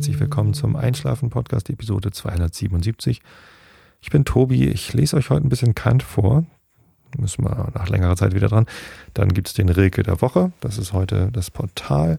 herzlich 0.00 0.18
willkommen 0.18 0.54
zum 0.54 0.76
Einschlafen-Podcast, 0.76 1.68
Episode 1.68 2.10
277. 2.10 3.20
Ich 4.00 4.08
bin 4.08 4.24
Tobi, 4.24 4.66
ich 4.66 4.94
lese 4.94 5.14
euch 5.18 5.28
heute 5.28 5.46
ein 5.46 5.50
bisschen 5.50 5.74
Kant 5.74 6.02
vor. 6.02 6.46
Müssen 7.18 7.44
wir 7.44 7.70
nach 7.74 7.86
längerer 7.90 8.16
Zeit 8.16 8.34
wieder 8.34 8.48
dran. 8.48 8.64
Dann 9.12 9.28
gibt 9.28 9.48
es 9.48 9.52
den 9.52 9.68
Rilke 9.68 10.02
der 10.02 10.22
Woche, 10.22 10.52
das 10.62 10.78
ist 10.78 10.94
heute 10.94 11.28
das 11.30 11.50
Portal. 11.50 12.18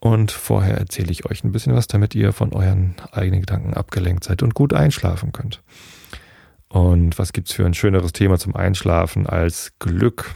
Und 0.00 0.32
vorher 0.32 0.78
erzähle 0.78 1.12
ich 1.12 1.26
euch 1.26 1.44
ein 1.44 1.52
bisschen 1.52 1.74
was, 1.74 1.86
damit 1.86 2.14
ihr 2.14 2.32
von 2.32 2.54
euren 2.54 2.94
eigenen 3.10 3.40
Gedanken 3.40 3.74
abgelenkt 3.74 4.24
seid 4.24 4.42
und 4.42 4.54
gut 4.54 4.72
einschlafen 4.72 5.32
könnt. 5.32 5.62
Und 6.70 7.18
was 7.18 7.34
gibt 7.34 7.50
es 7.50 7.54
für 7.54 7.66
ein 7.66 7.74
schöneres 7.74 8.14
Thema 8.14 8.38
zum 8.38 8.56
Einschlafen 8.56 9.26
als 9.26 9.74
Glück? 9.80 10.34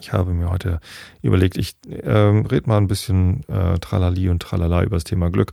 Ich 0.00 0.12
habe 0.12 0.32
mir 0.32 0.50
heute 0.50 0.80
überlegt, 1.22 1.56
ich 1.56 1.76
äh, 1.88 2.10
rede 2.10 2.68
mal 2.68 2.78
ein 2.78 2.88
bisschen 2.88 3.48
äh, 3.48 3.78
Tralali 3.78 4.28
und 4.28 4.40
Tralala 4.40 4.82
über 4.82 4.96
das 4.96 5.04
Thema 5.04 5.30
Glück. 5.30 5.52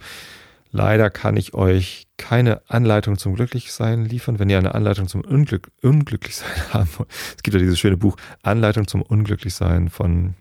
Leider 0.72 1.12
kann 1.12 1.38
ich 1.38 1.54
euch 1.54 2.08
keine 2.18 2.62
Anleitung 2.68 3.20
zum 3.20 3.36
Glücklichsein 3.36 4.06
liefern. 4.06 4.40
Wenn 4.40 4.50
ihr 4.50 4.58
eine 4.58 4.74
Anleitung 4.74 5.08
zum 5.08 5.22
Unglück, 5.22 5.72
Unglücklichsein 5.84 6.50
haben 6.74 6.90
wollt, 6.98 7.10
es 7.38 7.44
gibt 7.44 7.54
ja 7.54 7.60
dieses 7.60 7.80
schöne 7.80 7.98
Buch 7.98 8.18
Anleitung 8.42 8.88
zum 8.88 9.04
Unglücklichsein 9.04 9.90
von, 9.90 10.34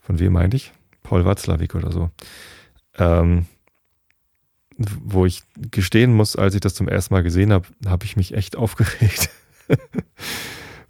von 0.00 0.18
wem 0.18 0.34
meinte 0.34 0.58
ich? 0.58 0.72
Paul 1.02 1.24
Watzlawick 1.24 1.74
oder 1.74 1.90
so. 1.92 2.10
Ähm, 2.98 3.46
wo 4.76 5.24
ich 5.24 5.42
gestehen 5.56 6.14
muss, 6.14 6.36
als 6.36 6.54
ich 6.54 6.60
das 6.60 6.74
zum 6.74 6.88
ersten 6.88 7.14
Mal 7.14 7.22
gesehen 7.22 7.52
habe, 7.52 7.66
habe 7.86 8.04
ich 8.04 8.16
mich 8.16 8.34
echt 8.34 8.56
aufgeregt. 8.56 9.30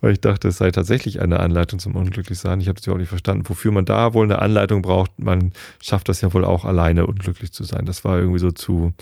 weil 0.02 0.12
ich 0.12 0.20
dachte, 0.20 0.48
es 0.48 0.58
sei 0.58 0.70
tatsächlich 0.70 1.22
eine 1.22 1.40
Anleitung 1.40 1.78
zum 1.78 1.96
Unglücklichsein. 1.96 2.60
Ich 2.60 2.68
habe 2.68 2.78
es 2.78 2.84
ja 2.84 2.92
auch 2.92 2.98
nicht 2.98 3.08
verstanden, 3.08 3.48
wofür 3.48 3.70
man 3.72 3.84
da 3.84 4.12
wohl 4.12 4.26
eine 4.26 4.40
Anleitung 4.40 4.82
braucht. 4.82 5.18
Man 5.18 5.52
schafft 5.80 6.08
das 6.08 6.20
ja 6.20 6.34
wohl 6.34 6.44
auch 6.44 6.64
alleine, 6.64 7.06
unglücklich 7.06 7.52
zu 7.52 7.64
sein. 7.64 7.86
Das 7.86 8.04
war 8.04 8.18
irgendwie 8.18 8.40
so 8.40 8.50
zu 8.50 8.92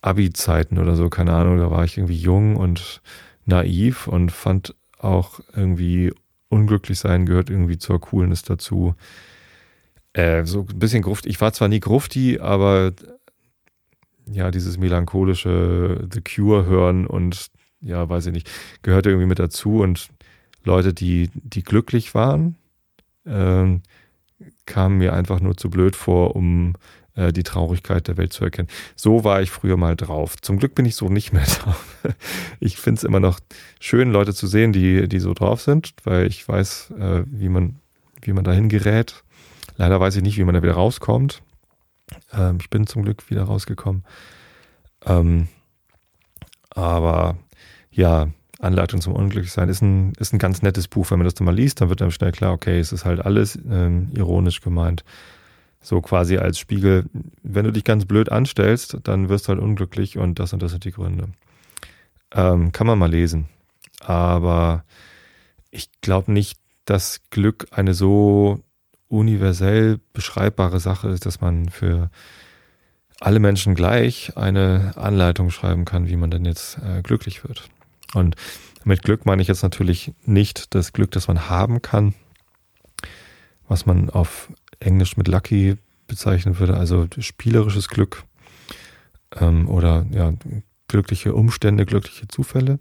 Abi-Zeiten 0.00 0.78
oder 0.78 0.94
so, 0.94 1.10
keine 1.10 1.34
Ahnung. 1.34 1.58
Da 1.58 1.70
war 1.70 1.84
ich 1.84 1.98
irgendwie 1.98 2.16
jung 2.16 2.56
und 2.56 3.02
naiv 3.44 4.06
und 4.06 4.30
fand 4.30 4.74
auch 4.98 5.40
irgendwie 5.54 6.12
unglücklich 6.48 6.98
sein 6.98 7.26
gehört 7.26 7.50
irgendwie 7.50 7.78
zur 7.78 8.00
Coolness 8.00 8.42
dazu. 8.42 8.94
Äh, 10.12 10.44
so 10.44 10.66
ein 10.68 10.78
bisschen 10.78 11.02
gruft. 11.02 11.26
Ich 11.26 11.40
war 11.40 11.52
zwar 11.52 11.68
nie 11.68 11.80
grufti, 11.80 12.38
aber 12.38 12.92
ja, 14.30 14.50
dieses 14.50 14.78
melancholische 14.78 16.06
The 16.12 16.20
Cure 16.20 16.66
hören 16.66 17.06
und 17.06 17.50
ja, 17.80 18.08
weiß 18.08 18.26
ich 18.26 18.32
nicht, 18.32 18.50
gehört 18.82 19.06
irgendwie 19.06 19.26
mit 19.26 19.38
dazu 19.38 19.80
und 19.80 20.10
Leute, 20.64 20.92
die, 20.92 21.30
die 21.34 21.62
glücklich 21.62 22.14
waren, 22.14 22.56
äh, 23.24 23.78
kamen 24.66 24.98
mir 24.98 25.12
einfach 25.12 25.40
nur 25.40 25.56
zu 25.56 25.70
blöd 25.70 25.96
vor, 25.96 26.36
um 26.36 26.74
äh, 27.14 27.32
die 27.32 27.42
Traurigkeit 27.42 28.08
der 28.08 28.16
Welt 28.16 28.32
zu 28.32 28.44
erkennen. 28.44 28.68
So 28.96 29.24
war 29.24 29.42
ich 29.42 29.50
früher 29.50 29.76
mal 29.76 29.96
drauf. 29.96 30.36
Zum 30.40 30.58
Glück 30.58 30.74
bin 30.74 30.86
ich 30.86 30.94
so 30.94 31.08
nicht 31.08 31.32
mehr 31.32 31.44
drauf. 31.60 31.84
Ich 32.60 32.76
finde 32.76 32.98
es 32.98 33.04
immer 33.04 33.20
noch 33.20 33.40
schön, 33.80 34.10
Leute 34.10 34.34
zu 34.34 34.46
sehen, 34.46 34.72
die, 34.72 35.08
die 35.08 35.20
so 35.20 35.34
drauf 35.34 35.60
sind, 35.60 35.92
weil 36.04 36.26
ich 36.26 36.46
weiß, 36.46 36.92
äh, 36.98 37.24
wie 37.26 37.48
man, 37.48 37.76
wie 38.22 38.32
man 38.32 38.44
dahin 38.44 38.68
gerät. 38.68 39.22
Leider 39.76 40.00
weiß 40.00 40.16
ich 40.16 40.22
nicht, 40.22 40.38
wie 40.38 40.44
man 40.44 40.54
da 40.54 40.62
wieder 40.62 40.74
rauskommt. 40.74 41.42
Ähm, 42.32 42.58
ich 42.60 42.70
bin 42.70 42.86
zum 42.86 43.02
Glück 43.02 43.30
wieder 43.30 43.44
rausgekommen. 43.44 44.04
Ähm, 45.04 45.48
aber 46.70 47.38
ja, 47.90 48.28
Anleitung 48.60 49.00
zum 49.00 49.14
Unglücklichsein 49.14 49.68
ist 49.68 49.82
ein, 49.82 50.12
ist 50.18 50.32
ein 50.32 50.38
ganz 50.38 50.62
nettes 50.62 50.88
Buch. 50.88 51.10
Wenn 51.10 51.18
man 51.18 51.24
das 51.24 51.34
dann 51.34 51.46
mal 51.46 51.54
liest, 51.54 51.80
dann 51.80 51.88
wird 51.88 52.02
einem 52.02 52.10
schnell 52.10 52.32
klar, 52.32 52.52
okay, 52.52 52.78
es 52.78 52.92
ist 52.92 53.04
halt 53.04 53.24
alles 53.24 53.58
ähm, 53.68 54.10
ironisch 54.14 54.60
gemeint. 54.60 55.04
So 55.80 56.00
quasi 56.02 56.36
als 56.36 56.58
Spiegel, 56.58 57.06
wenn 57.42 57.64
du 57.64 57.72
dich 57.72 57.84
ganz 57.84 58.04
blöd 58.04 58.30
anstellst, 58.30 58.98
dann 59.04 59.28
wirst 59.30 59.46
du 59.46 59.50
halt 59.50 59.60
unglücklich 59.60 60.18
und 60.18 60.38
das 60.38 60.52
und 60.52 60.62
das 60.62 60.72
sind 60.72 60.84
die 60.84 60.92
Gründe. 60.92 61.28
Ähm, 62.32 62.72
kann 62.72 62.86
man 62.86 62.98
mal 62.98 63.10
lesen. 63.10 63.48
Aber 64.00 64.84
ich 65.70 65.88
glaube 66.02 66.32
nicht, 66.32 66.58
dass 66.84 67.20
Glück 67.30 67.68
eine 67.70 67.94
so 67.94 68.60
universell 69.08 70.00
beschreibbare 70.12 70.80
Sache 70.80 71.08
ist, 71.08 71.24
dass 71.24 71.40
man 71.40 71.68
für 71.68 72.10
alle 73.20 73.38
Menschen 73.38 73.74
gleich 73.74 74.36
eine 74.36 74.92
Anleitung 74.96 75.50
schreiben 75.50 75.84
kann, 75.84 76.08
wie 76.08 76.16
man 76.16 76.30
denn 76.30 76.44
jetzt 76.44 76.78
äh, 76.78 77.02
glücklich 77.02 77.44
wird. 77.46 77.68
Und 78.14 78.36
mit 78.84 79.02
Glück 79.02 79.26
meine 79.26 79.42
ich 79.42 79.48
jetzt 79.48 79.62
natürlich 79.62 80.12
nicht 80.24 80.74
das 80.74 80.92
Glück, 80.92 81.10
das 81.10 81.28
man 81.28 81.48
haben 81.48 81.82
kann, 81.82 82.14
was 83.68 83.86
man 83.86 84.10
auf 84.10 84.50
Englisch 84.80 85.16
mit 85.16 85.28
Lucky 85.28 85.76
bezeichnen 86.06 86.58
würde, 86.58 86.76
also 86.76 87.06
spielerisches 87.18 87.88
Glück 87.88 88.24
ähm, 89.36 89.68
oder 89.68 90.06
ja, 90.10 90.32
glückliche 90.88 91.34
Umstände, 91.34 91.86
glückliche 91.86 92.26
Zufälle, 92.26 92.80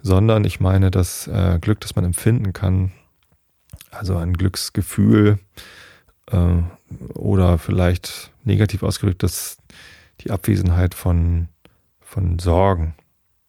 sondern 0.00 0.44
ich 0.44 0.60
meine 0.60 0.90
das 0.90 1.26
äh, 1.26 1.58
Glück, 1.60 1.80
das 1.80 1.94
man 1.94 2.04
empfinden 2.04 2.52
kann, 2.52 2.92
also 3.90 4.16
ein 4.16 4.32
Glücksgefühl 4.32 5.38
äh, 6.30 6.62
oder 7.14 7.58
vielleicht 7.58 8.32
negativ 8.44 8.82
ausgedrückt, 8.82 9.22
dass 9.22 9.58
die 10.20 10.30
Abwesenheit 10.30 10.94
von, 10.94 11.48
von 12.00 12.38
Sorgen 12.38 12.94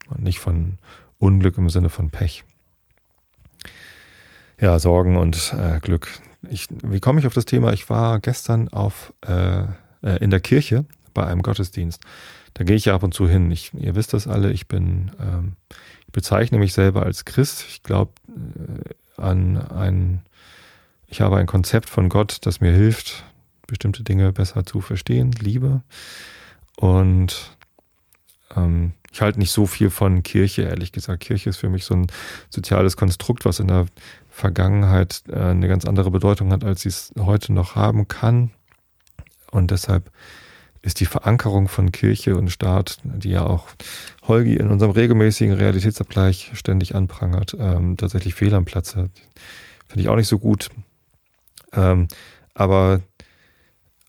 und 0.10 0.24
nicht 0.24 0.40
von 0.40 0.78
Unglück 1.18 1.58
im 1.58 1.70
Sinne 1.70 1.90
von 1.90 2.10
Pech. 2.10 2.44
Ja, 4.60 4.78
Sorgen 4.80 5.18
und 5.18 5.54
äh, 5.58 5.80
Glück. 5.80 6.10
Ich, 6.50 6.68
wie 6.84 7.00
komme 7.00 7.20
ich 7.20 7.28
auf 7.28 7.34
das 7.34 7.46
Thema? 7.46 7.74
Ich 7.74 7.90
war 7.90 8.20
gestern 8.20 8.68
auf, 8.70 9.14
äh, 9.26 9.64
äh, 10.02 10.18
in 10.22 10.30
der 10.30 10.40
Kirche 10.40 10.86
bei 11.14 11.26
einem 11.26 11.42
Gottesdienst. 11.42 12.02
Da 12.54 12.64
gehe 12.64 12.76
ich 12.76 12.86
ja 12.86 12.96
ab 12.96 13.04
und 13.04 13.14
zu 13.14 13.28
hin. 13.28 13.52
Ich, 13.52 13.74
ihr 13.74 13.96
wisst 13.96 14.14
das 14.14 14.28
alle, 14.28 14.52
ich 14.52 14.68
bin, 14.68 15.12
ähm, 15.20 15.54
ich 16.06 16.12
bezeichne 16.12 16.58
mich 16.58 16.74
selber 16.74 17.04
als 17.04 17.26
Christ. 17.26 17.66
Ich 17.70 17.84
glaube 17.84 18.12
äh, 18.28 19.22
an 19.22 19.58
ein, 19.58 20.22
ich 21.08 21.22
habe 21.22 21.38
ein 21.38 21.48
Konzept 21.48 21.90
von 21.90 22.10
Gott, 22.10 22.40
das 22.42 22.62
mir 22.62 22.72
hilft, 22.72 23.24
bestimmte 23.68 24.04
Dinge 24.04 24.32
besser 24.32 24.66
zu 24.66 24.82
verstehen, 24.82 25.32
Liebe. 25.40 25.82
Und 26.78 27.58
ähm, 28.56 28.94
ich 29.12 29.22
halte 29.22 29.40
nicht 29.40 29.52
so 29.52 29.66
viel 29.66 29.90
von 29.90 30.24
Kirche, 30.24 30.64
ehrlich 30.64 30.92
gesagt. 30.92 31.22
Kirche 31.22 31.50
ist 31.50 31.58
für 31.58 31.70
mich 31.70 31.86
so 31.86 31.96
ein 31.96 32.08
soziales 32.50 32.96
Konstrukt, 32.96 33.46
was 33.46 33.60
in 33.60 33.68
der 33.68 33.88
Vergangenheit 34.30 35.24
äh, 35.30 35.36
eine 35.36 35.68
ganz 35.68 35.86
andere 35.86 36.12
Bedeutung 36.12 36.52
hat, 36.52 36.64
als 36.64 36.82
sie 36.82 36.90
es 36.90 37.12
heute 37.20 37.54
noch 37.54 37.76
haben 37.76 38.08
kann. 38.08 38.52
Und 39.52 39.72
deshalb 39.72 40.12
ist 40.82 41.00
die 41.00 41.06
Verankerung 41.06 41.68
von 41.68 41.92
Kirche 41.92 42.38
und 42.38 42.50
Staat, 42.50 43.00
die 43.04 43.32
ja 43.32 43.46
auch 43.46 43.68
Holgi 44.28 44.56
in 44.56 44.70
unserem 44.70 44.92
regelmäßigen 44.92 45.56
Realitätsabgleich 45.56 46.52
ständig 46.54 46.96
anprangert, 46.96 47.58
ähm, 47.60 47.98
tatsächlich 47.98 48.36
fehl 48.36 48.54
am 48.54 48.66
Platze. 48.66 49.10
Finde 49.88 50.02
ich 50.04 50.10
auch 50.10 50.16
nicht 50.16 50.28
so 50.28 50.40
gut. 50.40 50.70
Ähm, 51.74 52.08
aber 52.54 53.02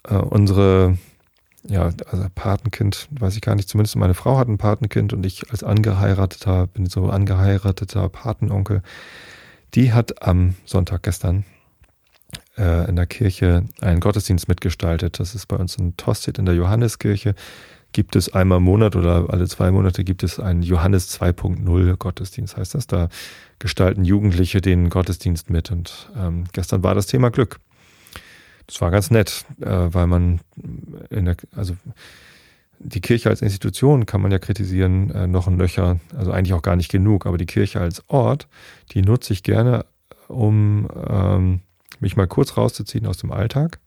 äh, 0.04 0.14
unsere 0.14 0.96
ja, 1.64 1.90
also 2.10 2.26
Patenkind, 2.34 3.08
weiß 3.10 3.36
ich 3.36 3.42
gar 3.42 3.54
nicht, 3.54 3.68
zumindest 3.68 3.96
meine 3.96 4.14
Frau 4.14 4.38
hat 4.38 4.48
ein 4.48 4.58
Patenkind 4.58 5.12
und 5.12 5.24
ich 5.26 5.50
als 5.50 5.62
angeheirateter, 5.62 6.66
bin 6.68 6.86
so 6.86 7.10
angeheirateter 7.10 8.08
Patenonkel, 8.08 8.82
die 9.74 9.92
hat 9.92 10.22
am 10.22 10.54
Sonntag 10.64 11.02
gestern 11.02 11.44
äh, 12.58 12.88
in 12.88 12.96
der 12.96 13.06
Kirche 13.06 13.64
einen 13.80 14.00
Gottesdienst 14.00 14.48
mitgestaltet. 14.48 15.20
Das 15.20 15.34
ist 15.34 15.46
bei 15.46 15.56
uns 15.56 15.76
in 15.76 15.96
Tosted 15.96 16.38
in 16.38 16.46
der 16.46 16.54
Johanneskirche. 16.54 17.34
Gibt 17.92 18.14
es 18.14 18.32
einmal 18.32 18.58
im 18.58 18.64
Monat 18.64 18.94
oder 18.94 19.26
alle 19.30 19.48
zwei 19.48 19.70
Monate 19.72 20.04
gibt 20.04 20.22
es 20.22 20.38
einen 20.38 20.62
Johannes 20.62 21.20
2.0 21.20 21.96
Gottesdienst, 21.96 22.56
heißt 22.56 22.74
das. 22.74 22.86
Da 22.86 23.08
gestalten 23.58 24.04
Jugendliche 24.04 24.60
den 24.60 24.90
Gottesdienst 24.90 25.50
mit. 25.50 25.72
Und 25.72 26.10
ähm, 26.16 26.44
gestern 26.52 26.84
war 26.84 26.94
das 26.94 27.06
Thema 27.06 27.30
Glück. 27.30 27.58
Das 28.70 28.80
war 28.80 28.92
ganz 28.92 29.10
nett, 29.10 29.44
äh, 29.60 29.66
weil 29.66 30.06
man 30.06 30.40
in 31.10 31.24
der, 31.24 31.36
also 31.56 31.76
die 32.78 33.00
Kirche 33.00 33.28
als 33.28 33.42
Institution 33.42 34.06
kann 34.06 34.20
man 34.20 34.30
ja 34.30 34.38
kritisieren, 34.38 35.10
äh, 35.10 35.26
noch 35.26 35.48
ein 35.48 35.58
Löcher, 35.58 35.98
also 36.16 36.30
eigentlich 36.30 36.54
auch 36.54 36.62
gar 36.62 36.76
nicht 36.76 36.88
genug, 36.88 37.26
aber 37.26 37.36
die 37.36 37.46
Kirche 37.46 37.80
als 37.80 38.08
Ort, 38.08 38.46
die 38.92 39.02
nutze 39.02 39.32
ich 39.32 39.42
gerne, 39.42 39.86
um 40.28 40.88
ähm, 41.08 41.60
mich 41.98 42.16
mal 42.16 42.28
kurz 42.28 42.56
rauszuziehen 42.56 43.08
aus 43.08 43.18
dem 43.18 43.32
Alltag 43.32 43.80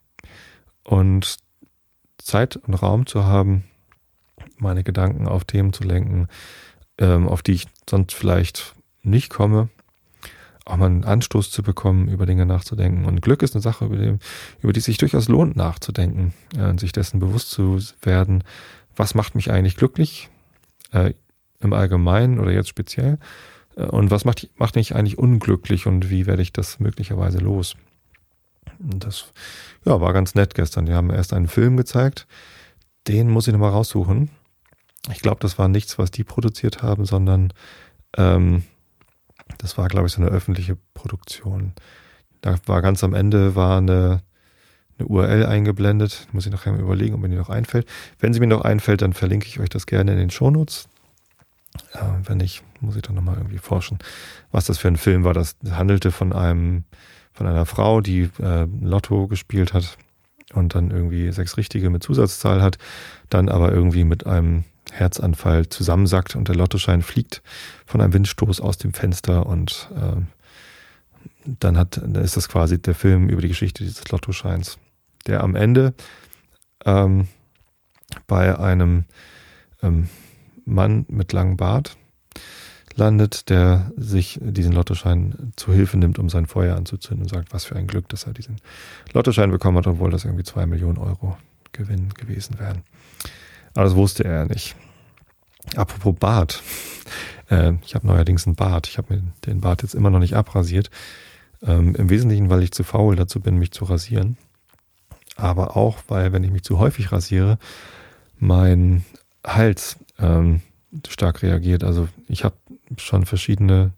und 0.84 1.38
Zeit 2.18 2.58
und 2.58 2.74
Raum 2.74 3.06
zu 3.06 3.24
haben, 3.24 3.64
meine 4.58 4.84
Gedanken 4.84 5.30
auf 5.30 5.46
Themen 5.46 5.72
zu 5.72 5.86
lenken, 5.86 6.28
ähm, 6.98 7.30
auf 7.30 7.42
die 7.42 7.54
ich 7.54 7.68
sonst 7.90 8.14
vielleicht 8.14 8.76
nicht 9.02 9.30
komme 9.30 9.70
auch 10.66 10.78
mal 10.78 10.86
einen 10.86 11.04
Anstoß 11.04 11.52
zu 11.52 11.64
bekommen, 11.64 12.08
über 12.08 12.26
Dinge 12.26 12.46
nachzudenken. 12.46 13.06
Und 13.06 13.22
Glück 13.22 13.42
ist 13.42 13.56
eine 13.56 13.62
Sache, 13.62 13.86
über 13.86 13.98
die, 13.98 14.18
über 14.62 14.74
die 14.74 14.80
sich 14.80 14.98
durchaus 14.98 15.28
lohnt 15.28 15.56
nachzudenken 15.56 16.34
äh, 16.58 16.70
und 16.70 16.80
sich 16.80 16.92
dessen 16.92 17.20
bewusst 17.20 17.52
zu 17.52 17.80
werden, 18.02 18.44
was 18.96 19.16
macht 19.16 19.36
mich 19.36 19.52
eigentlich 19.52 19.76
glücklich 19.76 20.30
äh, 20.92 21.14
im 21.60 21.74
Allgemeinen 21.74 22.40
oder 22.40 22.52
jetzt 22.52 22.70
speziell 22.70 23.18
äh, 23.76 23.84
und 23.84 24.12
was 24.12 24.26
macht, 24.26 24.50
macht 24.56 24.76
mich 24.76 24.96
eigentlich 24.96 25.18
unglücklich 25.18 25.86
und 25.88 26.10
wie 26.10 26.26
werde 26.26 26.42
ich 26.42 26.54
das 26.54 26.80
möglicherweise 26.80 27.40
los. 27.40 27.76
Und 28.80 29.04
das 29.06 29.32
ja, 29.86 30.00
war 30.00 30.14
ganz 30.14 30.36
nett 30.36 30.56
gestern. 30.56 30.86
Die 30.86 30.94
haben 30.94 31.10
erst 31.10 31.34
einen 31.34 31.48
Film 31.48 31.78
gezeigt, 31.78 32.28
den 33.08 33.30
muss 33.30 33.48
ich 33.48 33.54
nochmal 33.54 33.72
raussuchen. 33.72 34.30
Ich 35.12 35.20
glaube, 35.20 35.40
das 35.42 35.60
war 35.60 35.68
nichts, 35.68 35.98
was 35.98 36.12
die 36.12 36.24
produziert 36.24 36.82
haben, 36.82 37.06
sondern 37.06 37.52
ähm, 38.18 38.64
das 39.58 39.78
war, 39.78 39.88
glaube 39.88 40.08
ich, 40.08 40.14
so 40.14 40.22
eine 40.22 40.32
öffentliche 40.32 40.78
Produktion. 40.94 41.74
Da 42.42 42.58
war 42.66 42.82
ganz 42.82 43.04
am 43.04 43.14
Ende 43.14 43.56
war 43.56 43.78
eine, 43.78 44.22
eine 44.98 45.08
URL 45.08 45.46
eingeblendet. 45.46 46.28
Muss 46.32 46.46
ich 46.46 46.52
nachher 46.52 46.74
mal 46.74 46.82
überlegen, 46.82 47.16
ob 47.16 47.22
mir 47.22 47.30
die 47.30 47.36
noch 47.36 47.50
einfällt. 47.50 47.88
Wenn 48.20 48.34
sie 48.34 48.40
mir 48.40 48.48
noch 48.48 48.62
einfällt, 48.62 49.02
dann 49.02 49.14
verlinke 49.14 49.48
ich 49.48 49.60
euch 49.60 49.70
das 49.70 49.86
gerne 49.86 50.12
in 50.12 50.18
den 50.18 50.30
Shownotes. 50.30 50.88
Äh, 51.94 52.00
wenn 52.26 52.38
nicht, 52.38 52.64
muss 52.82 52.96
ich 52.96 53.02
dann 53.02 53.16
nochmal 53.16 53.38
irgendwie 53.38 53.58
forschen, 53.58 54.00
was 54.52 54.66
das 54.66 54.78
für 54.78 54.88
ein 54.88 54.98
Film 54.98 55.24
war. 55.24 55.34
Das 55.34 55.56
handelte 55.72 56.12
von 56.12 56.34
einem, 56.34 56.84
von 57.32 57.48
einer 57.48 57.66
Frau, 57.66 58.02
die 58.02 58.30
äh, 58.42 58.68
Lotto 58.82 59.28
gespielt 59.28 59.74
hat 59.74 59.98
und 60.54 60.76
dann 60.76 60.92
irgendwie 60.92 61.32
sechs 61.32 61.58
Richtige 61.58 61.90
mit 61.90 62.04
Zusatzzahl 62.04 62.62
hat, 62.62 62.78
dann 63.30 63.50
aber 63.50 63.72
irgendwie 63.72 64.04
mit 64.04 64.28
einem 64.28 64.66
Herzanfall 64.94 65.68
zusammensackt 65.70 66.36
und 66.36 66.48
der 66.48 66.56
Lottoschein 66.56 67.02
fliegt 67.02 67.42
von 67.86 68.02
einem 68.02 68.14
Windstoß 68.14 68.62
aus 68.62 68.78
dem 68.78 68.94
Fenster 68.94 69.46
und 69.46 69.90
äh, 69.96 70.22
dann 71.46 71.78
hat, 71.78 71.98
dann 71.98 72.24
ist 72.24 72.38
das 72.38 72.48
quasi 72.48 72.82
der 72.82 72.96
Film 72.96 73.30
über 73.30 73.42
die 73.42 73.48
Geschichte 73.50 73.84
dieses 73.84 74.08
Lottoscheins, 74.10 74.78
der 75.28 75.44
am 75.44 75.56
Ende 75.56 75.94
ähm, 76.86 77.28
bei 78.28 78.58
einem 78.58 79.06
ähm, 79.82 80.10
Mann 80.66 81.06
mit 81.10 81.34
langem 81.34 81.58
Bart 81.58 81.98
landet, 82.96 83.50
der 83.50 83.92
sich 83.98 84.40
diesen 84.42 84.74
Lottoschein 84.74 85.54
zu 85.56 85.74
Hilfe 85.74 85.98
nimmt, 85.98 86.20
um 86.20 86.30
sein 86.30 86.46
Feuer 86.46 86.76
anzuzünden 86.76 87.24
und 87.24 87.30
sagt, 87.30 87.52
was 87.52 87.66
für 87.66 87.76
ein 87.76 87.88
Glück, 87.88 88.08
dass 88.10 88.26
er 88.26 88.34
diesen 88.34 88.58
Lottoschein 89.14 89.50
bekommen 89.50 89.78
hat, 89.78 89.88
obwohl 89.88 90.12
das 90.12 90.26
irgendwie 90.26 90.44
zwei 90.44 90.66
Millionen 90.66 91.00
Euro 91.00 91.38
Gewinn 91.72 92.10
gewesen 92.14 92.60
wären. 92.60 92.84
Aber 93.74 93.86
das 93.86 93.96
wusste 93.96 94.24
er 94.24 94.46
nicht. 94.46 94.76
Apropos 95.76 96.16
Bart. 96.18 96.62
Äh, 97.50 97.74
ich 97.86 97.96
habe 97.96 98.08
neuerdings 98.08 98.46
einen 98.46 98.56
Bart. 98.56 98.88
Ich 98.88 98.98
habe 98.98 99.16
mir 99.16 99.24
den 99.46 99.62
Bart 99.62 99.82
jetzt 99.82 99.96
immer 99.96 100.10
noch 100.10 100.20
nicht 100.20 100.36
abrasiert. 100.36 100.90
Ähm, 101.62 101.96
Im 101.96 102.10
Wesentlichen, 102.10 102.50
weil 102.50 102.64
ich 102.64 102.72
zu 102.72 102.84
faul 102.84 103.16
dazu 103.16 103.40
bin, 103.40 103.58
mich 103.58 103.72
zu 103.72 103.86
rasieren. 103.86 104.38
Aber 105.36 105.76
auch, 105.76 106.00
weil, 106.08 106.32
wenn 106.32 106.44
ich 106.44 106.52
mich 106.52 106.64
zu 106.64 106.80
häufig 106.80 107.12
rasiere, 107.12 107.58
mein 108.38 109.04
Hals 109.46 109.98
ähm, 110.20 110.62
stark 111.08 111.42
reagiert. 111.42 111.84
Also 111.84 112.08
ich 112.28 112.44
habe 112.44 112.56
schon 112.98 113.26
verschiedene 113.26 113.92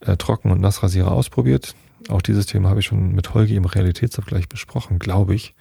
äh, 0.00 0.16
Trocken- 0.16 0.50
und 0.50 0.60
Nassrasierer 0.60 1.12
ausprobiert. 1.12 1.74
Auch 2.08 2.22
dieses 2.22 2.46
Thema 2.46 2.70
habe 2.70 2.80
ich 2.80 2.86
schon 2.86 3.14
mit 3.14 3.34
Holgi 3.34 3.56
im 3.56 3.64
Realitätsabgleich 3.64 4.48
besprochen, 4.48 4.98
glaube 4.98 5.34
ich. 5.34 5.54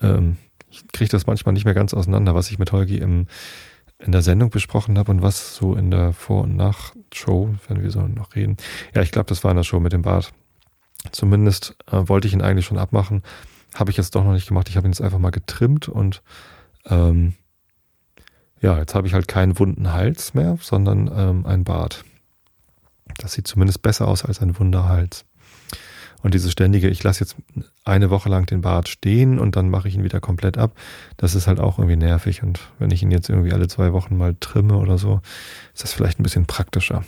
Ähm, 0.00 0.36
ich 0.70 0.86
kriege 0.88 1.10
das 1.10 1.26
manchmal 1.26 1.54
nicht 1.54 1.64
mehr 1.64 1.74
ganz 1.74 1.94
auseinander, 1.94 2.34
was 2.34 2.50
ich 2.50 2.58
mit 2.58 2.72
Holgi 2.72 2.98
im, 2.98 3.26
in 3.98 4.12
der 4.12 4.22
Sendung 4.22 4.50
besprochen 4.50 4.98
habe 4.98 5.10
und 5.10 5.22
was 5.22 5.56
so 5.56 5.74
in 5.74 5.90
der 5.90 6.12
Vor- 6.12 6.42
und 6.42 6.56
Nach-Show, 6.56 7.54
wenn 7.66 7.82
wir 7.82 7.90
so 7.90 8.02
noch 8.02 8.34
reden. 8.34 8.56
Ja, 8.94 9.02
ich 9.02 9.10
glaube, 9.10 9.28
das 9.28 9.42
war 9.42 9.50
in 9.50 9.56
der 9.56 9.64
Show 9.64 9.80
mit 9.80 9.92
dem 9.92 10.02
Bart. 10.02 10.32
Zumindest 11.10 11.76
äh, 11.90 12.08
wollte 12.08 12.28
ich 12.28 12.34
ihn 12.34 12.42
eigentlich 12.42 12.66
schon 12.66 12.78
abmachen. 12.78 13.22
Habe 13.74 13.90
ich 13.90 13.96
jetzt 13.96 14.14
doch 14.14 14.24
noch 14.24 14.32
nicht 14.32 14.48
gemacht. 14.48 14.68
Ich 14.68 14.76
habe 14.76 14.86
ihn 14.86 14.92
jetzt 14.92 15.00
einfach 15.00 15.18
mal 15.18 15.30
getrimmt 15.30 15.88
und 15.88 16.22
ähm, 16.86 17.34
ja, 18.60 18.78
jetzt 18.78 18.94
habe 18.94 19.06
ich 19.06 19.14
halt 19.14 19.28
keinen 19.28 19.58
wunden 19.58 19.92
Hals 19.92 20.34
mehr, 20.34 20.58
sondern 20.60 21.10
ähm, 21.14 21.46
ein 21.46 21.64
Bart. 21.64 22.04
Das 23.18 23.32
sieht 23.32 23.46
zumindest 23.46 23.82
besser 23.82 24.08
aus 24.08 24.24
als 24.24 24.40
ein 24.40 24.58
wunder 24.58 24.88
Hals. 24.88 25.24
Und 26.22 26.34
diese 26.34 26.50
ständige, 26.50 26.88
ich 26.88 27.02
lasse 27.04 27.20
jetzt 27.20 27.36
eine 27.84 28.10
Woche 28.10 28.28
lang 28.28 28.46
den 28.46 28.60
Bart 28.60 28.88
stehen 28.88 29.38
und 29.38 29.54
dann 29.54 29.70
mache 29.70 29.88
ich 29.88 29.94
ihn 29.94 30.02
wieder 30.02 30.20
komplett 30.20 30.58
ab, 30.58 30.72
das 31.16 31.34
ist 31.34 31.46
halt 31.46 31.60
auch 31.60 31.78
irgendwie 31.78 31.96
nervig. 31.96 32.42
Und 32.42 32.60
wenn 32.78 32.90
ich 32.90 33.02
ihn 33.02 33.12
jetzt 33.12 33.28
irgendwie 33.28 33.52
alle 33.52 33.68
zwei 33.68 33.92
Wochen 33.92 34.16
mal 34.16 34.34
trimme 34.40 34.76
oder 34.76 34.98
so, 34.98 35.20
ist 35.74 35.84
das 35.84 35.92
vielleicht 35.92 36.18
ein 36.18 36.24
bisschen 36.24 36.46
praktischer. 36.46 37.04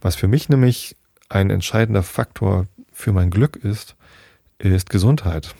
Was 0.00 0.16
für 0.16 0.26
mich 0.26 0.48
nämlich 0.48 0.96
ein 1.28 1.50
entscheidender 1.50 2.02
Faktor 2.02 2.66
für 2.92 3.12
mein 3.12 3.30
Glück 3.30 3.56
ist, 3.56 3.94
ist 4.58 4.90
Gesundheit. 4.90 5.54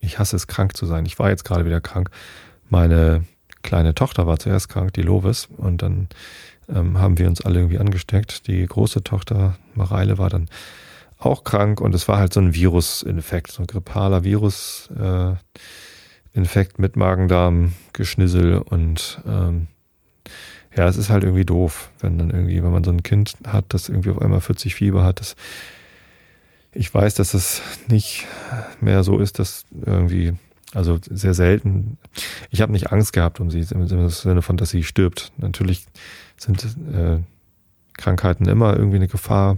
Ich 0.00 0.18
hasse 0.18 0.36
es, 0.36 0.46
krank 0.46 0.76
zu 0.76 0.86
sein. 0.86 1.04
Ich 1.04 1.18
war 1.18 1.28
jetzt 1.28 1.44
gerade 1.44 1.66
wieder 1.66 1.80
krank. 1.80 2.10
Meine 2.70 3.24
kleine 3.62 3.94
Tochter 3.94 4.26
war 4.26 4.38
zuerst 4.38 4.68
krank, 4.68 4.94
die 4.94 5.02
Lovis, 5.02 5.48
und 5.56 5.82
dann 5.82 6.08
ähm, 6.68 6.98
haben 6.98 7.18
wir 7.18 7.28
uns 7.28 7.40
alle 7.40 7.58
irgendwie 7.58 7.78
angesteckt. 7.78 8.46
Die 8.46 8.64
große 8.64 9.04
Tochter, 9.04 9.58
Mareile, 9.74 10.18
war 10.18 10.30
dann 10.30 10.48
auch 11.18 11.44
krank 11.44 11.80
und 11.80 11.94
es 11.94 12.08
war 12.08 12.18
halt 12.18 12.32
so 12.32 12.40
ein 12.40 12.54
Virusinfekt, 12.54 13.50
so 13.52 13.62
ein 13.62 13.66
grippaler 13.66 14.24
Virusinfekt 14.24 15.38
mit 16.78 16.96
Magen-Darm, 16.96 17.72
Geschnissel 17.92 18.58
und 18.58 19.20
ähm, 19.26 19.68
ja, 20.76 20.86
es 20.86 20.96
ist 20.98 21.08
halt 21.08 21.24
irgendwie 21.24 21.46
doof, 21.46 21.90
wenn 22.00 22.18
dann 22.18 22.30
irgendwie, 22.30 22.62
wenn 22.62 22.70
man 22.70 22.84
so 22.84 22.90
ein 22.90 23.02
Kind 23.02 23.34
hat, 23.46 23.64
das 23.68 23.88
irgendwie 23.88 24.10
auf 24.10 24.20
einmal 24.20 24.42
40 24.42 24.74
Fieber 24.74 25.04
hat, 25.04 25.20
das 25.20 25.36
ich 26.76 26.92
weiß, 26.92 27.14
dass 27.14 27.34
es 27.34 27.62
nicht 27.88 28.26
mehr 28.80 29.02
so 29.02 29.18
ist, 29.18 29.38
dass 29.38 29.64
irgendwie, 29.84 30.34
also 30.74 30.98
sehr 31.02 31.34
selten. 31.34 31.96
Ich 32.50 32.60
habe 32.60 32.72
nicht 32.72 32.92
Angst 32.92 33.12
gehabt 33.12 33.40
um 33.40 33.50
sie, 33.50 33.66
im 33.70 33.86
Sinne 34.10 34.42
von, 34.42 34.56
dass 34.56 34.70
sie 34.70 34.82
stirbt. 34.82 35.32
Natürlich 35.38 35.86
sind 36.36 36.62
äh, 36.92 37.18
Krankheiten 37.94 38.46
immer 38.46 38.76
irgendwie 38.76 38.96
eine 38.96 39.08
Gefahr 39.08 39.56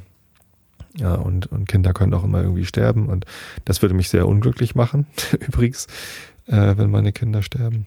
ja, 0.98 1.14
und, 1.14 1.46
und 1.46 1.68
Kinder 1.68 1.92
können 1.92 2.12
auch 2.14 2.24
immer 2.24 2.42
irgendwie 2.42 2.64
sterben. 2.64 3.08
Und 3.08 3.24
das 3.64 3.82
würde 3.82 3.94
mich 3.94 4.08
sehr 4.08 4.26
unglücklich 4.26 4.74
machen, 4.74 5.06
übrigens, 5.46 5.86
äh, 6.46 6.76
wenn 6.76 6.90
meine 6.90 7.12
Kinder 7.12 7.42
sterben. 7.42 7.86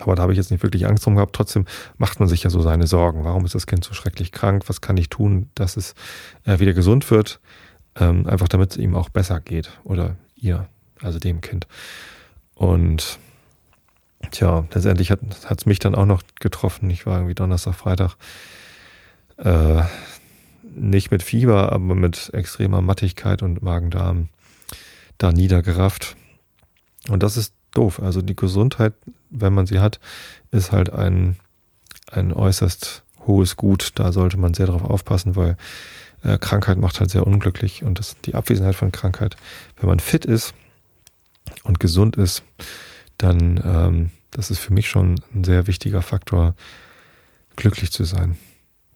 Aber 0.00 0.16
da 0.16 0.22
habe 0.22 0.32
ich 0.32 0.38
jetzt 0.38 0.50
nicht 0.50 0.62
wirklich 0.62 0.86
Angst 0.86 1.06
drum 1.06 1.14
gehabt. 1.14 1.36
Trotzdem 1.36 1.66
macht 1.98 2.18
man 2.18 2.28
sich 2.28 2.42
ja 2.42 2.50
so 2.50 2.60
seine 2.62 2.86
Sorgen. 2.86 3.24
Warum 3.24 3.44
ist 3.44 3.54
das 3.54 3.66
Kind 3.66 3.84
so 3.84 3.94
schrecklich 3.94 4.32
krank? 4.32 4.64
Was 4.66 4.80
kann 4.80 4.96
ich 4.96 5.08
tun, 5.08 5.50
dass 5.54 5.76
es 5.76 5.94
äh, 6.44 6.58
wieder 6.58 6.72
gesund 6.72 7.10
wird? 7.10 7.40
Ähm, 7.96 8.26
einfach 8.26 8.48
damit 8.48 8.72
es 8.72 8.76
ihm 8.76 8.96
auch 8.96 9.08
besser 9.08 9.40
geht. 9.40 9.70
Oder 9.84 10.16
ihr, 10.34 10.66
also 11.00 11.20
dem 11.20 11.40
Kind. 11.42 11.68
Und 12.54 13.18
tja, 14.32 14.66
letztendlich 14.72 15.12
hat 15.12 15.20
es 15.56 15.66
mich 15.66 15.78
dann 15.78 15.94
auch 15.94 16.06
noch 16.06 16.22
getroffen. 16.40 16.90
Ich 16.90 17.06
war 17.06 17.18
irgendwie 17.18 17.34
Donnerstag, 17.34 17.74
Freitag. 17.74 18.16
Äh, 19.36 19.82
nicht 20.94 21.10
mit 21.10 21.22
Fieber, 21.22 21.72
aber 21.72 21.94
mit 21.94 22.32
extremer 22.32 22.80
Mattigkeit 22.80 23.42
und 23.42 23.62
Magen-Darm 23.62 24.28
da 25.18 25.32
niedergerafft. 25.32 26.16
Und 27.08 27.22
das 27.22 27.36
ist 27.36 27.54
doof. 27.72 28.00
Also 28.00 28.22
die 28.22 28.36
Gesundheit, 28.36 28.94
wenn 29.30 29.52
man 29.52 29.66
sie 29.66 29.80
hat, 29.80 30.00
ist 30.50 30.72
halt 30.72 30.90
ein, 30.90 31.36
ein 32.10 32.32
äußerst 32.32 33.02
hohes 33.26 33.56
Gut. 33.56 33.92
Da 33.96 34.12
sollte 34.12 34.38
man 34.38 34.54
sehr 34.54 34.66
darauf 34.66 34.84
aufpassen, 34.84 35.36
weil 35.36 35.56
äh, 36.22 36.38
Krankheit 36.38 36.78
macht 36.78 37.00
halt 37.00 37.10
sehr 37.10 37.26
unglücklich 37.26 37.82
und 37.82 37.98
das, 37.98 38.16
die 38.24 38.34
Abwesenheit 38.34 38.74
von 38.74 38.92
Krankheit, 38.92 39.36
wenn 39.78 39.88
man 39.88 40.00
fit 40.00 40.24
ist 40.24 40.54
und 41.64 41.80
gesund 41.80 42.16
ist, 42.16 42.42
dann 43.18 43.60
ähm, 43.64 44.10
das 44.34 44.50
ist 44.50 44.58
für 44.58 44.72
mich 44.72 44.88
schon 44.88 45.20
ein 45.32 45.44
sehr 45.44 45.66
wichtiger 45.68 46.02
Faktor, 46.02 46.54
glücklich 47.56 47.92
zu 47.92 48.04
sein. 48.04 48.36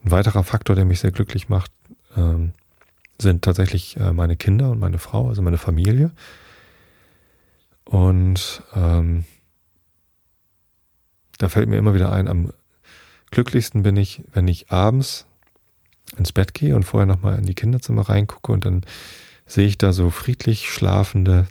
Ein 0.05 0.11
weiterer 0.11 0.43
Faktor, 0.43 0.75
der 0.75 0.85
mich 0.85 1.01
sehr 1.01 1.13
glücklich 1.13 1.49
macht, 1.49 1.71
ähm, 2.17 2.53
sind 3.21 3.43
tatsächlich 3.43 3.97
äh, 3.97 4.13
meine 4.13 4.37
Kinder 4.37 4.71
und 4.71 4.79
meine 4.79 4.99
Frau, 4.99 5.29
also 5.29 5.43
meine 5.43 5.59
Familie. 5.59 6.13
Und 7.85 8.63
ähm, 8.75 9.25
da 11.39 11.49
fällt 11.49 11.69
mir 11.69 11.79
immer 11.79 11.95
wieder 11.95 12.13
ein, 12.13 12.29
am 12.29 12.53
glücklichsten 13.31 13.83
bin 13.83 13.97
ich, 13.97 14.23
wenn 14.33 14.49
ich 14.49 14.71
abends 14.71 15.27
ins 16.17 16.33
Bett 16.33 16.55
gehe 16.55 16.75
und 16.75 16.85
vorher 16.85 17.07
nochmal 17.07 17.39
in 17.39 17.47
die 17.47 17.55
Kinderzimmer 17.55 18.09
reingucke 18.09 18.53
und 18.53 18.65
dann 18.65 18.83
sehe 19.47 19.67
ich 19.67 19.79
da 19.79 19.93
so 19.93 20.11
friedlich 20.11 20.71
schlafende, 20.71 21.47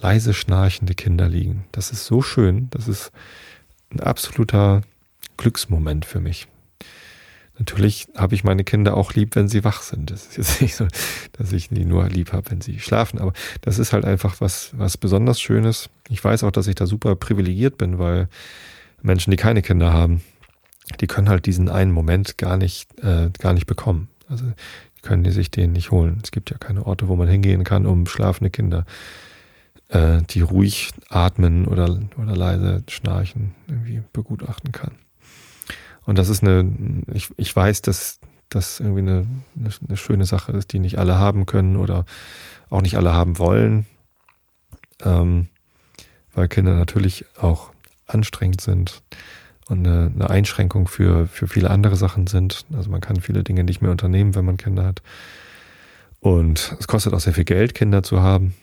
leise 0.00 0.34
schnarchende 0.34 0.94
Kinder 0.94 1.28
liegen. 1.28 1.64
Das 1.72 1.90
ist 1.90 2.06
so 2.06 2.22
schön. 2.22 2.68
Das 2.70 2.88
ist 2.88 3.12
ein 3.90 4.00
absoluter 4.00 4.82
Glücksmoment 5.36 6.04
für 6.04 6.20
mich. 6.20 6.48
Natürlich 7.58 8.08
habe 8.16 8.34
ich 8.34 8.42
meine 8.42 8.64
Kinder 8.64 8.96
auch 8.96 9.14
lieb, 9.14 9.36
wenn 9.36 9.48
sie 9.48 9.62
wach 9.62 9.82
sind. 9.82 10.10
Das 10.10 10.26
ist 10.26 10.36
jetzt 10.36 10.60
nicht 10.62 10.74
so, 10.74 10.86
dass 11.32 11.52
ich 11.52 11.68
die 11.68 11.84
nur 11.84 12.08
lieb 12.08 12.32
habe, 12.32 12.50
wenn 12.50 12.60
sie 12.60 12.80
schlafen. 12.80 13.18
Aber 13.20 13.32
das 13.60 13.78
ist 13.78 13.92
halt 13.92 14.04
einfach 14.04 14.40
was, 14.40 14.70
was 14.76 14.96
besonders 14.96 15.40
Schönes. 15.40 15.88
Ich 16.08 16.22
weiß 16.22 16.44
auch, 16.44 16.50
dass 16.50 16.66
ich 16.66 16.74
da 16.74 16.86
super 16.86 17.14
privilegiert 17.16 17.78
bin, 17.78 17.98
weil 17.98 18.28
Menschen, 19.02 19.30
die 19.30 19.36
keine 19.36 19.62
Kinder 19.62 19.92
haben, 19.92 20.22
die 21.00 21.06
können 21.06 21.28
halt 21.28 21.46
diesen 21.46 21.68
einen 21.68 21.92
Moment 21.92 22.38
gar 22.38 22.56
nicht, 22.56 22.88
äh, 23.02 23.30
gar 23.38 23.52
nicht 23.52 23.66
bekommen. 23.66 24.08
Also 24.28 24.44
können 25.02 25.22
die 25.22 25.30
sich 25.30 25.50
den 25.50 25.72
nicht 25.72 25.90
holen. 25.90 26.18
Es 26.22 26.32
gibt 26.32 26.50
ja 26.50 26.58
keine 26.58 26.86
Orte, 26.86 27.08
wo 27.08 27.16
man 27.16 27.28
hingehen 27.28 27.62
kann, 27.62 27.86
um 27.86 28.06
schlafende 28.06 28.50
Kinder, 28.50 28.84
äh, 29.88 30.22
die 30.30 30.40
ruhig 30.40 30.90
atmen 31.08 31.66
oder, 31.66 32.00
oder 32.20 32.34
leise 32.34 32.82
schnarchen, 32.88 33.54
irgendwie 33.68 34.02
begutachten 34.12 34.72
kann. 34.72 34.92
Und 36.06 36.18
das 36.18 36.28
ist 36.28 36.42
eine, 36.42 36.70
ich, 37.12 37.30
ich 37.36 37.54
weiß, 37.54 37.82
dass 37.82 38.20
das 38.48 38.80
irgendwie 38.80 39.00
eine, 39.00 39.26
eine, 39.88 39.96
schöne 39.96 40.26
Sache 40.26 40.52
ist, 40.52 40.72
die 40.72 40.78
nicht 40.78 40.98
alle 40.98 41.18
haben 41.18 41.46
können 41.46 41.76
oder 41.76 42.04
auch 42.70 42.82
nicht 42.82 42.96
alle 42.96 43.12
haben 43.12 43.38
wollen. 43.38 43.86
Ähm, 45.02 45.48
weil 46.34 46.48
Kinder 46.48 46.74
natürlich 46.74 47.24
auch 47.40 47.70
anstrengend 48.06 48.60
sind 48.60 49.02
und 49.68 49.86
eine, 49.86 50.12
eine, 50.14 50.30
Einschränkung 50.30 50.88
für, 50.88 51.26
für 51.26 51.48
viele 51.48 51.70
andere 51.70 51.96
Sachen 51.96 52.26
sind. 52.26 52.66
Also 52.74 52.90
man 52.90 53.00
kann 53.00 53.20
viele 53.20 53.44
Dinge 53.44 53.64
nicht 53.64 53.80
mehr 53.80 53.90
unternehmen, 53.90 54.34
wenn 54.34 54.44
man 54.44 54.56
Kinder 54.56 54.84
hat. 54.84 55.02
Und 56.20 56.76
es 56.78 56.86
kostet 56.86 57.14
auch 57.14 57.20
sehr 57.20 57.34
viel 57.34 57.44
Geld, 57.44 57.74
Kinder 57.74 58.02
zu 58.02 58.22
haben. 58.22 58.54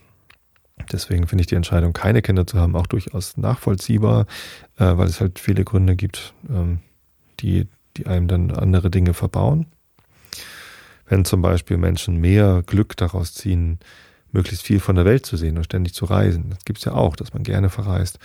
Deswegen 0.92 1.28
finde 1.28 1.42
ich 1.42 1.48
die 1.48 1.56
Entscheidung, 1.56 1.94
keine 1.94 2.22
Kinder 2.22 2.48
zu 2.48 2.60
haben, 2.60 2.76
auch 2.76 2.88
durchaus 2.88 3.38
nachvollziehbar, 3.38 4.26
äh, 4.78 4.98
weil 4.98 5.08
es 5.08 5.22
halt 5.22 5.38
viele 5.40 5.64
Gründe 5.64 5.96
gibt, 5.96 6.34
ähm, 6.50 6.80
die, 7.42 7.68
die 7.98 8.08
einem 8.08 8.28
dann 8.28 8.52
andere 8.52 8.90
Dinge 8.90 9.14
verbauen. 9.14 9.68
Wenn 11.08 11.26
zum 11.26 11.42
Beispiel 11.42 11.78
Menschen 11.78 12.18
mehr 12.18 12.64
Glück 12.66 12.96
daraus 12.96 13.34
ziehen, 13.34 13.80
möglichst 14.32 14.64
viel 14.64 14.80
von 14.80 14.96
der 14.96 15.06
Welt 15.06 15.26
zu 15.26 15.36
sehen 15.36 15.58
und 15.58 15.66
ständig 15.66 15.94
zu 15.94 16.06
reisen, 16.06 16.52
das 16.52 16.64
gibt 16.64 16.80
es 16.80 16.86
ja 16.86 16.94
auch, 16.94 17.16
dass 17.16 17.34
man 17.34 17.44
gerne 17.44 17.70
verreist, 17.70 18.20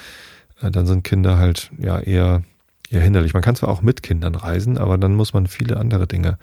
äh, 0.62 0.70
dann 0.70 0.87
sind 0.87 1.02
Kinder 1.02 1.37
halt 1.37 1.70
ja 1.78 1.99
eher, 1.99 2.44
eher 2.90 3.00
hinderlich. 3.00 3.35
Man 3.35 3.42
kann 3.42 3.56
zwar 3.56 3.70
auch 3.70 3.82
mit 3.82 4.02
Kindern 4.02 4.35
reisen, 4.35 4.78
aber 4.78 4.99
dann 4.99 5.14
muss 5.14 5.32
man 5.32 5.46
viele 5.46 5.78
andere 5.78 6.06
Dinge 6.06 6.38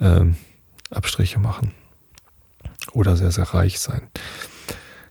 ähm, 0.00 0.36
Abstriche 0.90 1.38
machen 1.38 1.72
oder 2.92 3.16
sehr, 3.16 3.30
sehr 3.30 3.44
reich 3.44 3.80
sein. 3.80 4.02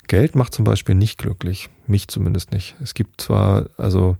Geld 0.08 0.36
macht 0.36 0.54
zum 0.54 0.66
Beispiel 0.66 0.96
nicht 0.96 1.18
glücklich. 1.20 1.70
Mich 1.88 2.08
zumindest 2.08 2.52
nicht. 2.52 2.76
Es 2.82 2.94
gibt 2.94 3.22
zwar, 3.22 3.68
also 3.78 4.18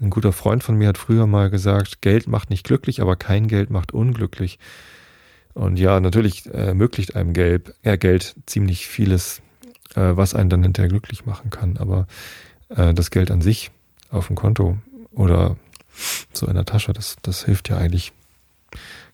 ein 0.00 0.10
guter 0.10 0.32
Freund 0.32 0.64
von 0.64 0.76
mir 0.76 0.88
hat 0.88 0.98
früher 0.98 1.26
mal 1.26 1.50
gesagt, 1.50 2.00
Geld 2.00 2.26
macht 2.26 2.50
nicht 2.50 2.64
glücklich, 2.64 3.00
aber 3.00 3.16
kein 3.16 3.48
Geld 3.48 3.70
macht 3.70 3.92
unglücklich. 3.92 4.58
Und 5.52 5.78
ja, 5.78 6.00
natürlich 6.00 6.46
ermöglicht 6.46 7.16
einem 7.16 7.32
Geld, 7.32 7.74
äh, 7.82 7.98
Geld 7.98 8.34
ziemlich 8.46 8.86
vieles, 8.86 9.42
äh, 9.94 10.12
was 10.14 10.34
einen 10.34 10.48
dann 10.48 10.62
hinterher 10.62 10.88
glücklich 10.88 11.26
machen 11.26 11.50
kann. 11.50 11.76
Aber 11.76 12.06
äh, 12.70 12.94
das 12.94 13.10
Geld 13.10 13.30
an 13.30 13.42
sich 13.42 13.70
auf 14.10 14.28
dem 14.28 14.36
Konto 14.36 14.78
oder 15.12 15.56
so 16.32 16.46
in 16.46 16.54
der 16.54 16.64
Tasche, 16.64 16.92
das, 16.92 17.16
das 17.22 17.44
hilft 17.44 17.68
ja 17.68 17.76
eigentlich 17.76 18.12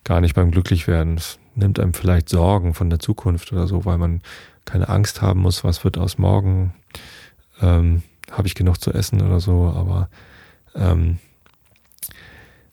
gar 0.03 0.21
nicht 0.21 0.35
beim 0.35 0.51
Glücklichwerden. 0.51 1.17
Es 1.17 1.39
nimmt 1.55 1.79
einem 1.79 1.93
vielleicht 1.93 2.29
Sorgen 2.29 2.73
von 2.73 2.89
der 2.89 2.99
Zukunft 2.99 3.51
oder 3.51 3.67
so, 3.67 3.83
weil 3.83 3.97
man 3.97 4.21
keine 4.63 4.89
Angst 4.89 5.21
haben 5.21 5.41
muss, 5.41 5.63
was 5.63 5.83
wird 5.83 5.97
aus 5.97 6.17
morgen, 6.17 6.73
ähm, 7.61 8.03
habe 8.31 8.47
ich 8.47 8.55
genug 8.55 8.79
zu 8.79 8.93
essen 8.93 9.21
oder 9.21 9.39
so, 9.39 9.73
aber 9.75 10.09
ähm, 10.77 11.19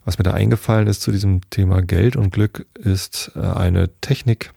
was 0.05 0.19
mir 0.19 0.25
da 0.25 0.33
eingefallen 0.33 0.87
ist 0.87 1.01
zu 1.01 1.13
diesem 1.13 1.41
Thema 1.51 1.83
Geld 1.83 2.17
und 2.17 2.31
Glück, 2.31 2.67
ist 2.75 3.33
äh, 3.35 3.41
eine 3.41 3.89
Technik, 4.01 4.53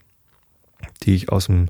die 1.03 1.15
ich 1.15 1.31
aus 1.31 1.45
dem, 1.45 1.67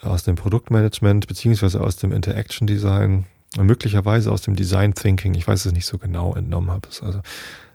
aus 0.00 0.22
dem 0.22 0.36
Produktmanagement 0.36 1.26
beziehungsweise 1.26 1.80
aus 1.80 1.96
dem 1.96 2.12
Interaction 2.12 2.66
Design 2.66 3.26
und 3.56 3.66
möglicherweise 3.66 4.30
aus 4.30 4.42
dem 4.42 4.54
Design 4.54 4.94
Thinking, 4.94 5.34
ich 5.34 5.48
weiß 5.48 5.66
es 5.66 5.72
nicht 5.72 5.86
so 5.86 5.98
genau, 5.98 6.34
entnommen 6.34 6.70
habe. 6.70 6.88
Es 6.88 6.96
ist 6.96 7.02
also 7.02 7.20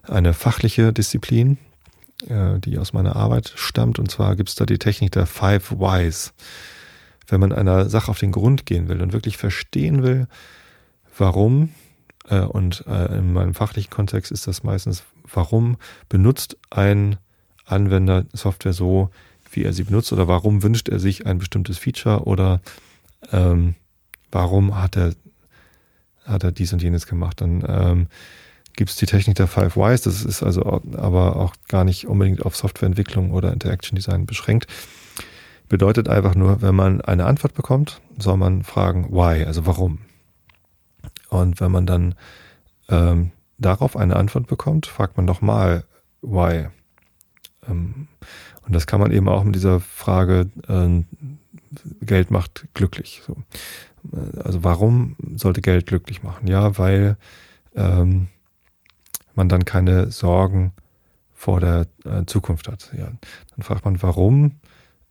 eine 0.03 0.33
fachliche 0.33 0.93
Disziplin, 0.93 1.57
äh, 2.27 2.59
die 2.59 2.77
aus 2.77 2.93
meiner 2.93 3.15
Arbeit 3.15 3.51
stammt. 3.55 3.99
Und 3.99 4.09
zwar 4.11 4.35
gibt 4.35 4.49
es 4.49 4.55
da 4.55 4.65
die 4.65 4.79
Technik 4.79 5.11
der 5.11 5.25
Five 5.25 5.71
Whys. 5.71 6.33
Wenn 7.27 7.39
man 7.39 7.51
einer 7.51 7.89
Sache 7.89 8.11
auf 8.11 8.19
den 8.19 8.31
Grund 8.31 8.65
gehen 8.65 8.87
will 8.87 9.01
und 9.01 9.13
wirklich 9.13 9.37
verstehen 9.37 10.03
will, 10.03 10.27
warum, 11.17 11.63
äh, 11.65 11.82
und 12.29 12.85
äh, 12.87 13.17
in 13.17 13.33
meinem 13.33 13.53
fachlichen 13.53 13.89
Kontext 13.89 14.31
ist 14.31 14.47
das 14.47 14.63
meistens, 14.63 15.03
warum 15.31 15.77
benutzt 16.09 16.57
ein 16.69 17.17
Anwender 17.65 18.25
Software 18.33 18.73
so, 18.73 19.09
wie 19.51 19.63
er 19.63 19.73
sie 19.73 19.83
benutzt, 19.83 20.11
oder 20.13 20.27
warum 20.27 20.63
wünscht 20.63 20.89
er 20.89 20.99
sich 20.99 21.25
ein 21.25 21.37
bestimmtes 21.37 21.77
Feature 21.77 22.23
oder 22.23 22.61
ähm, 23.31 23.75
warum 24.31 24.81
hat 24.81 24.97
er, 24.97 25.13
hat 26.25 26.43
er 26.43 26.51
dies 26.51 26.73
und 26.73 26.81
jenes 26.81 27.07
gemacht. 27.07 27.41
Dann 27.41 27.63
ähm, 27.67 28.07
gibt 28.75 28.89
es 28.89 28.95
die 28.95 29.05
Technik 29.05 29.35
der 29.35 29.47
Five 29.47 29.77
Whys. 29.77 30.01
Das 30.01 30.23
ist 30.23 30.43
also 30.43 30.81
aber 30.97 31.35
auch 31.35 31.55
gar 31.67 31.83
nicht 31.83 32.07
unbedingt 32.07 32.45
auf 32.45 32.55
Softwareentwicklung 32.55 33.31
oder 33.31 33.53
Interaction 33.53 33.95
Design 33.95 34.25
beschränkt. 34.25 34.67
Bedeutet 35.69 36.09
einfach 36.09 36.35
nur, 36.35 36.61
wenn 36.61 36.75
man 36.75 37.01
eine 37.01 37.25
Antwort 37.25 37.53
bekommt, 37.53 38.01
soll 38.17 38.37
man 38.37 38.63
fragen, 38.63 39.09
why, 39.11 39.43
also 39.45 39.65
warum. 39.65 39.99
Und 41.33 41.59
wenn 41.59 41.71
man 41.71 41.85
dann 41.85 42.15
ähm, 42.89 43.31
darauf 43.57 43.97
eine 43.97 44.15
Antwort 44.15 44.47
bekommt, 44.47 44.85
fragt 44.85 45.17
man 45.17 45.25
nochmal, 45.25 45.85
why. 46.21 46.67
Ähm, 47.67 48.07
und 48.65 48.73
das 48.73 48.87
kann 48.87 48.99
man 48.99 49.11
eben 49.11 49.27
auch 49.27 49.43
mit 49.43 49.55
dieser 49.55 49.79
Frage, 49.79 50.49
äh, 50.67 51.03
Geld 52.01 52.31
macht 52.31 52.67
glücklich. 52.73 53.23
So. 53.25 53.37
Also 54.43 54.63
warum 54.63 55.15
sollte 55.35 55.61
Geld 55.61 55.87
glücklich 55.87 56.23
machen? 56.23 56.47
Ja, 56.47 56.77
weil 56.77 57.17
ähm, 57.75 58.27
man 59.33 59.49
dann 59.49 59.65
keine 59.65 60.11
Sorgen 60.11 60.73
vor 61.33 61.59
der 61.59 61.87
äh, 62.05 62.25
Zukunft 62.25 62.67
hat. 62.67 62.91
Ja. 62.97 63.05
Dann 63.05 63.63
fragt 63.63 63.85
man, 63.85 64.01
warum 64.01 64.59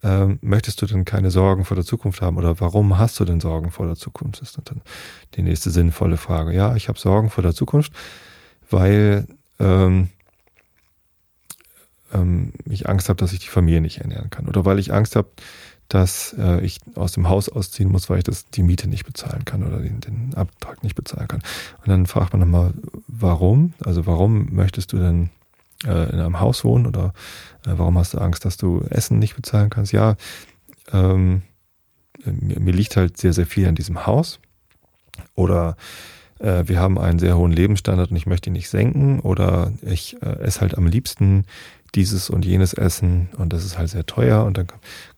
ähm, 0.03 0.39
möchtest 0.43 0.83
du 0.83 0.87
denn 0.87 1.05
keine 1.05 1.31
Sorgen 1.31 1.65
vor 1.65 1.77
der 1.77 1.85
Zukunft 1.85 2.23
haben 2.23 2.37
oder 2.37 2.61
warum 2.61 2.99
hast 2.99 3.21
du 3.21 3.25
denn 3.25 3.41
Sorgen 3.41 3.71
vor 3.71 3.87
der 3.87 3.97
Zukunft? 3.97 4.41
Das 4.41 4.51
ist 4.51 4.71
dann 4.71 4.83
die 5.35 5.43
nächste 5.43 5.71
sinnvolle 5.71 6.17
Frage. 6.17 6.53
Ja, 6.53 6.75
ich 6.75 6.89
habe 6.89 6.99
Sorgen 6.99 7.31
vor 7.31 7.43
der 7.43 7.55
Zukunft, 7.55 7.93
weil 8.69 9.27
ähm, 9.61 10.09
ähm, 12.13 12.53
ich 12.69 12.89
Angst 12.89 13.09
habe, 13.09 13.19
dass 13.19 13.33
ich 13.33 13.41
die 13.41 13.49
Familie 13.49 13.81
nicht 13.81 13.99
ernähren 13.99 14.31
kann 14.31 14.49
oder 14.49 14.65
weil 14.65 14.79
ich 14.79 14.93
Angst 14.93 15.15
habe, 15.15 15.29
dass 15.89 16.35
äh, 16.39 16.61
ich 16.65 16.81
aus 16.95 17.13
dem 17.13 17.29
Haus 17.29 17.49
ausziehen 17.49 17.91
muss, 17.91 18.09
weil 18.09 18.19
ich 18.19 18.25
das 18.25 18.47
die 18.47 18.63
Miete 18.63 18.89
nicht 18.89 19.05
bezahlen 19.05 19.45
kann 19.45 19.63
oder 19.63 19.79
den, 19.79 20.01
den 20.01 20.35
Abtrag 20.35 20.83
nicht 20.83 20.95
bezahlen 20.95 21.29
kann. 21.29 21.43
Und 21.81 21.89
dann 21.89 22.07
fragt 22.07 22.33
man 22.33 22.41
nochmal, 22.41 22.73
warum? 23.09 23.75
Also 23.85 24.07
warum 24.07 24.49
möchtest 24.53 24.93
du 24.93 24.99
denn 24.99 25.31
äh, 25.85 26.11
in 26.13 26.21
einem 26.21 26.41
Haus 26.41 26.65
wohnen 26.65 26.87
oder 26.87 27.13
äh, 27.67 27.73
warum 27.77 27.99
hast 27.99 28.15
du 28.15 28.19
Angst, 28.19 28.45
dass 28.45 28.57
du 28.57 28.81
Essen 28.91 29.19
nicht 29.19 29.37
bezahlen 29.37 29.71
kannst? 29.71 29.93
Ja, 29.93 30.17
ähm, 30.93 31.43
mir, 32.25 32.61
mir 32.61 32.73
liegt 32.73 32.97
halt 32.97 33.17
sehr, 33.17 33.33
sehr 33.33 33.47
viel 33.47 33.67
an 33.67 33.75
diesem 33.75 34.07
Haus. 34.07 34.41
Oder 35.35 35.77
äh, 36.39 36.65
wir 36.67 36.81
haben 36.81 36.99
einen 36.99 37.19
sehr 37.19 37.37
hohen 37.37 37.53
Lebensstandard 37.53 38.11
und 38.11 38.17
ich 38.17 38.27
möchte 38.27 38.51
ihn 38.51 38.55
nicht 38.55 38.69
senken. 38.69 39.21
Oder 39.21 39.73
ich 39.83 40.21
äh, 40.23 40.39
esse 40.41 40.61
halt 40.61 40.77
am 40.77 40.87
liebsten 40.87 41.45
dieses 41.95 42.31
und 42.31 42.45
jenes 42.45 42.73
Essen 42.73 43.29
und 43.37 43.53
das 43.53 43.65
ist 43.65 43.77
halt 43.77 43.91
sehr 43.91 44.07
teuer 44.07 44.45
und 44.45 44.57
dann 44.57 44.67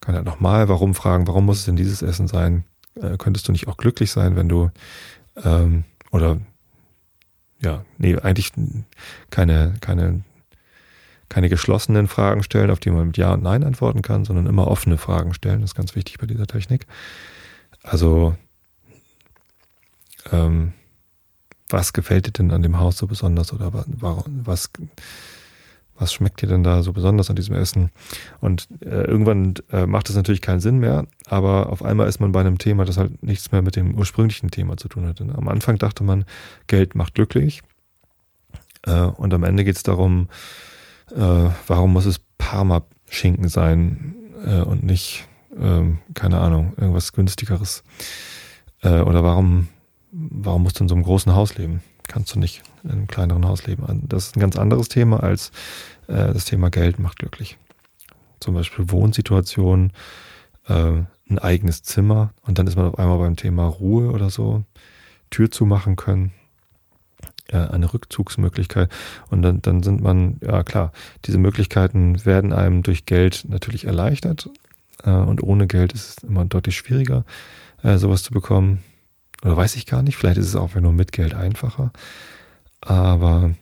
kann 0.01 0.15
er 0.15 0.23
nochmal 0.23 0.69
warum 0.69 0.95
fragen, 0.95 1.29
warum 1.29 1.47
muss 1.47 1.59
es 1.59 1.65
denn 1.67 1.77
dieses 1.77 2.03
Essen 2.03 2.27
sein? 2.27 2.65
Äh, 3.01 3.17
könntest 3.17 3.47
du 3.47 3.53
nicht 3.53 3.69
auch 3.69 3.77
glücklich 3.77 4.11
sein, 4.11 4.35
wenn 4.35 4.49
du 4.49 4.71
ähm, 5.45 5.85
oder 6.11 6.39
ja, 7.61 7.85
nee, 7.99 8.17
eigentlich 8.17 8.53
keine, 9.31 9.75
keine, 9.81 10.23
keine 11.29 11.49
geschlossenen 11.49 12.09
Fragen 12.09 12.43
stellen, 12.43 12.71
auf 12.71 12.81
die 12.81 12.91
man 12.91 13.09
mit 13.09 13.17
Ja 13.17 13.33
und 13.33 13.43
Nein 13.43 13.65
antworten 13.65 14.03
kann, 14.03 14.25
sondern 14.25 14.47
immer 14.47 14.69
offene 14.69 14.99
Fragen 14.99 15.35
stellen. 15.35 15.61
Das 15.61 15.71
ist 15.71 15.75
ganz 15.75 15.95
wichtig 15.95 16.19
bei 16.19 16.27
dieser 16.27 16.47
Technik. 16.47 16.87
Also, 17.83 18.37
ähm, 20.33 20.73
was 21.69 21.93
gefällt 21.93 22.27
dir 22.27 22.33
denn 22.33 22.51
an 22.51 22.63
dem 22.63 22.79
Haus 22.79 22.99
so 22.99 23.07
besonders 23.07 23.53
oder 23.53 23.73
was, 23.73 24.71
was 25.99 26.13
schmeckt 26.13 26.43
dir 26.43 26.49
denn 26.49 26.63
da 26.63 26.83
so 26.83 26.93
besonders 26.93 27.31
an 27.31 27.37
diesem 27.37 27.55
Essen? 27.55 27.91
Und 28.41 28.69
äh, 28.81 29.05
irgendwann 29.05 29.55
äh, 29.71 29.87
macht 29.87 30.09
es 30.11 30.17
natürlich 30.17 30.41
keinen 30.41 30.61
Sinn 30.61 30.79
mehr, 30.79 31.07
aber 31.27 31.71
auf 31.71 31.83
einmal 31.83 32.09
ist 32.09 32.21
man 32.21 32.33
bei 32.33 32.41
einem 32.41 32.59
Thema, 32.59 32.85
das 32.85 32.97
halt 32.97 33.23
nichts 33.23 33.53
mehr 33.53 33.63
mit 33.63 33.77
dem 33.77 33.95
ursprünglichen 33.95 34.51
Thema 34.51 34.77
zu 34.77 34.89
tun 34.89 35.07
hat. 35.07 35.21
Und 35.21 35.31
am 35.31 35.49
Anfang 35.49 35.79
dachte 35.79 36.05
man, 36.05 36.25
Geld 36.67 36.95
macht 36.95 37.15
glücklich. 37.15 37.63
Äh, 38.83 39.01
und 39.01 39.33
am 39.33 39.45
Ende 39.45 39.65
geht 39.65 39.77
es 39.77 39.83
darum, 39.83 40.29
äh, 41.11 41.51
warum 41.67 41.93
muss 41.93 42.07
es 42.07 42.21
Parma-Schinken 42.39 43.49
sein 43.49 44.15
äh, 44.45 44.61
und 44.61 44.85
nicht, 44.85 45.27
ähm, 45.59 45.99
keine 46.15 46.41
Ahnung, 46.41 46.75
irgendwas 46.77 47.13
günstigeres? 47.13 47.85
Äh, 48.83 49.01
oder 49.01 49.25
warum, 49.25 49.69
warum 50.11 50.63
musst 50.63 50.81
du 50.81 50.85
in 50.85 50.89
so 50.89 50.95
einem 50.95 51.05
großen 51.05 51.35
Haus 51.35 51.57
leben? 51.57 51.83
kannst 52.09 52.35
du 52.35 52.39
nicht 52.39 52.63
in 52.83 52.91
einem 52.91 53.07
kleineren 53.07 53.47
Haus 53.47 53.67
leben. 53.67 53.85
Das 54.09 54.27
ist 54.27 54.37
ein 54.37 54.41
ganz 54.41 54.57
anderes 54.57 54.89
Thema 54.89 55.23
als 55.23 55.51
äh, 56.07 56.33
das 56.33 56.45
Thema 56.45 56.71
Geld 56.71 56.99
macht 56.99 57.19
glücklich. 57.19 57.59
Zum 58.41 58.55
Beispiel 58.55 58.91
Wohnsituation, 58.91 59.93
äh, 60.69 61.03
ein 61.31 61.39
eigenes 61.39 61.83
Zimmer 61.83 62.33
und 62.43 62.59
dann 62.59 62.67
ist 62.67 62.77
man 62.77 62.87
auf 62.87 62.99
einmal 62.99 63.19
beim 63.19 63.37
Thema 63.37 63.67
Ruhe 63.67 64.11
oder 64.11 64.31
so, 64.31 64.65
Tür 65.31 65.51
zumachen 65.51 65.97
können, 65.97 66.33
eine 67.53 67.93
Rückzugsmöglichkeit 67.93 68.91
und 69.29 69.43
dann, 69.43 69.61
dann 69.61 69.83
sind 69.83 70.01
man, 70.01 70.39
ja 70.41 70.63
klar, 70.63 70.93
diese 71.27 71.39
Möglichkeiten 71.39 72.25
werden 72.25 72.53
einem 72.53 72.83
durch 72.83 73.05
Geld 73.05 73.45
natürlich 73.49 73.85
erleichtert 73.85 74.49
äh, 75.03 75.11
und 75.11 75.43
ohne 75.43 75.67
Geld 75.67 75.93
ist 75.93 76.09
es 76.09 76.25
immer 76.25 76.45
deutlich 76.45 76.77
schwieriger, 76.77 77.25
äh, 77.83 77.99
sowas 77.99 78.23
zu 78.23 78.33
bekommen. 78.33 78.83
Oder 79.43 79.57
weiß 79.57 79.77
ich 79.77 79.87
gar 79.87 80.03
nicht. 80.03 80.17
Vielleicht 80.17 80.39
ist 80.39 80.49
es 80.49 80.57
auch 80.57 80.75
nur 80.75 80.93
mit 80.93 81.13
Geld 81.13 81.35
einfacher. 81.35 81.93
Aber 82.81 83.55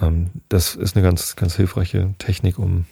ähm, 0.00 0.30
das 0.48 0.74
ist 0.76 0.96
eine 0.96 1.04
ganz, 1.04 1.36
ganz 1.36 1.56
hilfreiche 1.56 2.14
Technik, 2.18 2.58
um 2.58 2.86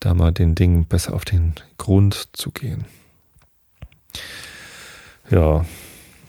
da 0.00 0.14
mal 0.14 0.32
den 0.32 0.54
Dingen 0.54 0.86
besser 0.86 1.14
auf 1.14 1.24
den 1.24 1.54
Grund 1.78 2.28
zu 2.32 2.50
gehen. 2.50 2.86
Ja, 5.30 5.64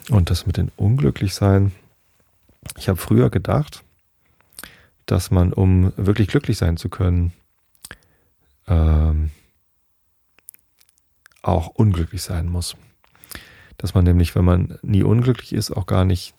und 0.10 0.30
das 0.30 0.46
mit 0.46 0.58
dem 0.58 0.72
Unglücklichsein. 0.76 1.72
Ich 2.78 2.90
habe 2.90 2.98
früher 2.98 3.30
gedacht, 3.30 3.84
dass 5.06 5.32
man, 5.32 5.54
um 5.54 5.94
wirklich 5.98 6.28
glücklich 6.28 6.58
sein 6.58 6.78
zu 6.78 6.90
können, 6.90 7.34
ähm, 8.68 9.32
auch 11.42 11.68
unglücklich 11.68 12.24
sein 12.24 12.48
muss. 12.48 12.76
Dass 13.78 13.94
man 13.94 14.04
nämlich, 14.04 14.36
wenn 14.36 14.46
man 14.46 14.80
nie 14.82 15.04
unglücklich 15.04 15.54
ist, 15.54 15.72
auch 15.72 15.86
gar 15.86 16.06
nicht 16.06 16.34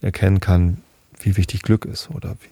erkennen 0.00 0.40
kann, 0.40 0.82
wie 1.18 1.36
wichtig 1.36 1.62
Glück 1.62 1.84
ist 1.84 2.10
oder 2.10 2.36
wie, 2.40 2.48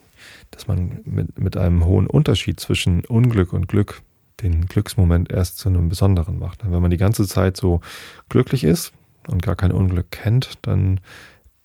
dass 0.50 0.67
man 0.67 1.00
mit, 1.05 1.38
mit 1.38 1.57
einem 1.57 1.85
hohen 1.85 2.07
Unterschied 2.07 2.61
zwischen 2.61 3.05
Unglück 3.07 3.52
und 3.52 3.69
Glück 3.69 4.02
den 4.43 4.67
Glücksmoment 4.67 5.31
erst 5.31 5.59
zu 5.59 5.69
einem 5.69 5.88
besonderen 5.88 6.38
macht. 6.38 6.61
Wenn 6.71 6.83
man 6.83 6.90
die 6.90 6.97
ganze 6.97 7.26
Zeit 7.26 7.57
so 7.57 7.81
glücklich 8.28 8.64
ist 8.64 8.93
und 9.28 9.42
gar 9.42 9.56
kein 9.56 9.73
Unglück 9.73 10.11
kennt, 10.11 10.58
dann 10.62 11.00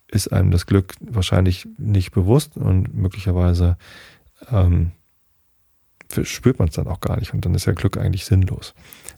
ist 0.08 0.32
einem 0.32 0.52
das 0.52 0.66
Glück 0.66 0.94
wahrscheinlich 1.00 1.68
nicht 1.78 2.12
bewusst 2.12 2.56
und 2.56 2.94
möglicherweise 2.94 3.78
ähm, 4.52 4.92
spürt 6.24 6.60
man 6.60 6.68
es 6.68 6.76
dann 6.76 6.88
auch 6.88 7.02
gar 7.02 7.18
nicht 7.18 7.34
und 7.34 7.46
dann 7.46 7.56
ist 7.56 7.66
ja 7.66 7.74
Glück 7.74 7.98
eigentlich 7.98 8.26
sinnlos. 8.26 8.76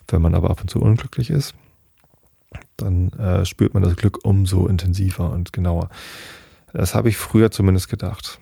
Wenn 0.07 0.21
man 0.21 0.35
aber 0.35 0.49
ab 0.49 0.61
und 0.61 0.69
zu 0.69 0.79
unglücklich 0.79 1.29
ist, 1.29 1.53
dann 2.77 3.09
äh, 3.13 3.45
spürt 3.45 3.73
man 3.73 3.83
das 3.83 3.95
Glück 3.95 4.23
umso 4.23 4.67
intensiver 4.67 5.29
und 5.31 5.51
genauer. 5.51 5.89
Das 6.71 6.95
habe 6.95 7.09
ich 7.09 7.17
früher 7.17 7.51
zumindest 7.51 7.89
gedacht. 7.89 8.39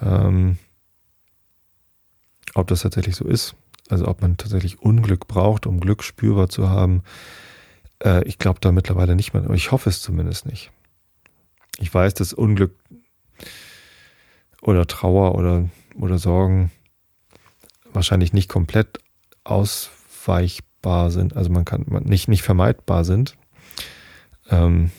Ähm, 0.00 0.58
ob 2.54 2.66
das 2.68 2.82
tatsächlich 2.82 3.16
so 3.16 3.26
ist, 3.26 3.54
also 3.88 4.08
ob 4.08 4.22
man 4.22 4.36
tatsächlich 4.36 4.80
Unglück 4.80 5.26
braucht, 5.26 5.66
um 5.66 5.80
Glück 5.80 6.02
spürbar 6.02 6.48
zu 6.48 6.68
haben, 6.68 7.02
äh, 8.02 8.24
ich 8.24 8.38
glaube 8.38 8.60
da 8.60 8.72
mittlerweile 8.72 9.16
nicht 9.16 9.32
mehr. 9.34 9.48
Ich 9.50 9.72
hoffe 9.72 9.90
es 9.90 10.00
zumindest 10.00 10.46
nicht. 10.46 10.70
Ich 11.78 11.92
weiß, 11.92 12.14
dass 12.14 12.32
Unglück 12.32 12.74
oder 14.60 14.86
Trauer 14.86 15.34
oder, 15.34 15.68
oder 15.98 16.18
Sorgen 16.18 16.70
wahrscheinlich 17.92 18.32
nicht 18.32 18.48
komplett 18.48 18.98
ausweichbar 19.44 21.10
sind, 21.10 21.36
also 21.36 21.50
man 21.50 21.64
kann 21.64 21.84
nicht, 22.04 22.28
nicht 22.28 22.42
vermeidbar 22.42 23.04
sind. 23.04 23.36
Ähm, 24.50 24.90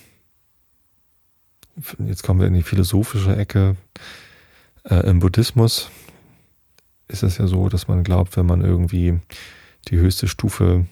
jetzt 2.05 2.24
kommen 2.24 2.39
wir 2.39 2.48
in 2.48 2.53
die 2.53 2.63
philosophische 2.63 3.36
Ecke. 3.36 3.75
Äh, 4.83 5.07
Im 5.07 5.19
Buddhismus 5.19 5.89
ist 7.07 7.24
es 7.24 7.38
ja 7.38 7.48
so, 7.48 7.69
dass 7.69 7.88
man 7.88 8.03
glaubt, 8.03 8.38
wenn 8.38 8.45
man 8.45 8.62
irgendwie 8.62 9.19
die 9.88 9.98
höchste 9.98 10.27
Stufe 10.27 10.86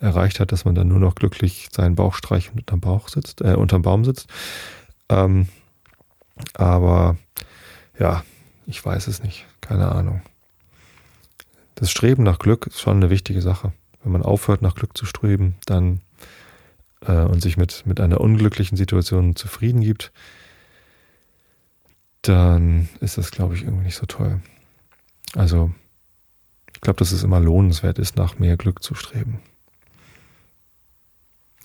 erreicht 0.00 0.40
hat, 0.40 0.52
dass 0.52 0.64
man 0.64 0.74
dann 0.74 0.88
nur 0.88 0.98
noch 0.98 1.14
glücklich 1.14 1.68
seinen 1.72 1.94
Bauch 1.94 2.14
streicht 2.14 2.50
und 2.50 2.58
unterm 2.60 2.80
Bauch 2.80 3.08
sitzt, 3.08 3.40
äh, 3.40 3.54
unterm 3.54 3.82
Baum 3.82 4.04
sitzt. 4.04 4.28
Ähm, 5.08 5.48
aber 6.54 7.16
ja, 7.98 8.24
ich 8.66 8.84
weiß 8.84 9.06
es 9.06 9.22
nicht. 9.22 9.46
Keine 9.60 9.90
Ahnung. 9.90 10.22
Das 11.74 11.90
Streben 11.90 12.22
nach 12.22 12.38
Glück 12.38 12.66
ist 12.66 12.80
schon 12.80 12.96
eine 12.96 13.10
wichtige 13.10 13.42
Sache. 13.42 13.72
Wenn 14.02 14.12
man 14.12 14.22
aufhört, 14.22 14.62
nach 14.62 14.74
Glück 14.74 14.96
zu 14.96 15.06
streben, 15.06 15.56
dann 15.66 16.00
äh, 17.00 17.22
und 17.22 17.42
sich 17.42 17.56
mit, 17.56 17.84
mit 17.86 18.00
einer 18.00 18.20
unglücklichen 18.20 18.76
Situation 18.76 19.36
zufrieden 19.36 19.80
gibt, 19.80 20.12
dann 22.22 22.88
ist 23.00 23.18
das, 23.18 23.30
glaube 23.30 23.54
ich, 23.54 23.62
irgendwie 23.62 23.84
nicht 23.84 23.96
so 23.96 24.06
toll. 24.06 24.40
Also, 25.34 25.72
ich 26.74 26.80
glaube, 26.80 26.98
dass 26.98 27.12
es 27.12 27.22
immer 27.22 27.40
lohnenswert 27.40 27.98
ist, 27.98 28.16
nach 28.16 28.38
mehr 28.38 28.56
Glück 28.56 28.82
zu 28.82 28.94
streben. 28.94 29.40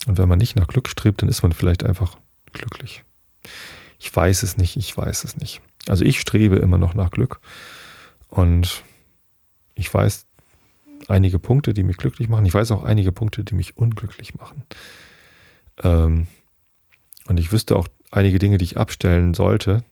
Und 0.06 0.18
wenn 0.18 0.28
man 0.28 0.38
nicht 0.38 0.56
nach 0.56 0.66
Glück 0.66 0.88
strebt, 0.88 1.22
dann 1.22 1.28
ist 1.28 1.42
man 1.42 1.52
vielleicht 1.52 1.84
einfach 1.84 2.16
glücklich. 2.52 3.04
Ich 3.98 4.14
weiß 4.14 4.42
es 4.42 4.56
nicht, 4.56 4.76
ich 4.76 4.96
weiß 4.96 5.24
es 5.24 5.36
nicht. 5.36 5.60
Also 5.86 6.04
ich 6.04 6.20
strebe 6.20 6.56
immer 6.56 6.78
noch 6.78 6.94
nach 6.94 7.10
Glück 7.10 7.40
und 8.28 8.82
ich 9.74 9.92
weiß 9.92 10.26
einige 11.08 11.38
Punkte, 11.38 11.74
die 11.74 11.82
mich 11.82 11.96
glücklich 11.96 12.28
machen. 12.28 12.46
Ich 12.46 12.54
weiß 12.54 12.70
auch 12.72 12.84
einige 12.84 13.12
Punkte, 13.12 13.44
die 13.44 13.54
mich 13.54 13.76
unglücklich 13.76 14.34
machen. 14.34 14.64
Ähm, 15.82 16.26
und 17.26 17.38
ich 17.38 17.52
wüsste 17.52 17.76
auch 17.76 17.88
einige 18.10 18.38
Dinge, 18.38 18.58
die 18.58 18.64
ich 18.64 18.76
abstellen 18.76 19.34
sollte, 19.34 19.84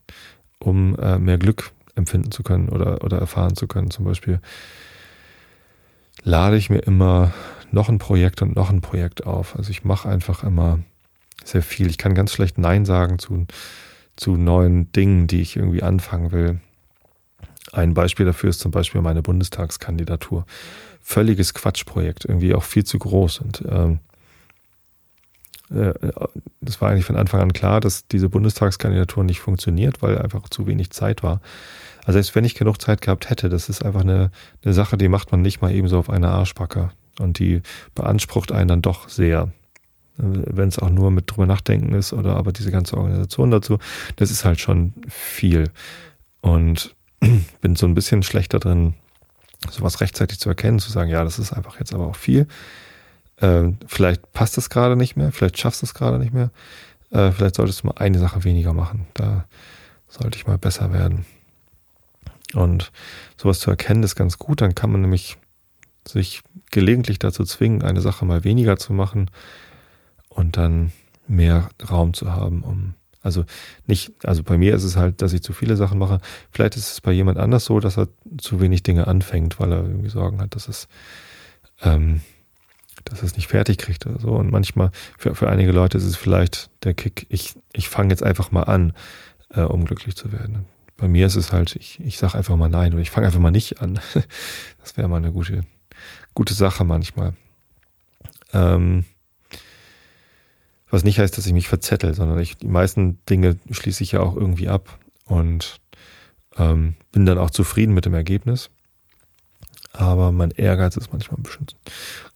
um 0.58 0.98
äh, 0.98 1.18
mehr 1.18 1.38
Glück 1.38 1.72
empfinden 1.94 2.30
zu 2.30 2.42
können 2.42 2.68
oder, 2.68 3.04
oder 3.04 3.18
erfahren 3.18 3.56
zu 3.56 3.66
können. 3.66 3.90
Zum 3.90 4.04
Beispiel 4.04 4.40
lade 6.22 6.56
ich 6.56 6.70
mir 6.70 6.80
immer 6.80 7.32
noch 7.72 7.88
ein 7.88 7.98
Projekt 7.98 8.42
und 8.42 8.56
noch 8.56 8.70
ein 8.70 8.80
Projekt 8.80 9.26
auf. 9.26 9.56
Also 9.56 9.70
ich 9.70 9.84
mache 9.84 10.08
einfach 10.08 10.42
immer 10.42 10.80
sehr 11.44 11.62
viel. 11.62 11.88
Ich 11.88 11.98
kann 11.98 12.14
ganz 12.14 12.32
schlecht 12.32 12.58
Nein 12.58 12.84
sagen 12.84 13.18
zu, 13.18 13.46
zu 14.16 14.36
neuen 14.36 14.92
Dingen, 14.92 15.26
die 15.26 15.40
ich 15.40 15.56
irgendwie 15.56 15.82
anfangen 15.82 16.32
will. 16.32 16.60
Ein 17.72 17.94
Beispiel 17.94 18.26
dafür 18.26 18.50
ist 18.50 18.60
zum 18.60 18.70
Beispiel 18.70 19.00
meine 19.00 19.22
Bundestagskandidatur. 19.22 20.44
Völliges 21.00 21.54
Quatschprojekt, 21.54 22.24
irgendwie 22.24 22.54
auch 22.54 22.64
viel 22.64 22.84
zu 22.84 22.98
groß. 22.98 23.40
Und 23.40 23.62
ähm, 23.68 24.00
äh, 25.70 25.92
das 26.60 26.80
war 26.80 26.90
eigentlich 26.90 27.04
von 27.04 27.16
Anfang 27.16 27.40
an 27.40 27.52
klar, 27.52 27.80
dass 27.80 28.06
diese 28.08 28.28
Bundestagskandidatur 28.28 29.24
nicht 29.24 29.40
funktioniert, 29.40 30.02
weil 30.02 30.18
einfach 30.18 30.48
zu 30.48 30.66
wenig 30.66 30.90
Zeit 30.90 31.22
war. 31.22 31.40
Also 32.00 32.12
selbst 32.12 32.34
wenn 32.34 32.44
ich 32.44 32.54
genug 32.54 32.80
Zeit 32.80 33.02
gehabt 33.02 33.30
hätte, 33.30 33.48
das 33.48 33.68
ist 33.68 33.84
einfach 33.84 34.00
eine, 34.00 34.30
eine 34.64 34.74
Sache, 34.74 34.96
die 34.96 35.08
macht 35.08 35.30
man 35.32 35.42
nicht 35.42 35.60
mal 35.60 35.72
ebenso 35.72 35.98
auf 35.98 36.10
einer 36.10 36.30
Arschbacke. 36.30 36.90
Und 37.20 37.38
die 37.38 37.62
beansprucht 37.94 38.52
einen 38.52 38.68
dann 38.68 38.82
doch 38.82 39.08
sehr. 39.08 39.52
Wenn 40.16 40.68
es 40.68 40.78
auch 40.78 40.90
nur 40.90 41.10
mit 41.10 41.30
drüber 41.30 41.46
nachdenken 41.46 41.94
ist 41.94 42.12
oder 42.12 42.36
aber 42.36 42.52
diese 42.52 42.70
ganze 42.70 42.96
Organisation 42.96 43.50
dazu, 43.50 43.78
das 44.16 44.30
ist 44.30 44.44
halt 44.44 44.60
schon 44.60 44.92
viel. 45.08 45.70
Und 46.40 46.94
bin 47.60 47.76
so 47.76 47.86
ein 47.86 47.94
bisschen 47.94 48.22
schlechter 48.22 48.58
drin, 48.58 48.94
sowas 49.70 50.00
rechtzeitig 50.00 50.38
zu 50.38 50.48
erkennen, 50.48 50.78
zu 50.78 50.90
sagen, 50.90 51.10
ja, 51.10 51.24
das 51.24 51.38
ist 51.38 51.52
einfach 51.52 51.78
jetzt 51.78 51.94
aber 51.94 52.06
auch 52.06 52.16
viel. 52.16 52.46
Äh, 53.36 53.72
vielleicht 53.86 54.32
passt 54.32 54.58
es 54.58 54.68
gerade 54.68 54.96
nicht 54.96 55.16
mehr, 55.16 55.32
vielleicht 55.32 55.58
schaffst 55.58 55.82
du 55.82 55.86
es 55.86 55.94
gerade 55.94 56.18
nicht 56.18 56.34
mehr. 56.34 56.50
Äh, 57.10 57.32
vielleicht 57.32 57.56
solltest 57.56 57.82
du 57.82 57.88
mal 57.88 57.96
eine 57.96 58.18
Sache 58.18 58.44
weniger 58.44 58.72
machen. 58.72 59.06
Da 59.14 59.46
sollte 60.08 60.36
ich 60.36 60.46
mal 60.46 60.58
besser 60.58 60.92
werden. 60.92 61.24
Und 62.54 62.90
sowas 63.36 63.60
zu 63.60 63.70
erkennen 63.70 64.02
ist 64.02 64.16
ganz 64.16 64.38
gut. 64.38 64.60
Dann 64.60 64.74
kann 64.74 64.90
man 64.90 65.00
nämlich 65.00 65.36
sich 66.12 66.42
gelegentlich 66.70 67.18
dazu 67.18 67.44
zwingen, 67.44 67.82
eine 67.82 68.00
Sache 68.00 68.24
mal 68.24 68.44
weniger 68.44 68.76
zu 68.76 68.92
machen 68.92 69.30
und 70.28 70.56
dann 70.56 70.92
mehr 71.26 71.70
Raum 71.88 72.14
zu 72.14 72.32
haben, 72.32 72.62
um 72.62 72.94
also 73.22 73.44
nicht, 73.86 74.12
also 74.24 74.42
bei 74.42 74.56
mir 74.56 74.74
ist 74.74 74.84
es 74.84 74.96
halt, 74.96 75.20
dass 75.20 75.32
ich 75.32 75.42
zu 75.42 75.52
viele 75.52 75.76
Sachen 75.76 75.98
mache. 75.98 76.20
Vielleicht 76.50 76.76
ist 76.76 76.90
es 76.90 77.00
bei 77.00 77.12
jemand 77.12 77.38
anders 77.38 77.66
so, 77.66 77.78
dass 77.78 77.98
er 77.98 78.08
zu 78.38 78.60
wenig 78.60 78.82
Dinge 78.82 79.06
anfängt, 79.06 79.60
weil 79.60 79.72
er 79.72 79.82
irgendwie 79.82 80.08
Sorgen 80.08 80.40
hat, 80.40 80.54
dass 80.54 80.68
es, 80.68 80.88
ähm, 81.82 82.22
dass 83.04 83.22
es 83.22 83.36
nicht 83.36 83.48
fertig 83.48 83.76
kriegt 83.76 84.06
oder 84.06 84.18
so. 84.18 84.30
Und 84.30 84.50
manchmal, 84.50 84.90
für, 85.18 85.34
für 85.34 85.50
einige 85.50 85.72
Leute 85.72 85.98
ist 85.98 86.04
es 86.04 86.16
vielleicht 86.16 86.70
der 86.82 86.94
Kick, 86.94 87.26
ich, 87.28 87.54
ich 87.74 87.90
fange 87.90 88.10
jetzt 88.10 88.22
einfach 88.22 88.52
mal 88.52 88.62
an, 88.62 88.94
äh, 89.50 89.60
um 89.60 89.84
glücklich 89.84 90.16
zu 90.16 90.32
werden. 90.32 90.64
Bei 90.96 91.06
mir 91.06 91.26
ist 91.26 91.36
es 91.36 91.52
halt, 91.52 91.76
ich, 91.76 92.00
ich 92.00 92.16
sage 92.16 92.36
einfach 92.36 92.56
mal 92.56 92.70
nein 92.70 92.92
oder 92.94 93.02
ich 93.02 93.10
fange 93.10 93.26
einfach 93.26 93.40
mal 93.40 93.50
nicht 93.50 93.82
an. 93.82 94.00
das 94.80 94.96
wäre 94.96 95.08
mal 95.08 95.18
eine 95.18 95.32
gute, 95.32 95.62
gute 96.40 96.54
Sache 96.54 96.84
manchmal. 96.84 97.34
Ähm, 98.54 99.04
was 100.88 101.04
nicht 101.04 101.18
heißt, 101.18 101.36
dass 101.36 101.44
ich 101.44 101.52
mich 101.52 101.68
verzettel, 101.68 102.14
sondern 102.14 102.38
ich, 102.38 102.56
die 102.56 102.66
meisten 102.66 103.18
Dinge 103.28 103.58
schließe 103.70 104.02
ich 104.02 104.12
ja 104.12 104.20
auch 104.20 104.36
irgendwie 104.36 104.66
ab 104.66 104.98
und 105.26 105.82
ähm, 106.56 106.94
bin 107.12 107.26
dann 107.26 107.36
auch 107.36 107.50
zufrieden 107.50 107.92
mit 107.92 108.06
dem 108.06 108.14
Ergebnis. 108.14 108.70
Aber 109.92 110.32
mein 110.32 110.50
Ehrgeiz 110.52 110.96
ist 110.96 111.12
manchmal 111.12 111.38
ein 111.38 111.42
bisschen 111.42 111.66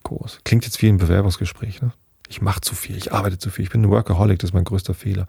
groß. 0.03 0.41
Klingt 0.45 0.67
jetzt 0.67 0.83
wie 0.83 0.89
ein 0.89 0.99
Bewerbungsgespräch, 0.99 1.81
ne? 1.81 1.95
Ich 2.29 2.43
mache 2.43 2.61
zu 2.61 2.75
viel, 2.75 2.99
ich 2.99 3.11
arbeite 3.11 3.39
zu 3.39 3.49
viel, 3.49 3.65
ich 3.65 3.71
bin 3.71 3.81
ein 3.81 3.91
Workaholic, 3.91 4.39
das 4.39 4.51
ist 4.51 4.55
mein 4.55 4.65
größter 4.65 4.93
Fehler. 4.93 5.27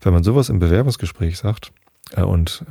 Wenn 0.00 0.12
man 0.12 0.24
sowas 0.24 0.48
im 0.48 0.58
Bewerbungsgespräch 0.58 1.38
sagt, 1.38 1.70
äh, 2.16 2.22
und 2.22 2.64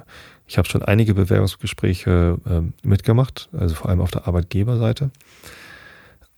ich 0.46 0.58
habe 0.58 0.68
schon 0.68 0.82
einige 0.82 1.14
Bewerbungsgespräche 1.14 2.38
äh, 2.46 2.88
mitgemacht, 2.88 3.50
also 3.52 3.76
vor 3.76 3.90
allem 3.90 4.02
auf 4.02 4.12
der 4.12 4.28
Arbeitgeberseite, 4.28 5.12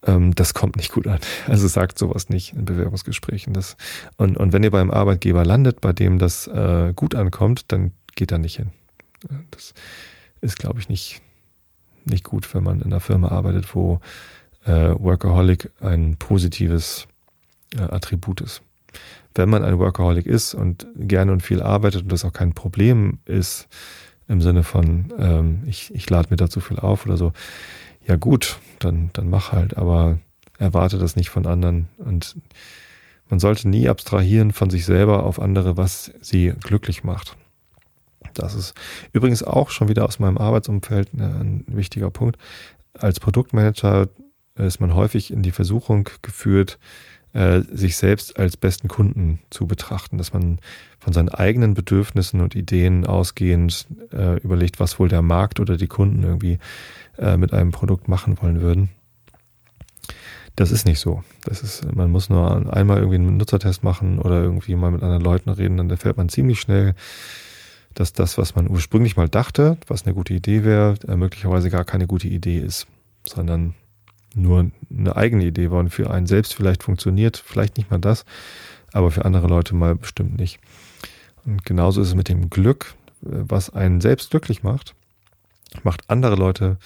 ähm, 0.06 0.34
das 0.36 0.54
kommt 0.54 0.76
nicht 0.76 0.92
gut 0.92 1.08
an. 1.08 1.20
Also 1.48 1.68
sagt 1.68 1.98
sowas 1.98 2.30
nicht 2.30 2.54
in 2.54 2.66
Bewerbungsgesprächen. 2.66 3.54
Das, 3.54 3.78
und, 4.18 4.38
und 4.38 4.54
wenn 4.54 4.64
ihr 4.64 4.72
beim 4.72 4.92
Arbeitgeber 4.92 5.46
landet, 5.46 5.82
bei 5.82 5.94
dem 5.94 6.20
das 6.20 6.48
äh, 6.48 6.94
gut 6.96 7.16
ankommt, 7.16 7.66
dann 7.72 7.92
geht 8.16 8.32
er 8.32 8.38
nicht 8.38 8.58
hin. 8.58 8.72
Das 9.52 9.74
ist, 10.42 10.58
glaube 10.58 10.80
ich, 10.80 10.90
nicht, 10.90 11.22
nicht 12.06 12.24
gut, 12.24 12.54
wenn 12.54 12.64
man 12.64 12.80
in 12.82 12.88
einer 12.88 13.00
Firma 13.00 13.30
arbeitet, 13.30 13.76
wo 13.76 14.00
äh, 14.66 14.94
Workaholic 14.98 15.72
ein 15.82 16.18
positives 16.18 17.08
äh, 17.76 17.82
Attribut 17.82 18.42
ist. 18.42 18.62
Wenn 19.36 19.50
man 19.50 19.64
ein 19.64 19.80
Workaholic 19.80 20.26
ist 20.26 20.54
und 20.54 20.88
gerne 20.96 21.32
und 21.32 21.44
viel 21.44 21.62
arbeitet 21.62 22.04
und 22.04 22.12
das 22.12 22.26
auch 22.26 22.34
kein 22.34 22.54
Problem 22.54 23.20
ist, 23.26 23.68
im 24.28 24.42
Sinne 24.42 24.64
von, 24.64 25.14
ähm, 25.18 25.64
ich, 25.66 25.94
ich 25.94 26.10
lade 26.10 26.30
mir 26.30 26.38
da 26.38 26.50
zu 26.50 26.60
viel 26.60 26.78
auf 26.78 27.06
oder 27.06 27.18
so, 27.18 27.34
ja 28.10 28.16
gut, 28.16 28.60
dann, 28.80 29.12
dann 29.14 29.30
mach 29.30 29.52
halt. 29.52 29.78
Aber 29.78 30.20
erwarte 30.58 30.98
das 30.98 31.16
nicht 31.16 31.30
von 31.30 31.46
anderen. 31.46 31.88
Und 32.00 32.36
man 33.30 33.40
sollte 33.40 33.70
nie 33.70 33.88
abstrahieren 33.88 34.52
von 34.52 34.72
sich 34.72 34.84
selber 34.84 35.24
auf 35.24 35.40
andere, 35.40 35.78
was 35.78 36.12
sie 36.20 36.54
glücklich 36.64 37.04
macht. 37.04 37.38
Das 38.34 38.56
ist 38.56 38.74
übrigens 39.14 39.44
auch 39.44 39.70
schon 39.70 39.88
wieder 39.88 40.06
aus 40.06 40.20
meinem 40.20 40.40
Arbeitsumfeld 40.40 41.14
ein 41.14 41.64
wichtiger 41.68 42.10
Punkt. 42.10 42.38
Als 42.94 43.20
Produktmanager 43.20 44.10
ist 44.56 44.82
man 44.82 44.96
häufig 44.96 45.32
in 45.32 45.44
die 45.44 45.52
Versuchung 45.52 46.10
geführt, 46.22 46.80
äh, 47.34 47.62
sich 47.72 47.96
selbst 47.98 48.40
als 48.40 48.58
besten 48.58 48.88
Kunden 48.88 49.40
zu 49.50 49.68
betrachten, 49.68 50.18
dass 50.18 50.34
man 50.34 50.60
von 51.00 51.14
seinen 51.14 51.30
eigenen 51.30 51.74
Bedürfnissen 51.74 52.42
und 52.42 52.56
Ideen 52.56 53.06
ausgehend 53.06 53.88
äh, 54.12 54.38
überlegt, 54.40 54.80
was 54.80 55.00
wohl 55.00 55.10
der 55.10 55.22
Markt 55.22 55.60
oder 55.60 55.78
die 55.78 55.88
Kunden 55.88 56.24
irgendwie 56.24 56.60
äh, 57.18 57.38
mit 57.38 57.54
einem 57.54 57.72
Produkt 57.72 58.08
machen 58.08 58.38
wollen 58.42 58.62
würden. 58.62 58.90
Das 60.56 60.72
ist 60.72 60.86
nicht 60.86 61.00
so. 61.00 61.24
Das 61.46 61.62
ist, 61.62 61.96
man 61.96 62.12
muss 62.12 62.30
nur 62.30 62.74
einmal 62.74 62.98
irgendwie 62.98 63.16
einen 63.16 63.38
Nutzertest 63.38 63.84
machen 63.84 64.20
oder 64.20 64.42
irgendwie 64.42 64.76
mal 64.76 64.92
mit 64.92 65.04
anderen 65.04 65.24
Leuten 65.24 65.50
reden, 65.50 65.78
dann 65.78 65.90
erfährt 65.90 66.18
man 66.18 66.30
ziemlich 66.30 66.60
schnell, 66.60 66.96
dass 67.94 68.14
das, 68.14 68.38
was 68.38 68.56
man 68.56 68.70
ursprünglich 68.70 69.16
mal 69.16 69.30
dachte, 69.30 69.78
was 69.88 70.06
eine 70.06 70.14
gute 70.14 70.34
Idee 70.34 70.64
wäre, 70.64 70.96
äh, 71.08 71.16
möglicherweise 71.16 71.70
gar 71.70 71.86
keine 71.86 72.08
gute 72.08 72.28
Idee 72.28 72.60
ist, 72.60 72.88
sondern 73.24 73.74
nur 74.36 74.72
eine 74.90 75.16
eigene 75.16 75.46
Idee 75.46 75.72
war 75.72 75.80
und 75.80 75.90
für 75.90 76.12
einen 76.12 76.28
selbst 76.28 76.54
vielleicht 76.54 76.84
funktioniert, 76.84 77.38
vielleicht 77.38 77.78
nicht 77.78 77.92
mal 77.92 78.00
das, 78.00 78.26
aber 78.94 79.12
für 79.12 79.26
andere 79.26 79.48
Leute 79.48 79.76
mal 79.76 79.96
bestimmt 79.96 80.38
nicht. 80.38 80.60
Und 81.46 81.66
genauso 81.66 82.02
ist 82.02 82.10
es 82.10 82.16
mit 82.16 82.30
dem 82.30 82.50
Glück, 82.50 82.96
was 83.22 83.70
einen 83.70 84.02
selbst 84.02 84.32
glücklich 84.32 84.64
macht, 84.64 84.96
macht 85.84 86.10
andere 86.10 86.36
Leute 86.36 86.78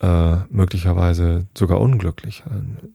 äh, 0.00 0.36
möglicherweise 0.50 1.46
sogar 1.56 1.80
unglücklich, 1.80 2.44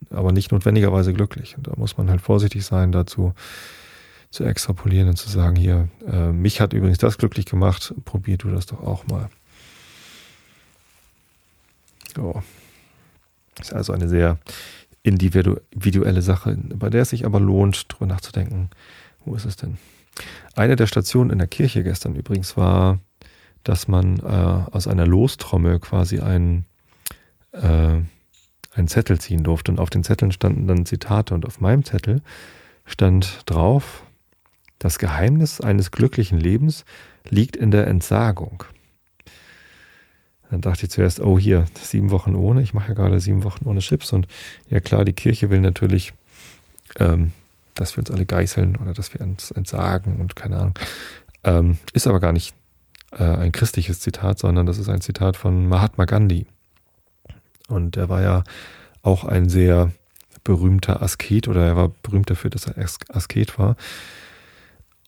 aber 0.09 0.31
nicht 0.31 0.51
notwendigerweise 0.51 1.13
glücklich. 1.13 1.57
Und 1.57 1.67
da 1.67 1.73
muss 1.75 1.97
man 1.97 2.09
halt 2.09 2.21
vorsichtig 2.21 2.65
sein, 2.65 2.91
dazu 2.91 3.33
zu 4.29 4.43
extrapolieren 4.43 5.09
und 5.09 5.17
zu 5.17 5.29
sagen, 5.29 5.55
hier, 5.55 5.89
äh, 6.07 6.31
mich 6.31 6.59
hat 6.59 6.73
übrigens 6.73 6.97
das 6.97 7.17
glücklich 7.17 7.45
gemacht, 7.45 7.93
probier 8.05 8.37
du 8.37 8.49
das 8.49 8.65
doch 8.65 8.81
auch 8.81 9.05
mal. 9.05 9.29
Oh. 12.17 12.41
Ist 13.59 13.73
also 13.73 13.93
eine 13.93 14.09
sehr 14.09 14.37
individuelle 15.03 16.21
Sache, 16.21 16.57
bei 16.75 16.89
der 16.89 17.01
es 17.01 17.09
sich 17.09 17.25
aber 17.25 17.39
lohnt, 17.39 17.85
drüber 17.89 18.05
nachzudenken, 18.07 18.69
wo 19.25 19.35
ist 19.35 19.45
es 19.45 19.57
denn? 19.57 19.77
Eine 20.55 20.75
der 20.75 20.87
Stationen 20.87 21.29
in 21.29 21.39
der 21.39 21.47
Kirche 21.47 21.83
gestern 21.83 22.15
übrigens 22.15 22.55
war, 22.55 22.99
dass 23.63 23.87
man 23.87 24.19
äh, 24.19 24.23
aus 24.71 24.87
einer 24.87 25.07
Lostrommel 25.07 25.79
quasi 25.79 26.19
einen, 26.19 26.65
äh, 27.51 28.01
einen 28.75 28.87
Zettel 28.87 29.19
ziehen 29.19 29.43
durfte. 29.43 29.71
Und 29.71 29.79
auf 29.79 29.89
den 29.89 30.03
Zetteln 30.03 30.31
standen 30.31 30.67
dann 30.67 30.85
Zitate. 30.85 31.33
Und 31.33 31.45
auf 31.45 31.61
meinem 31.61 31.83
Zettel 31.83 32.21
stand 32.85 33.41
drauf, 33.45 34.03
das 34.79 34.99
Geheimnis 34.99 35.61
eines 35.61 35.91
glücklichen 35.91 36.37
Lebens 36.37 36.85
liegt 37.29 37.55
in 37.55 37.71
der 37.71 37.87
Entsagung. 37.87 38.65
Dann 40.53 40.61
dachte 40.61 40.85
ich 40.85 40.91
zuerst, 40.91 41.19
oh 41.19 41.39
hier, 41.39 41.65
sieben 41.81 42.11
Wochen 42.11 42.35
ohne. 42.35 42.61
Ich 42.61 42.75
mache 42.75 42.89
ja 42.89 42.93
gerade 42.93 43.19
sieben 43.19 43.43
Wochen 43.43 43.65
ohne 43.67 43.79
Chips. 43.79 44.13
Und 44.13 44.27
ja 44.69 44.79
klar, 44.81 45.03
die 45.03 45.13
Kirche 45.13 45.49
will 45.49 45.59
natürlich, 45.59 46.13
ähm, 46.99 47.31
dass 47.73 47.97
wir 47.97 48.01
uns 48.01 48.11
alle 48.11 48.27
geißeln 48.27 48.75
oder 48.75 48.93
dass 48.93 49.15
wir 49.15 49.21
uns 49.21 49.49
entsagen 49.49 50.17
und 50.17 50.35
keine 50.35 50.57
Ahnung. 50.57 50.73
Ähm, 51.43 51.79
ist 51.93 52.05
aber 52.05 52.19
gar 52.19 52.33
nicht 52.33 52.53
äh, 53.13 53.23
ein 53.23 53.51
christliches 53.51 53.99
Zitat, 53.99 54.37
sondern 54.37 54.67
das 54.67 54.77
ist 54.77 54.89
ein 54.89 55.01
Zitat 55.01 55.37
von 55.37 55.67
Mahatma 55.67 56.05
Gandhi. 56.05 56.45
Und 57.67 57.97
er 57.97 58.09
war 58.09 58.21
ja 58.21 58.43
auch 59.01 59.23
ein 59.23 59.49
sehr 59.49 59.91
berühmter 60.43 61.01
Asket 61.01 61.47
oder 61.47 61.65
er 61.65 61.75
war 61.75 61.89
berühmt 62.03 62.29
dafür, 62.29 62.51
dass 62.51 62.67
er 62.67 62.75
Asket 63.09 63.57
war. 63.57 63.75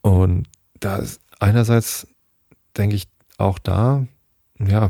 Und 0.02 0.48
da 0.80 0.96
ist 0.96 1.22
einerseits 1.40 2.08
denke 2.76 2.96
ich 2.96 3.08
auch 3.38 3.60
da, 3.60 4.08
ja, 4.58 4.90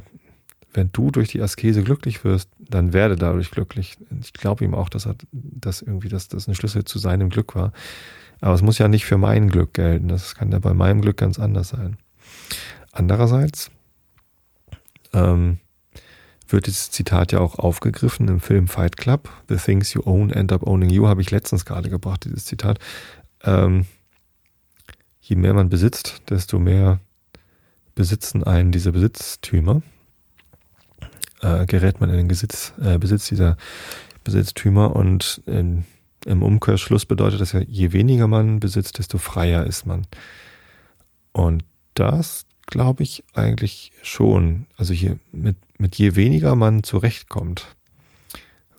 wenn 0.75 0.91
du 0.91 1.09
durch 1.09 1.29
die 1.29 1.41
Askese 1.41 1.83
glücklich 1.83 2.23
wirst, 2.23 2.49
dann 2.59 2.91
werde 2.91 3.15
dadurch 3.15 3.49
glücklich. 3.49 3.97
Ich 4.21 4.33
glaube 4.33 4.65
ihm 4.65 4.75
auch, 4.75 4.89
dass 4.89 5.05
er 5.05 5.15
das 5.31 5.81
irgendwie, 5.81 6.09
dass 6.09 6.27
das 6.27 6.47
ein 6.47 6.55
Schlüssel 6.55 6.83
zu 6.83 6.99
seinem 6.99 7.29
Glück 7.29 7.55
war. 7.55 7.71
Aber 8.41 8.53
es 8.53 8.61
muss 8.61 8.77
ja 8.77 8.87
nicht 8.87 9.05
für 9.05 9.17
mein 9.17 9.49
Glück 9.49 9.73
gelten. 9.73 10.09
Das 10.09 10.35
kann 10.35 10.51
ja 10.51 10.59
bei 10.59 10.73
meinem 10.73 11.01
Glück 11.01 11.17
ganz 11.17 11.39
anders 11.39 11.69
sein. 11.69 11.97
Andererseits 12.91 13.71
ähm, 15.13 15.59
wird 16.47 16.67
dieses 16.67 16.91
Zitat 16.91 17.31
ja 17.31 17.39
auch 17.39 17.57
aufgegriffen 17.57 18.27
im 18.27 18.41
Film 18.41 18.67
Fight 18.67 18.97
Club. 18.97 19.29
The 19.47 19.55
things 19.55 19.93
you 19.93 20.01
own 20.05 20.29
end 20.29 20.51
up 20.51 20.67
owning 20.67 20.89
you, 20.89 21.07
habe 21.07 21.21
ich 21.21 21.31
letztens 21.31 21.63
gerade 21.63 21.89
gebracht, 21.89 22.25
dieses 22.25 22.45
Zitat. 22.45 22.79
Ähm, 23.43 23.85
je 25.21 25.37
mehr 25.37 25.53
man 25.53 25.69
besitzt, 25.69 26.21
desto 26.29 26.59
mehr 26.59 26.99
besitzen 27.95 28.43
einen 28.43 28.73
diese 28.73 28.91
Besitztümer 28.91 29.81
äh, 31.45 31.65
gerät 31.65 32.01
man 32.01 32.09
in 32.09 32.17
den 32.17 32.27
Besitz, 32.27 32.73
äh, 32.81 32.97
Besitz 32.97 33.27
dieser 33.29 33.57
Besitztümer 34.23 34.95
und 34.95 35.41
in, 35.45 35.85
im 36.25 36.41
Umkehrschluss 36.41 37.05
bedeutet 37.05 37.39
das 37.39 37.51
ja, 37.51 37.61
je 37.61 37.93
weniger 37.93 38.27
man 38.27 38.59
besitzt, 38.59 38.97
desto 38.97 39.17
freier 39.19 39.65
ist 39.65 39.85
man. 39.85 40.07
Und 41.31 41.63
das 41.93 42.45
glaube 42.65 43.03
ich 43.03 43.23
eigentlich 43.33 43.91
schon. 44.01 44.65
Also 44.77 44.93
hier 44.93 45.19
mit, 45.31 45.57
mit 45.77 45.95
je 45.95 46.15
weniger 46.15 46.55
man 46.55 46.83
zurechtkommt, 46.83 47.75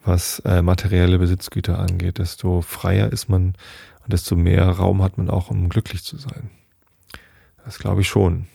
was 0.05 0.41
äh, 0.41 0.63
materielle 0.63 1.19
Besitzgüter 1.19 1.79
angeht, 1.79 2.19
desto 2.19 2.63
freier 2.63 3.13
ist 3.13 3.29
man 3.29 3.55
und 4.03 4.13
desto 4.13 4.35
mehr 4.35 4.69
Raum 4.69 5.03
hat 5.03 5.19
man 5.19 5.31
auch, 5.31 5.51
um 5.51 5.69
glücklich 5.69 6.03
zu 6.03 6.17
sein. 6.17 6.51
Das 7.65 7.79
glaube 7.79 8.01
ich 8.01 8.09
schon. 8.09 8.47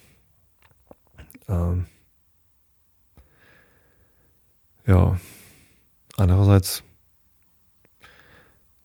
Ähm, 1.48 1.86
ja. 4.92 5.18
Andererseits, 6.18 6.84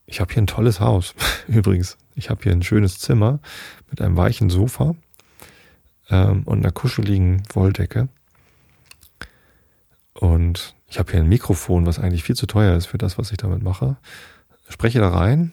ich 0.07 0.21
habe 0.21 0.33
hier 0.33 0.43
ein 0.43 0.47
tolles 0.47 0.81
Haus. 0.81 1.15
Übrigens, 1.49 1.99
ich 2.15 2.31
habe 2.31 2.43
hier 2.43 2.53
ein 2.53 2.63
schönes 2.63 2.99
Zimmer 2.99 3.41
mit 3.91 4.01
einem 4.01 4.17
weichen 4.17 4.49
Sofa 4.49 4.95
ähm, 6.09 6.45
und 6.45 6.59
einer 6.61 6.73
kuscheligen 6.73 7.43
Wolldecke. 7.53 8.09
Und 10.15 10.77
ich 10.89 10.99
habe 10.99 11.11
hier 11.11 11.21
ein 11.21 11.29
Mikrofon, 11.29 11.85
was 11.85 11.99
eigentlich 11.99 12.23
viel 12.23 12.37
zu 12.37 12.47
teuer 12.47 12.77
ist 12.77 12.87
für 12.87 12.99
das, 12.99 13.19
was 13.19 13.33
ich 13.33 13.39
damit 13.39 13.63
mache. 13.63 13.97
Spreche 14.69 15.01
da 15.01 15.09
rein 15.09 15.53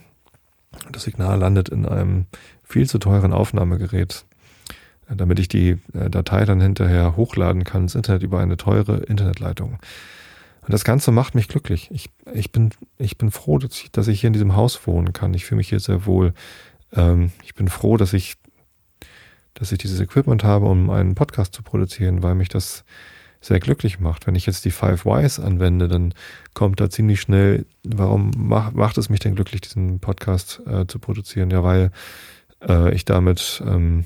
das 0.92 1.04
Signal 1.04 1.40
landet 1.40 1.70
in 1.70 1.86
einem 1.86 2.26
viel 2.64 2.88
zu 2.88 2.98
teuren 2.98 3.34
Aufnahmegerät, 3.34 4.26
damit 5.10 5.40
ich 5.40 5.48
die 5.48 5.80
äh, 5.94 6.10
Datei 6.10 6.46
dann 6.46 6.62
hinterher 6.62 7.16
hochladen 7.16 7.64
kann 7.64 7.84
ins 7.84 7.96
Internet 7.96 8.24
über 8.24 8.40
eine 8.40 8.58
teure 8.58 8.98
Internetleitung. 8.98 9.80
Und 10.64 10.72
das 10.72 10.84
Ganze 10.84 11.12
macht 11.12 11.36
mich 11.36 11.48
glücklich. 11.48 11.90
Ich, 11.92 12.10
ich, 12.34 12.52
bin, 12.52 12.72
ich 12.98 13.18
bin 13.18 13.32
froh, 13.32 13.58
dass 13.58 13.82
ich, 13.82 13.92
dass 13.92 14.08
ich 14.08 14.22
hier 14.22 14.28
in 14.28 14.34
diesem 14.34 14.56
Haus 14.56 14.88
wohnen 14.88 15.14
kann. 15.14 15.34
Ich 15.34 15.46
fühle 15.46 15.58
mich 15.58 15.70
hier 15.70 15.80
sehr 15.80 16.06
wohl. 16.06 16.34
Ähm, 16.94 17.32
ich 17.44 17.54
bin 17.54 17.68
froh, 17.68 17.98
dass 17.98 18.14
ich, 18.14 18.36
dass 19.54 19.72
ich 19.72 19.78
dieses 19.78 20.00
Equipment 20.00 20.44
habe, 20.44 20.66
um 20.66 20.90
einen 20.90 21.16
Podcast 21.16 21.54
zu 21.54 21.64
produzieren, 21.64 22.24
weil 22.24 22.36
mich 22.36 22.50
das 22.50 22.86
sehr 23.42 23.60
glücklich 23.60 24.00
macht. 24.00 24.26
Wenn 24.26 24.36
ich 24.36 24.46
jetzt 24.46 24.64
die 24.64 24.72
Five 24.72 25.06
Whys 25.06 25.40
anwende, 25.40 25.90
dann 25.90 26.14
kommt 26.54 26.80
da 26.80 26.90
ziemlich 26.90 27.20
schnell, 27.20 27.66
warum 27.84 28.32
mach, 28.38 28.72
macht 28.72 28.98
es 28.98 29.10
mich 29.10 29.20
denn 29.20 29.36
glücklich, 29.36 29.62
diesen 29.62 30.00
Podcast 30.00 30.62
äh, 30.66 30.88
zu 30.88 30.98
produzieren? 30.98 31.52
Ja, 31.52 31.62
weil 31.64 31.92
äh, 32.62 32.94
ich 32.96 33.04
damit 33.04 33.62
ähm, 33.66 34.06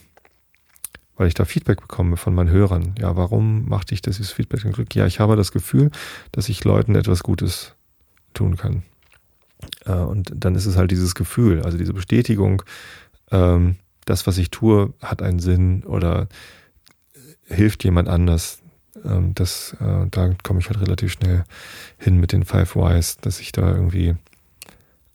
weil 1.18 1.28
ich 1.28 1.34
da 1.34 1.46
Feedback 1.46 1.82
bekomme 1.82 2.16
von 2.16 2.34
meinen 2.34 2.50
Hörern. 2.50 2.96
Ja, 3.00 3.16
warum 3.16 3.68
macht 3.68 3.92
dich 3.92 4.02
dieses 4.02 4.32
Feedback 4.32 4.62
denn 4.62 4.72
glücklich? 4.72 4.96
Ja, 4.96 5.08
ich 5.08 5.20
habe 5.20 5.36
das 5.36 5.52
Gefühl, 5.52 5.92
dass 6.32 6.48
ich 6.48 6.64
Leuten 6.64 6.96
etwas 6.96 7.24
Gutes 7.24 7.74
tun 8.34 8.56
kann. 8.56 8.84
Äh, 9.86 9.94
und 9.94 10.32
dann 10.36 10.56
ist 10.56 10.66
es 10.66 10.78
halt 10.78 10.92
dieses 10.92 11.16
Gefühl, 11.16 11.64
also 11.64 11.78
diese 11.78 11.94
Bestätigung, 11.94 12.62
ähm, 13.32 13.78
das, 14.06 14.28
was 14.28 14.38
ich 14.38 14.52
tue, 14.52 14.94
hat 15.02 15.22
einen 15.22 15.40
Sinn 15.40 15.84
oder 15.84 16.28
hilft 17.46 17.84
jemand 17.84 18.08
anders. 18.08 18.60
Ähm, 19.04 19.34
das, 19.34 19.76
äh, 19.80 20.06
da 20.10 20.34
komme 20.44 20.60
ich 20.60 20.70
halt 20.70 20.80
relativ 20.82 21.12
schnell 21.12 21.44
hin 21.98 22.18
mit 22.18 22.32
den 22.32 22.46
Five 22.46 22.76
Whys, 22.76 23.18
dass 23.18 23.40
ich 23.40 23.52
da 23.52 23.74
irgendwie 23.74 24.16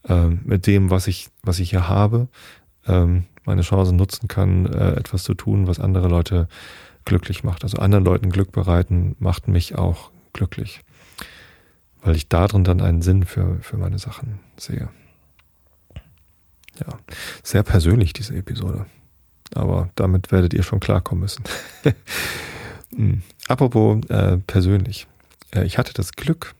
ähm, 0.08 0.40
mit 0.44 0.66
dem, 0.66 0.90
was 0.90 1.06
ich, 1.06 1.28
was 1.42 1.58
ich 1.58 1.70
hier 1.70 1.88
habe, 1.88 2.28
meine 3.44 3.62
Chance 3.62 3.92
nutzen 3.92 4.28
kann, 4.28 4.66
äh, 4.66 4.92
etwas 4.92 5.24
zu 5.24 5.34
tun, 5.34 5.66
was 5.66 5.80
andere 5.80 6.08
Leute 6.08 6.48
glücklich 7.04 7.44
macht. 7.44 7.64
Also 7.64 7.78
anderen 7.78 8.04
Leuten 8.04 8.30
Glück 8.30 8.52
bereiten 8.52 9.16
macht 9.18 9.48
mich 9.48 9.76
auch 9.76 10.10
glücklich, 10.32 10.80
weil 12.02 12.16
ich 12.16 12.28
darin 12.28 12.64
dann 12.64 12.80
einen 12.80 13.02
Sinn 13.02 13.24
für, 13.24 13.58
für 13.60 13.76
meine 13.76 13.98
Sachen 13.98 14.40
sehe. 14.56 14.88
Ja, 16.80 16.98
sehr 17.42 17.62
persönlich 17.62 18.12
diese 18.12 18.34
Episode. 18.34 18.86
Aber 19.54 19.90
damit 19.96 20.32
werdet 20.32 20.54
ihr 20.54 20.62
schon 20.62 20.80
klarkommen 20.80 21.22
müssen. 21.22 21.44
hm. 22.96 23.22
Apropos 23.48 24.04
äh, 24.08 24.38
persönlich. 24.38 25.06
Äh, 25.54 25.64
ich 25.64 25.76
hatte 25.76 25.92
das 25.92 26.12
Glück, 26.12 26.54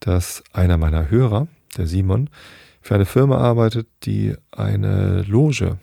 dass 0.00 0.42
einer 0.52 0.76
meiner 0.76 1.10
Hörer, 1.10 1.46
der 1.76 1.86
Simon, 1.86 2.28
für 2.84 2.94
eine 2.94 3.06
Firma 3.06 3.38
arbeitet, 3.38 3.88
die 4.02 4.34
eine 4.52 5.22
Loge 5.22 5.78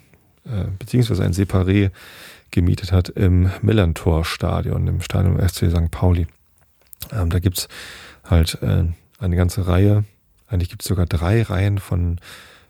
äh, 0.46 0.66
beziehungsweise 0.78 1.24
ein 1.24 1.34
Separé 1.34 1.90
gemietet 2.52 2.92
hat 2.92 3.10
im 3.10 3.50
Millantor-Stadion, 3.64 4.86
im 4.86 5.02
Stadion 5.02 5.40
FC 5.40 5.72
St. 5.72 5.90
Pauli. 5.90 6.28
Ähm, 7.12 7.32
da 7.32 7.40
gibt's 7.40 7.68
halt 8.24 8.62
äh, 8.62 8.84
eine 9.18 9.36
ganze 9.36 9.68
Reihe, 9.68 10.04
eigentlich 10.46 10.70
gibt 10.70 10.84
es 10.84 10.88
sogar 10.88 11.08
drei 11.08 11.42
Reihen 11.42 11.80
von 11.80 12.20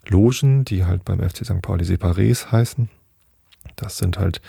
Logen, 0.07 0.63
die 0.63 0.85
halt 0.85 1.03
beim 1.03 1.19
FC 1.19 1.45
St. 1.45 1.61
Pauli 1.61 1.83
Separés 1.83 2.53
heißen. 2.53 2.89
Das 3.75 3.97
sind 3.97 4.17
halt 4.17 4.41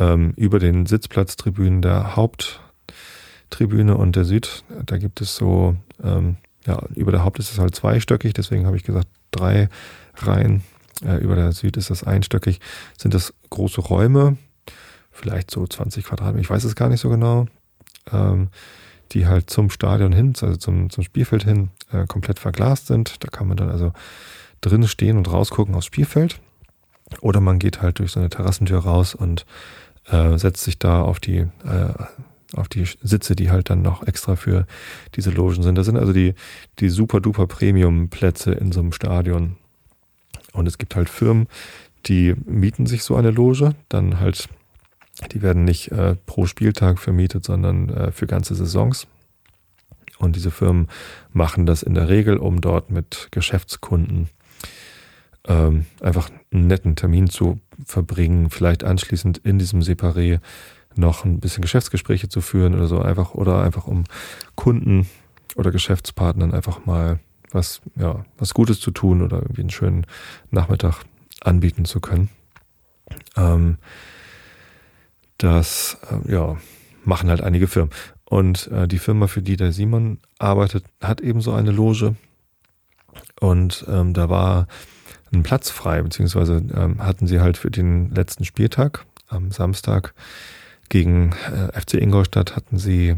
ähm, 0.00 0.32
über 0.34 0.58
den 0.58 0.86
Sitzplatztribünen 0.86 1.80
der 1.80 2.16
Haupttribüne 2.16 3.96
und 3.96 4.16
der 4.16 4.24
Süd. 4.24 4.64
Da 4.84 4.98
gibt 4.98 5.20
es 5.20 5.36
so, 5.36 5.76
ähm, 6.02 6.38
ja, 6.66 6.82
über 6.94 7.12
der 7.12 7.24
Haupt 7.24 7.38
ist 7.38 7.52
es 7.52 7.58
halt 7.58 7.74
zweistöckig, 7.74 8.34
deswegen 8.34 8.66
habe 8.66 8.76
ich 8.76 8.84
gesagt 8.84 9.08
drei 9.30 9.68
Reihen. 10.16 10.62
Äh, 11.04 11.16
über 11.16 11.34
der 11.34 11.52
Süd 11.52 11.76
ist 11.76 11.90
das 11.90 12.04
einstöckig. 12.04 12.60
Sind 12.96 13.14
das 13.14 13.34
große 13.50 13.80
Räume, 13.80 14.36
vielleicht 15.10 15.50
so 15.50 15.66
20 15.66 16.04
Quadratmeter, 16.04 16.40
ich 16.40 16.50
weiß 16.50 16.64
es 16.64 16.76
gar 16.76 16.88
nicht 16.88 17.00
so 17.00 17.08
genau, 17.08 17.46
ähm, 18.12 18.48
die 19.12 19.26
halt 19.26 19.50
zum 19.50 19.70
Stadion 19.70 20.12
hin, 20.12 20.32
also 20.40 20.56
zum, 20.56 20.90
zum 20.90 21.04
Spielfeld 21.04 21.44
hin, 21.44 21.70
äh, 21.92 22.06
komplett 22.06 22.38
verglast 22.38 22.86
sind. 22.86 23.22
Da 23.22 23.28
kann 23.28 23.46
man 23.46 23.56
dann 23.56 23.70
also 23.70 23.92
drin 24.60 24.86
stehen 24.88 25.18
und 25.18 25.30
rausgucken 25.30 25.74
aufs 25.74 25.86
Spielfeld. 25.86 26.40
Oder 27.20 27.40
man 27.40 27.58
geht 27.58 27.82
halt 27.82 27.98
durch 27.98 28.12
so 28.12 28.20
eine 28.20 28.30
Terrassentür 28.30 28.78
raus 28.78 29.14
und 29.14 29.44
äh, 30.06 30.38
setzt 30.38 30.64
sich 30.64 30.78
da 30.78 31.02
auf 31.02 31.20
die, 31.20 31.38
äh, 31.38 31.94
auf 32.54 32.68
die 32.68 32.84
Sitze, 33.02 33.36
die 33.36 33.50
halt 33.50 33.70
dann 33.70 33.82
noch 33.82 34.06
extra 34.06 34.36
für 34.36 34.66
diese 35.14 35.30
Logen 35.30 35.62
sind. 35.62 35.76
Das 35.76 35.86
sind 35.86 35.96
also 35.96 36.12
die, 36.12 36.34
die 36.78 36.88
super 36.88 37.20
duper 37.20 37.46
Premium-Plätze 37.46 38.52
in 38.52 38.72
so 38.72 38.80
einem 38.80 38.92
Stadion. 38.92 39.56
Und 40.52 40.66
es 40.66 40.78
gibt 40.78 40.96
halt 40.96 41.08
Firmen, 41.08 41.46
die 42.06 42.34
mieten 42.44 42.86
sich 42.86 43.04
so 43.04 43.16
eine 43.16 43.30
Loge, 43.30 43.74
dann 43.88 44.20
halt, 44.20 44.48
die 45.32 45.42
werden 45.42 45.64
nicht 45.64 45.92
äh, 45.92 46.16
pro 46.26 46.46
Spieltag 46.46 46.98
vermietet, 46.98 47.44
sondern 47.44 47.88
äh, 47.88 48.12
für 48.12 48.26
ganze 48.26 48.54
Saisons. 48.54 49.06
Und 50.18 50.36
diese 50.36 50.50
Firmen 50.50 50.88
machen 51.32 51.66
das 51.66 51.82
in 51.82 51.94
der 51.94 52.08
Regel, 52.08 52.36
um 52.36 52.60
dort 52.60 52.90
mit 52.90 53.28
Geschäftskunden 53.30 54.28
ähm, 55.46 55.86
einfach 56.00 56.30
einen 56.52 56.66
netten 56.66 56.96
Termin 56.96 57.28
zu 57.28 57.58
verbringen, 57.84 58.50
vielleicht 58.50 58.84
anschließend 58.84 59.38
in 59.38 59.58
diesem 59.58 59.80
Separé 59.80 60.40
noch 60.96 61.24
ein 61.24 61.40
bisschen 61.40 61.62
Geschäftsgespräche 61.62 62.28
zu 62.28 62.40
führen 62.40 62.74
oder 62.74 62.86
so 62.86 63.00
einfach 63.00 63.34
oder 63.34 63.62
einfach 63.62 63.86
um 63.86 64.04
Kunden 64.54 65.08
oder 65.56 65.70
Geschäftspartnern 65.70 66.52
einfach 66.52 66.86
mal 66.86 67.20
was 67.50 67.80
ja 67.96 68.24
was 68.38 68.54
Gutes 68.54 68.80
zu 68.80 68.90
tun 68.90 69.22
oder 69.22 69.38
irgendwie 69.38 69.62
einen 69.62 69.70
schönen 69.70 70.06
Nachmittag 70.50 71.02
anbieten 71.40 71.84
zu 71.84 72.00
können. 72.00 72.30
Ähm, 73.36 73.78
das 75.38 75.98
äh, 76.10 76.32
ja 76.32 76.56
machen 77.04 77.28
halt 77.28 77.42
einige 77.42 77.66
Firmen 77.66 77.92
und 78.24 78.68
äh, 78.68 78.88
die 78.88 78.98
Firma, 78.98 79.26
für 79.26 79.42
die 79.42 79.56
der 79.56 79.72
Simon 79.72 80.18
arbeitet, 80.38 80.84
hat 81.02 81.20
eben 81.20 81.40
so 81.40 81.52
eine 81.52 81.70
Loge 81.70 82.14
und 83.40 83.84
ähm, 83.88 84.14
da 84.14 84.30
war 84.30 84.66
einen 85.32 85.42
Platz 85.42 85.70
frei, 85.70 86.02
beziehungsweise 86.02 86.62
ähm, 86.74 87.02
hatten 87.02 87.26
sie 87.26 87.40
halt 87.40 87.56
für 87.56 87.70
den 87.70 88.14
letzten 88.14 88.44
Spieltag 88.44 89.04
am 89.28 89.50
Samstag 89.50 90.14
gegen 90.92 91.32
äh, 91.50 91.80
FC 91.80 91.94
Ingolstadt 91.94 92.54
hatten 92.54 92.76
sie 92.76 93.16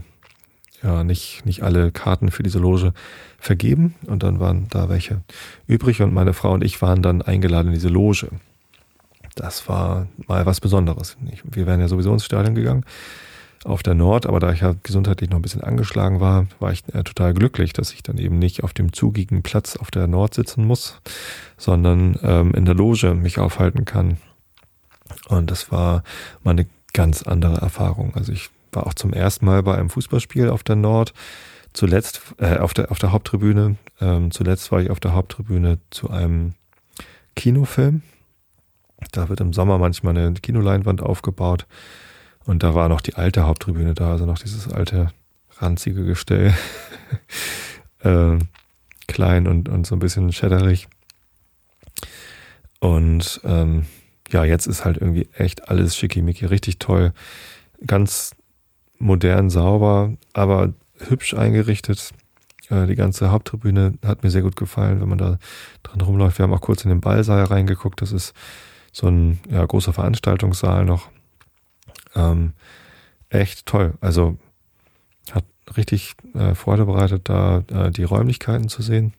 ja 0.81 1.03
nicht, 1.03 1.45
nicht 1.45 1.65
alle 1.65 1.91
Karten 1.91 2.31
für 2.31 2.45
diese 2.45 2.61
Loge 2.61 2.93
vergeben 3.41 3.97
und 4.07 4.23
dann 4.23 4.39
waren 4.39 4.69
da 4.71 4.89
welche 4.89 5.23
übrig 5.67 6.01
und 6.01 6.15
meine 6.15 6.35
Frau 6.35 6.53
und 6.53 6.63
ich 6.63 6.81
waren 6.83 7.03
dann 7.03 7.21
eingeladen 7.21 7.69
in 7.69 7.75
diese 7.75 7.89
Loge. 7.89 8.29
Das 9.35 9.69
war 9.69 10.07
mal 10.29 10.47
was 10.47 10.61
Besonderes. 10.61 11.17
Wir 11.43 11.67
wären 11.67 11.81
ja 11.81 11.89
sowieso 11.89 12.13
ins 12.13 12.25
Stadion 12.25 12.55
gegangen 12.55 12.85
auf 13.65 13.83
der 13.83 13.95
Nord, 13.95 14.27
aber 14.27 14.39
da 14.39 14.53
ich 14.53 14.61
ja 14.61 14.77
gesundheitlich 14.85 15.31
noch 15.31 15.41
ein 15.41 15.43
bisschen 15.43 15.65
angeschlagen 15.65 16.21
war, 16.21 16.47
war 16.61 16.71
ich 16.71 16.85
äh, 16.95 17.03
total 17.03 17.35
glücklich, 17.35 17.73
dass 17.73 17.93
ich 17.93 18.05
dann 18.05 18.19
eben 18.19 18.39
nicht 18.39 18.63
auf 18.63 18.73
dem 18.73 18.93
zugigen 18.93 19.43
Platz 19.43 19.75
auf 19.75 19.91
der 19.91 20.07
Nord 20.07 20.35
sitzen 20.35 20.65
muss, 20.65 21.01
sondern 21.57 22.17
ähm, 22.23 22.55
in 22.55 22.67
der 22.67 22.77
Loge 22.77 23.15
mich 23.15 23.41
aufhalten 23.41 23.85
kann. 23.85 24.19
Und 25.29 25.51
das 25.51 25.73
war 25.73 26.05
mal 26.45 26.53
eine 26.53 26.67
ganz 26.95 27.23
andere 27.23 27.59
Erfahrung. 27.59 28.15
Also 28.15 28.33
ich 28.33 28.49
war 28.73 28.87
auch 28.87 28.95
zum 28.95 29.13
ersten 29.13 29.45
Mal 29.45 29.63
bei 29.63 29.77
einem 29.77 29.91
Fußballspiel 29.91 30.49
auf 30.49 30.63
der 30.63 30.77
Nord. 30.77 31.13
Zuletzt 31.75 32.23
äh, 32.39 32.57
auf 32.57 32.73
der 32.73 32.91
auf 32.91 32.99
der 32.99 33.13
Haupttribüne. 33.13 33.77
Ähm, 34.01 34.31
zuletzt 34.31 34.73
war 34.73 34.81
ich 34.81 34.91
auf 34.91 35.01
der 35.01 35.13
Haupttribüne 35.13 35.79
zu 35.91 36.09
einem 36.09 36.55
Kinofilm. 37.37 38.03
Da 39.13 39.29
wird 39.29 39.41
im 39.41 39.53
Sommer 39.53 39.77
manchmal 39.77 40.17
eine 40.17 40.33
Kinoleinwand 40.35 41.03
aufgebaut. 41.03 41.67
Und 42.45 42.63
da 42.63 42.75
war 42.75 42.89
noch 42.89 43.01
die 43.01 43.15
alte 43.15 43.47
Haupttribüne 43.47 43.95
da, 43.95 44.13
also 44.13 44.27
noch 44.27 44.39
dieses 44.39 44.71
alte 44.71 45.13
ranzige 45.59 46.05
Gestell. 46.05 46.55
äh, 48.01 48.39
klein 49.07 49.47
und, 49.47 49.69
und 49.69 49.87
so 49.87 49.97
ein 49.97 50.01
bisschen 50.01 50.33
schädderig. 50.33 50.89
Und 52.81 53.41
ähm, 53.45 53.87
ja, 54.35 54.43
jetzt 54.43 54.67
ist 54.67 54.85
halt 54.85 54.97
irgendwie 54.97 55.29
echt 55.33 55.69
alles 55.69 55.97
schickimicki, 55.97 56.45
richtig 56.45 56.81
toll. 56.81 57.13
Ganz 57.87 58.35
modern, 58.99 59.49
sauber, 59.49 60.13
aber 60.33 60.75
hübsch 60.99 61.35
eingerichtet. 61.35 62.11
Äh, 62.69 62.87
die 62.87 62.97
ganze 62.97 63.31
Haupttribüne 63.31 63.95
hat 64.05 64.25
mir 64.25 64.31
sehr 64.33 64.43
gut 64.43 64.57
gefallen, 64.57 65.01
wenn 65.01 65.09
man 65.09 65.19
da 65.19 65.39
dran 65.85 66.01
rumläuft. 66.01 66.39
Wir 66.39 66.43
haben 66.43 66.53
auch 66.53 66.61
kurz 66.61 66.83
in 66.85 66.89
den 66.89 67.01
Ballsaal 67.01 67.45
reingeguckt. 67.45 68.03
Das 68.03 68.11
ist 68.11 68.35
so 68.91 69.07
ein 69.07 69.39
ja, 69.49 69.65
großer 69.65 69.93
Veranstaltungssaal 69.93 70.85
noch. 70.85 71.11
Ähm, 72.17 72.55
echt 73.29 73.67
toll. 73.67 73.95
Also 74.01 74.37
hat 75.31 75.45
richtig 75.77 76.17
äh, 76.35 76.57
Freude 76.57 76.87
bereitet, 76.87 77.29
da 77.29 77.63
äh, 77.69 77.93
die 77.93 78.03
Räumlichkeiten 78.03 78.69
zu 78.69 78.83
sehen. 78.83 79.15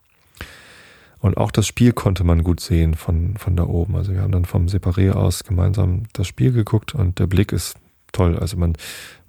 Und 1.20 1.38
auch 1.38 1.52
das 1.52 1.66
Spiel 1.66 1.94
konnte 1.94 2.24
man 2.24 2.44
gut 2.44 2.60
sehen 2.60 2.94
von, 2.94 3.38
von 3.38 3.56
da 3.56 3.64
oben. 3.64 3.96
Also 3.96 4.14
wir 4.14 4.22
haben 4.22 4.32
dann 4.32 4.46
vom 4.46 4.68
Separé 4.68 5.12
aus 5.12 5.44
gemeinsam 5.44 6.04
das 6.14 6.28
Spiel 6.28 6.52
geguckt 6.52 6.94
und 6.94 7.20
der 7.20 7.28
Blick 7.28 7.52
ist 7.52 7.78
toll. 8.12 8.38
Also 8.38 8.58
man, 8.58 8.74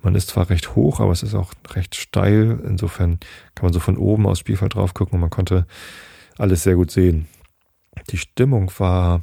man 0.02 0.14
ist 0.14 0.28
zwar 0.28 0.50
recht 0.50 0.74
hoch, 0.74 1.00
aber 1.00 1.12
es 1.12 1.22
ist 1.22 1.34
auch 1.34 1.52
recht 1.70 1.94
steil. 1.94 2.60
Insofern 2.66 3.18
kann 3.54 3.66
man 3.66 3.72
so 3.72 3.80
von 3.80 3.96
oben 3.96 4.26
aus 4.26 4.38
Spielfeld 4.38 4.74
drauf 4.74 4.94
gucken 4.94 5.14
und 5.14 5.20
man 5.20 5.30
konnte 5.30 5.66
alles 6.38 6.62
sehr 6.62 6.74
gut 6.74 6.90
sehen. 6.90 7.26
Die 8.10 8.18
Stimmung 8.18 8.70
war 8.78 9.22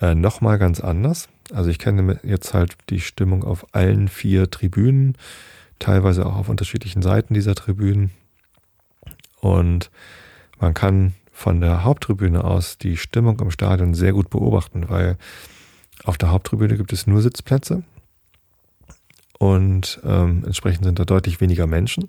äh, 0.00 0.14
nochmal 0.14 0.58
ganz 0.58 0.80
anders. 0.80 1.28
Also 1.52 1.70
ich 1.70 1.78
kenne 1.78 2.20
jetzt 2.22 2.54
halt 2.54 2.76
die 2.90 3.00
Stimmung 3.00 3.44
auf 3.44 3.66
allen 3.74 4.08
vier 4.08 4.50
Tribünen, 4.50 5.16
teilweise 5.78 6.26
auch 6.26 6.36
auf 6.36 6.48
unterschiedlichen 6.48 7.02
Seiten 7.02 7.34
dieser 7.34 7.54
Tribünen. 7.54 8.10
Und 9.40 9.90
man 10.58 10.72
kann 10.72 11.14
von 11.34 11.60
der 11.60 11.84
Haupttribüne 11.84 12.42
aus 12.42 12.78
die 12.78 12.96
Stimmung 12.96 13.38
im 13.40 13.50
Stadion 13.50 13.92
sehr 13.92 14.14
gut 14.14 14.30
beobachten, 14.30 14.88
weil 14.88 15.18
auf 16.04 16.16
der 16.16 16.30
Haupttribüne 16.30 16.78
gibt 16.78 16.92
es 16.94 17.06
nur 17.06 17.20
Sitzplätze 17.20 17.82
und 19.38 20.00
ähm, 20.04 20.44
entsprechend 20.46 20.84
sind 20.84 20.98
da 20.98 21.04
deutlich 21.04 21.42
weniger 21.42 21.66
Menschen 21.66 22.08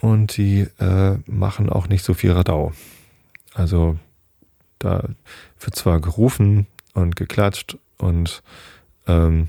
und 0.00 0.36
die 0.36 0.66
äh, 0.78 1.18
machen 1.26 1.70
auch 1.70 1.88
nicht 1.88 2.04
so 2.04 2.12
viel 2.12 2.32
Radau. 2.32 2.72
Also 3.54 3.96
da 4.78 5.08
wird 5.58 5.74
zwar 5.74 6.00
gerufen, 6.00 6.66
und 6.96 7.14
geklatscht 7.14 7.78
und 7.98 8.42
ähm, 9.06 9.48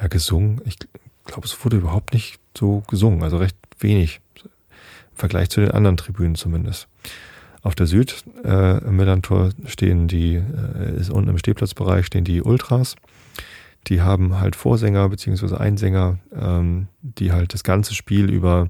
ja, 0.00 0.06
gesungen. 0.06 0.60
Ich 0.64 0.78
glaube, 1.24 1.46
es 1.46 1.64
wurde 1.64 1.76
überhaupt 1.76 2.14
nicht 2.14 2.38
so 2.56 2.82
gesungen, 2.88 3.22
also 3.22 3.36
recht 3.36 3.56
wenig. 3.80 4.20
Vergleich 5.14 5.50
zu 5.50 5.60
den 5.60 5.70
anderen 5.70 5.96
Tribünen 5.96 6.34
zumindest. 6.34 6.88
Auf 7.62 7.74
der 7.74 7.86
Süd 7.86 8.24
äh, 8.44 8.84
im 8.84 8.96
Millantor 8.96 9.50
stehen 9.66 10.06
die, 10.06 10.34
äh, 10.34 10.98
ist 10.98 11.10
unten 11.10 11.30
im 11.30 11.38
Stehplatzbereich 11.38 12.04
stehen 12.04 12.24
die 12.24 12.42
Ultras. 12.42 12.96
Die 13.86 14.02
haben 14.02 14.38
halt 14.38 14.54
Vorsänger 14.56 15.08
beziehungsweise 15.08 15.58
Einsänger, 15.60 16.18
ähm, 16.34 16.88
die 17.00 17.32
halt 17.32 17.54
das 17.54 17.64
ganze 17.64 17.94
Spiel 17.94 18.30
über 18.30 18.68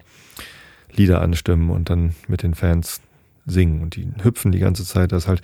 Lieder 0.93 1.23
anstimmen 1.23 1.71
und 1.71 1.91
dann 1.91 2.15
mit 2.29 2.45
den 2.45 2.55
Fans 2.55 3.01
singen. 3.47 3.83
Und 3.83 3.97
die 3.97 4.09
hüpfen 4.23 4.53
die 4.53 4.61
ganze 4.61 4.85
Zeit. 4.85 5.11
Das 5.13 5.25
ist 5.25 5.29
halt 5.29 5.43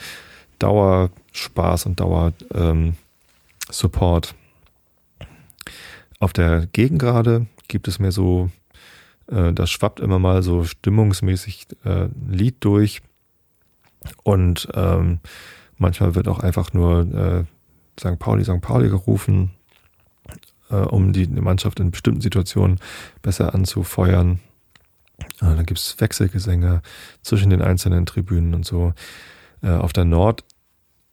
Dauerspaß 0.61 1.87
und 1.87 1.99
Dauer-Support. 1.99 4.35
Ähm, 5.21 5.27
Auf 6.21 6.33
der 6.33 6.69
Gegengrade 6.73 7.47
gibt 7.67 7.89
es 7.89 7.99
mir 7.99 8.13
so, 8.13 8.49
äh, 9.31 9.53
das 9.53 9.71
schwappt 9.71 10.01
immer 10.01 10.19
mal 10.19 10.43
so 10.43 10.65
stimmungsmäßig 10.65 11.69
äh, 11.85 12.09
Lied 12.29 12.57
durch. 12.61 13.03
Und 14.23 14.69
ähm, 14.75 15.21
manchmal 15.79 16.15
wird 16.15 16.29
auch 16.29 16.41
einfach 16.41 16.73
nur 16.73 17.01
äh, 17.15 17.45
St. 17.99 18.19
Pauli, 18.19 18.45
St. 18.45 18.61
Pauli 18.61 18.89
gerufen, 18.89 19.51
äh, 20.71 20.77
um 20.77 21.13
die 21.13 21.27
Mannschaft 21.27 21.81
in 21.81 21.91
bestimmten 21.91 22.21
Situationen 22.21 22.81
besser 23.23 23.55
anzufeuern. 23.55 24.41
Äh, 25.19 25.57
dann 25.57 25.67
gibt 25.67 25.81
es 25.81 26.01
Wechselgesänge 26.01 26.83
zwischen 27.23 27.51
den 27.51 27.63
einzelnen 27.63 28.07
Tribünen 28.07 28.55
und 28.55 28.65
so. 28.65 28.95
Äh, 29.63 29.71
auf 29.71 29.93
der 29.93 30.07
Nord 30.07 30.45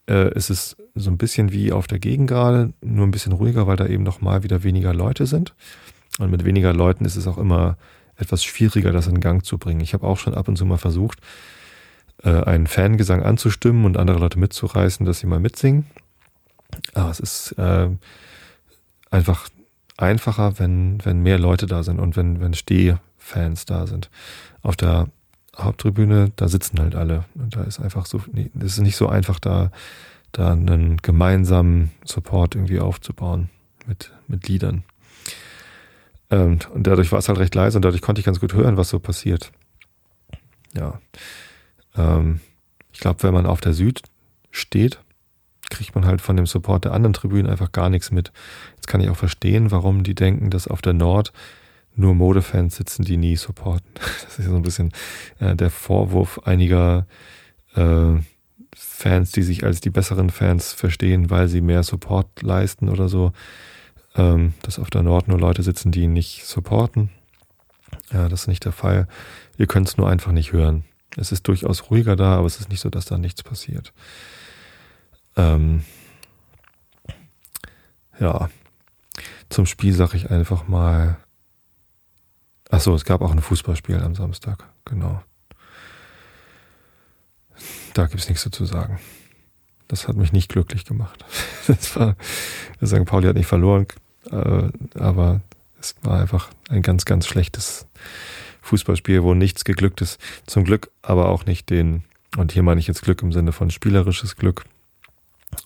äh, 0.10 0.34
ist 0.34 0.50
es 0.50 0.78
so 0.96 1.12
ein 1.12 1.18
bisschen 1.18 1.52
wie 1.52 1.72
auf 1.72 1.88
der 1.88 2.00
Gegend 2.00 2.30
gerade, 2.30 2.74
nur 2.82 3.06
ein 3.06 3.12
bisschen 3.12 3.34
ruhiger, 3.34 3.68
weil 3.68 3.76
da 3.76 3.86
eben 3.86 4.04
noch 4.04 4.22
mal 4.22 4.44
wieder 4.44 4.64
weniger 4.64 4.94
Leute 4.94 5.26
sind. 5.26 5.54
Und 6.20 6.32
mit 6.32 6.46
weniger 6.46 6.74
Leuten 6.74 7.06
ist 7.06 7.16
es 7.16 7.28
auch 7.28 7.38
immer 7.38 7.78
etwas 8.18 8.44
schwieriger, 8.44 8.92
das 8.92 9.08
in 9.08 9.20
Gang 9.20 9.46
zu 9.46 9.58
bringen. 9.58 9.82
Ich 9.82 9.94
habe 9.94 10.06
auch 10.06 10.18
schon 10.18 10.34
ab 10.34 10.48
und 10.48 10.58
zu 10.58 10.66
mal 10.66 10.78
versucht, 10.78 11.20
äh, 12.24 12.30
einen 12.30 12.68
Fangesang 12.68 13.24
anzustimmen 13.24 13.86
und 13.86 13.98
andere 13.98 14.20
Leute 14.20 14.40
mitzureißen, 14.40 15.06
dass 15.06 15.20
sie 15.20 15.28
mal 15.28 15.40
mitsingen. 15.40 15.86
Aber 16.94 17.10
es 17.10 17.20
ist 17.20 17.52
äh, 17.54 17.90
einfach 19.10 19.48
einfacher, 19.98 20.60
wenn, 20.60 21.04
wenn 21.04 21.22
mehr 21.22 21.40
Leute 21.40 21.66
da 21.66 21.84
sind 21.84 22.00
und 22.00 22.16
wenn, 22.16 22.40
wenn 22.40 22.54
Stehfans 22.54 23.66
da 23.66 23.88
sind. 23.88 24.10
Auf 24.62 24.76
der 24.76 25.08
Haupttribüne, 25.58 26.32
da 26.36 26.48
sitzen 26.48 26.80
halt 26.80 26.96
alle. 26.96 27.26
Und 27.36 27.56
da 27.56 27.64
ist 27.64 27.80
einfach 27.80 28.06
so, 28.06 28.22
nee, 28.32 28.52
es 28.60 28.74
ist 28.74 28.80
nicht 28.80 28.98
so 28.98 29.08
einfach, 29.08 29.40
da, 29.40 29.72
da 30.32 30.52
einen 30.52 30.98
gemeinsamen 30.98 31.92
Support 32.06 32.56
irgendwie 32.56 32.80
aufzubauen 32.80 33.50
mit, 33.88 34.12
mit 34.28 34.48
Liedern. 34.48 34.84
Und, 36.30 36.70
und 36.72 36.86
dadurch 36.86 37.12
war 37.12 37.20
es 37.20 37.30
halt 37.30 37.40
recht 37.40 37.56
leise 37.56 37.78
und 37.78 37.86
dadurch 37.86 38.02
konnte 38.02 38.20
ich 38.20 38.26
ganz 38.26 38.40
gut 38.40 38.54
hören, 38.54 38.78
was 38.78 38.90
so 38.90 39.00
passiert. 39.00 39.52
Ja. 40.76 41.00
Ähm, 41.96 42.42
ich 42.92 43.00
glaube, 43.00 43.24
wenn 43.24 43.34
man 43.34 43.46
auf 43.46 43.62
der 43.62 43.74
Süd 43.74 44.02
steht, 44.52 45.00
kriegt 45.70 45.96
man 45.96 46.06
halt 46.06 46.22
von 46.22 46.36
dem 46.36 46.46
Support 46.46 46.86
der 46.86 46.94
anderen 46.94 47.14
Tribünen 47.14 47.50
einfach 47.50 47.72
gar 47.72 47.90
nichts 47.90 48.12
mit. 48.12 48.32
Jetzt 48.76 48.88
kann 48.88 49.02
ich 49.02 49.10
auch 49.10 49.18
verstehen, 49.18 49.72
warum 49.72 50.04
die 50.04 50.16
denken, 50.16 50.50
dass 50.50 50.68
auf 50.68 50.82
der 50.82 50.94
Nord 50.94 51.34
nur 51.96 52.14
Modefans 52.14 52.76
sitzen, 52.76 53.04
die 53.04 53.18
nie 53.18 53.36
supporten. 53.36 53.90
Das 54.24 54.40
ist 54.40 54.46
so 54.46 54.56
ein 54.56 54.62
bisschen 54.62 54.92
äh, 55.40 55.56
der 55.56 55.72
Vorwurf 55.72 56.40
einiger 56.46 57.08
äh, 57.76 58.16
Fans, 58.76 59.32
die 59.32 59.42
sich 59.42 59.64
als 59.64 59.82
die 59.82 59.90
besseren 59.90 60.30
Fans 60.30 60.74
verstehen, 60.74 61.30
weil 61.30 61.48
sie 61.48 61.62
mehr 61.62 61.84
Support 61.84 62.44
leisten 62.44 62.90
oder 62.90 63.10
so 63.10 63.32
ähm, 64.18 64.54
dass 64.64 64.80
auf 64.80 64.90
der 64.90 65.04
Nord 65.04 65.28
nur 65.28 65.40
Leute 65.40 65.64
sitzen, 65.64 65.92
die 65.92 66.02
ihn 66.02 66.14
nicht 66.14 66.46
supporten. 66.46 67.10
Ja, 68.12 68.28
das 68.30 68.42
ist 68.42 68.48
nicht 68.48 68.66
der 68.66 68.72
Fall. 68.72 69.08
Ihr 69.58 69.68
könnt 69.68 69.88
es 69.88 69.98
nur 69.98 70.10
einfach 70.10 70.32
nicht 70.32 70.52
hören. 70.52 70.84
Es 71.16 71.32
ist 71.32 71.48
durchaus 71.48 71.90
ruhiger 71.90 72.16
da, 72.16 72.38
aber 72.38 72.48
es 72.48 72.60
ist 72.60 72.70
nicht 72.70 72.82
so, 72.82 72.90
dass 72.90 73.06
da 73.06 73.18
nichts 73.18 73.44
passiert. 73.44 73.94
Ähm, 75.36 75.84
ja, 78.20 78.50
zum 79.50 79.66
Spiel 79.66 79.94
sage 79.94 80.18
ich 80.18 80.32
einfach 80.32 80.68
mal. 80.68 81.18
Achso, 82.70 82.94
es 82.94 83.06
gab 83.06 83.22
auch 83.22 83.32
ein 83.32 83.42
Fußballspiel 83.42 84.00
am 84.00 84.16
Samstag, 84.16 84.66
genau. 84.84 85.22
Da 87.94 88.08
gibt 88.08 88.22
es 88.22 88.30
nichts 88.30 88.48
zu 88.50 88.66
sagen. 88.66 89.00
Das 89.88 90.08
hat 90.08 90.18
mich 90.18 90.34
nicht 90.34 90.50
glücklich 90.50 90.86
gemacht. 90.86 91.26
Das 91.68 91.98
war, 91.98 92.16
St. 92.82 93.04
Pauli 93.04 93.28
hat 93.28 93.36
nicht 93.36 93.48
verloren, 93.48 93.88
äh, 94.32 94.70
aber 95.00 95.42
es 95.80 95.96
war 96.02 96.20
einfach 96.20 96.50
ein 96.70 96.82
ganz, 96.82 97.06
ganz 97.06 97.28
schlechtes 97.28 97.86
Fußballspiel, 98.62 99.24
wo 99.24 99.34
nichts 99.34 99.64
geglückt 99.64 100.02
ist. 100.02 100.20
Zum 100.46 100.64
Glück 100.64 100.92
aber 101.02 101.30
auch 101.30 101.46
nicht 101.46 101.70
den, 101.70 102.04
und 102.38 102.52
hier 102.52 102.64
meine 102.64 102.80
ich 102.80 102.88
jetzt 102.88 103.02
Glück 103.02 103.22
im 103.22 103.32
Sinne 103.32 103.52
von 103.52 103.70
spielerisches 103.70 104.36
Glück, 104.36 104.66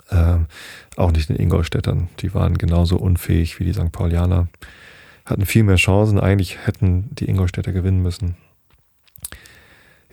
äh, 0.10 0.38
auch 0.96 1.12
nicht 1.12 1.30
den 1.30 1.38
Ingolstädtern. 1.38 2.10
Die 2.20 2.34
waren 2.34 2.58
genauso 2.58 2.98
unfähig 2.98 3.60
wie 3.60 3.66
die 3.66 3.74
St. 3.74 3.92
Paulianer, 3.92 4.48
hatten 5.26 5.46
viel 5.46 5.64
mehr 5.64 5.78
Chancen. 5.78 6.20
Eigentlich 6.20 6.66
hätten 6.66 7.10
die 7.16 7.30
Ingolstädter 7.30 7.72
gewinnen 7.72 8.02
müssen. 8.02 8.36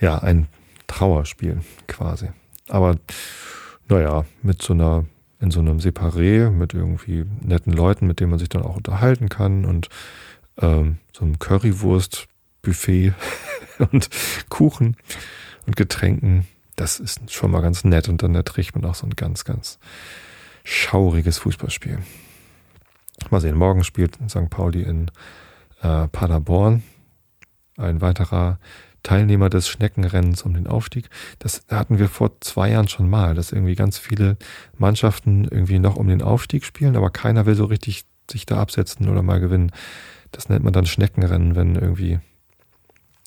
Ja, 0.01 0.19
ein 0.19 0.47
Trauerspiel 0.87 1.61
quasi. 1.87 2.29
Aber 2.69 2.97
naja, 3.89 4.25
mit 4.43 4.63
so 4.63 4.73
einer 4.73 5.05
in 5.41 5.51
so 5.51 5.61
einem 5.61 5.79
Separé 5.79 6.51
mit 6.51 6.75
irgendwie 6.75 7.25
netten 7.41 7.73
Leuten, 7.73 8.07
mit 8.07 8.21
denen 8.21 8.31
man 8.31 8.39
sich 8.39 8.49
dann 8.49 8.63
auch 8.63 8.77
unterhalten 8.77 9.29
kann 9.29 9.65
und 9.65 9.89
ähm, 10.61 10.99
so 11.13 11.25
einem 11.25 11.39
Currywurst-Buffet 11.39 13.13
und 13.93 14.09
Kuchen 14.49 14.97
und 15.67 15.77
Getränken. 15.77 16.47
Das 16.77 17.01
ist 17.01 17.33
schon 17.33 17.51
mal 17.51 17.63
ganz 17.63 17.85
nett 17.85 18.09
und 18.09 18.23
dann 18.23 18.35
erträgt 18.35 18.75
man 18.75 18.85
auch 18.85 18.95
so 18.95 19.07
ein 19.07 19.17
ganz, 19.17 19.45
ganz 19.45 19.79
schauriges 20.65 21.39
Fußballspiel. 21.39 21.99
Mal 23.31 23.41
sehen, 23.41 23.57
morgen 23.57 23.85
spielt 23.85 24.19
St. 24.29 24.49
Pauli 24.49 24.83
in 24.83 25.11
äh, 25.83 26.09
Paderborn. 26.09 26.83
Ein 27.77 28.01
weiterer 28.01 28.59
Teilnehmer 29.09 29.49
des 29.49 29.71
Schneckenrennens 29.71 30.43
um 30.43 30.53
den 30.53 30.67
Aufstieg. 30.67 31.09
Das 31.39 31.63
hatten 31.71 31.99
wir 31.99 32.11
vor 32.11 32.39
zwei 32.43 32.71
Jahren 32.73 32.89
schon 32.89 33.09
mal, 33.09 33.35
dass 33.35 33.53
irgendwie 33.53 33.75
ganz 33.75 33.97
viele 33.97 34.37
Mannschaften 34.77 35.45
irgendwie 35.45 35.79
noch 35.79 35.97
um 35.97 36.09
den 36.09 36.21
Aufstieg 36.21 36.63
spielen, 36.63 36.95
aber 36.95 37.09
keiner 37.09 37.47
will 37.47 37.55
so 37.55 37.65
richtig 37.65 38.05
sich 38.31 38.45
da 38.45 38.59
absetzen 38.59 39.09
oder 39.09 39.23
mal 39.23 39.41
gewinnen. 39.41 39.73
Das 40.31 40.51
nennt 40.51 40.63
man 40.63 40.75
dann 40.75 40.85
Schneckenrennen, 40.85 41.57
wenn 41.57 41.77
irgendwie 41.77 42.19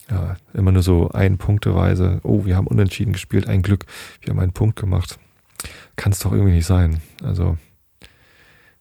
ja, 0.07 0.35
immer 0.53 0.71
nur 0.71 0.83
so 0.83 1.09
ein 1.09 1.39
Punkteweise, 1.39 2.19
oh, 2.21 2.45
wir 2.45 2.57
haben 2.57 2.67
unentschieden 2.67 3.13
gespielt, 3.13 3.47
ein 3.47 3.63
Glück, 3.63 3.87
wir 4.21 4.29
haben 4.29 4.39
einen 4.39 4.53
Punkt 4.53 4.79
gemacht. 4.79 5.17
Kann 5.95 6.11
es 6.11 6.19
doch 6.19 6.31
irgendwie 6.31 6.53
nicht 6.53 6.67
sein. 6.67 7.01
Also 7.23 7.57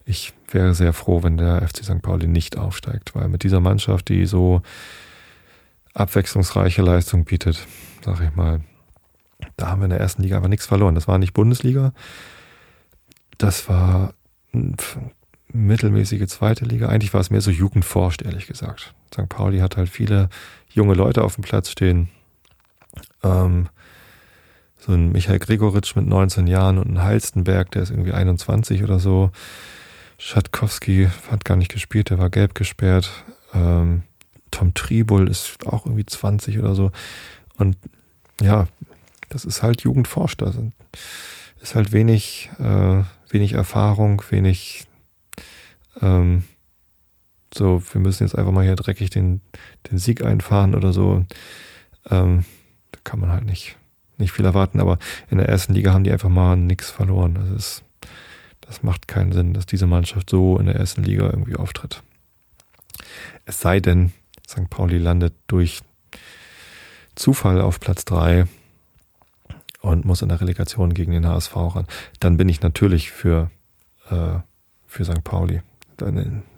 ich 0.04 0.34
wäre 0.50 0.74
sehr 0.74 0.92
froh, 0.92 1.22
wenn 1.22 1.38
der 1.38 1.66
FC 1.66 1.82
St. 1.82 2.02
Pauli 2.02 2.26
nicht 2.26 2.58
aufsteigt, 2.58 3.14
weil 3.14 3.28
mit 3.28 3.42
dieser 3.42 3.60
Mannschaft, 3.60 4.10
die 4.10 4.26
so 4.26 4.60
abwechslungsreiche 6.00 6.82
Leistung 6.82 7.24
bietet, 7.24 7.66
sag 8.04 8.20
ich 8.20 8.34
mal. 8.34 8.60
Da 9.56 9.68
haben 9.68 9.80
wir 9.80 9.84
in 9.84 9.90
der 9.90 10.00
ersten 10.00 10.22
Liga 10.22 10.36
aber 10.36 10.48
nichts 10.48 10.66
verloren. 10.66 10.94
Das 10.94 11.08
war 11.08 11.18
nicht 11.18 11.34
Bundesliga. 11.34 11.92
Das 13.38 13.68
war 13.68 14.14
mittelmäßige 15.52 16.26
zweite 16.26 16.64
Liga. 16.64 16.88
Eigentlich 16.88 17.14
war 17.14 17.20
es 17.20 17.30
mehr 17.30 17.40
so 17.40 17.50
jugendforscht, 17.50 18.22
ehrlich 18.22 18.46
gesagt. 18.46 18.94
St. 19.12 19.28
Pauli 19.28 19.58
hat 19.58 19.76
halt 19.76 19.88
viele 19.88 20.28
junge 20.68 20.94
Leute 20.94 21.22
auf 21.24 21.34
dem 21.34 21.42
Platz 21.42 21.70
stehen. 21.70 22.08
Ähm, 23.22 23.68
so 24.78 24.92
ein 24.92 25.12
Michael 25.12 25.38
Gregoritsch 25.38 25.94
mit 25.96 26.06
19 26.06 26.46
Jahren 26.46 26.78
und 26.78 26.88
ein 26.88 27.02
Halstenberg, 27.02 27.70
der 27.72 27.82
ist 27.82 27.90
irgendwie 27.90 28.12
21 28.12 28.82
oder 28.82 28.98
so. 28.98 29.30
Schatkowski 30.18 31.08
hat 31.30 31.44
gar 31.44 31.56
nicht 31.56 31.72
gespielt, 31.72 32.10
der 32.10 32.18
war 32.18 32.30
gelb 32.30 32.54
gesperrt. 32.54 33.10
Ähm, 33.54 34.02
Tom 34.50 34.74
Tribul 34.74 35.28
ist 35.28 35.66
auch 35.66 35.86
irgendwie 35.86 36.06
20 36.06 36.58
oder 36.58 36.74
so. 36.74 36.90
Und 37.56 37.76
ja, 38.40 38.66
das 39.28 39.44
ist 39.44 39.62
halt 39.62 39.82
Jugendforscht. 39.82 40.42
Da 40.42 40.52
ist 41.60 41.74
halt 41.74 41.92
wenig, 41.92 42.50
äh, 42.58 43.02
wenig 43.30 43.52
Erfahrung, 43.52 44.22
wenig 44.30 44.86
ähm, 46.00 46.44
so, 47.52 47.82
wir 47.92 48.00
müssen 48.00 48.24
jetzt 48.24 48.36
einfach 48.36 48.52
mal 48.52 48.64
hier 48.64 48.76
dreckig 48.76 49.10
den, 49.10 49.40
den 49.90 49.98
Sieg 49.98 50.24
einfahren 50.24 50.74
oder 50.74 50.92
so. 50.92 51.24
Ähm, 52.08 52.44
da 52.92 53.00
kann 53.02 53.20
man 53.20 53.32
halt 53.32 53.44
nicht, 53.44 53.76
nicht 54.18 54.32
viel 54.32 54.44
erwarten. 54.44 54.80
Aber 54.80 54.98
in 55.30 55.38
der 55.38 55.48
ersten 55.48 55.74
Liga 55.74 55.92
haben 55.92 56.04
die 56.04 56.12
einfach 56.12 56.28
mal 56.28 56.56
nichts 56.56 56.90
verloren. 56.90 57.34
Das 57.34 57.50
ist, 57.50 57.84
das 58.60 58.82
macht 58.82 59.08
keinen 59.08 59.32
Sinn, 59.32 59.52
dass 59.52 59.66
diese 59.66 59.86
Mannschaft 59.86 60.30
so 60.30 60.58
in 60.58 60.66
der 60.66 60.76
ersten 60.76 61.02
Liga 61.02 61.24
irgendwie 61.26 61.56
auftritt. 61.56 62.02
Es 63.46 63.60
sei 63.60 63.80
denn, 63.80 64.12
St. 64.50 64.68
Pauli 64.68 64.98
landet 64.98 65.34
durch 65.46 65.80
Zufall 67.14 67.60
auf 67.60 67.78
Platz 67.78 68.04
3 68.04 68.46
und 69.80 70.04
muss 70.04 70.22
in 70.22 70.28
der 70.28 70.40
Relegation 70.40 70.92
gegen 70.92 71.12
den 71.12 71.26
HSV 71.26 71.54
ran. 71.54 71.86
Dann 72.18 72.36
bin 72.36 72.48
ich 72.48 72.60
natürlich 72.60 73.12
für, 73.12 73.50
äh, 74.10 74.38
für 74.86 75.04
St. 75.04 75.22
Pauli. 75.22 75.62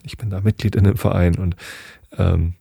Ich 0.05 0.17
bin 0.17 0.31
da 0.31 0.41
Mitglied 0.41 0.75
in 0.75 0.85
dem 0.85 0.97
Verein 0.97 1.35
und 1.35 1.57
ähm, 2.17 2.55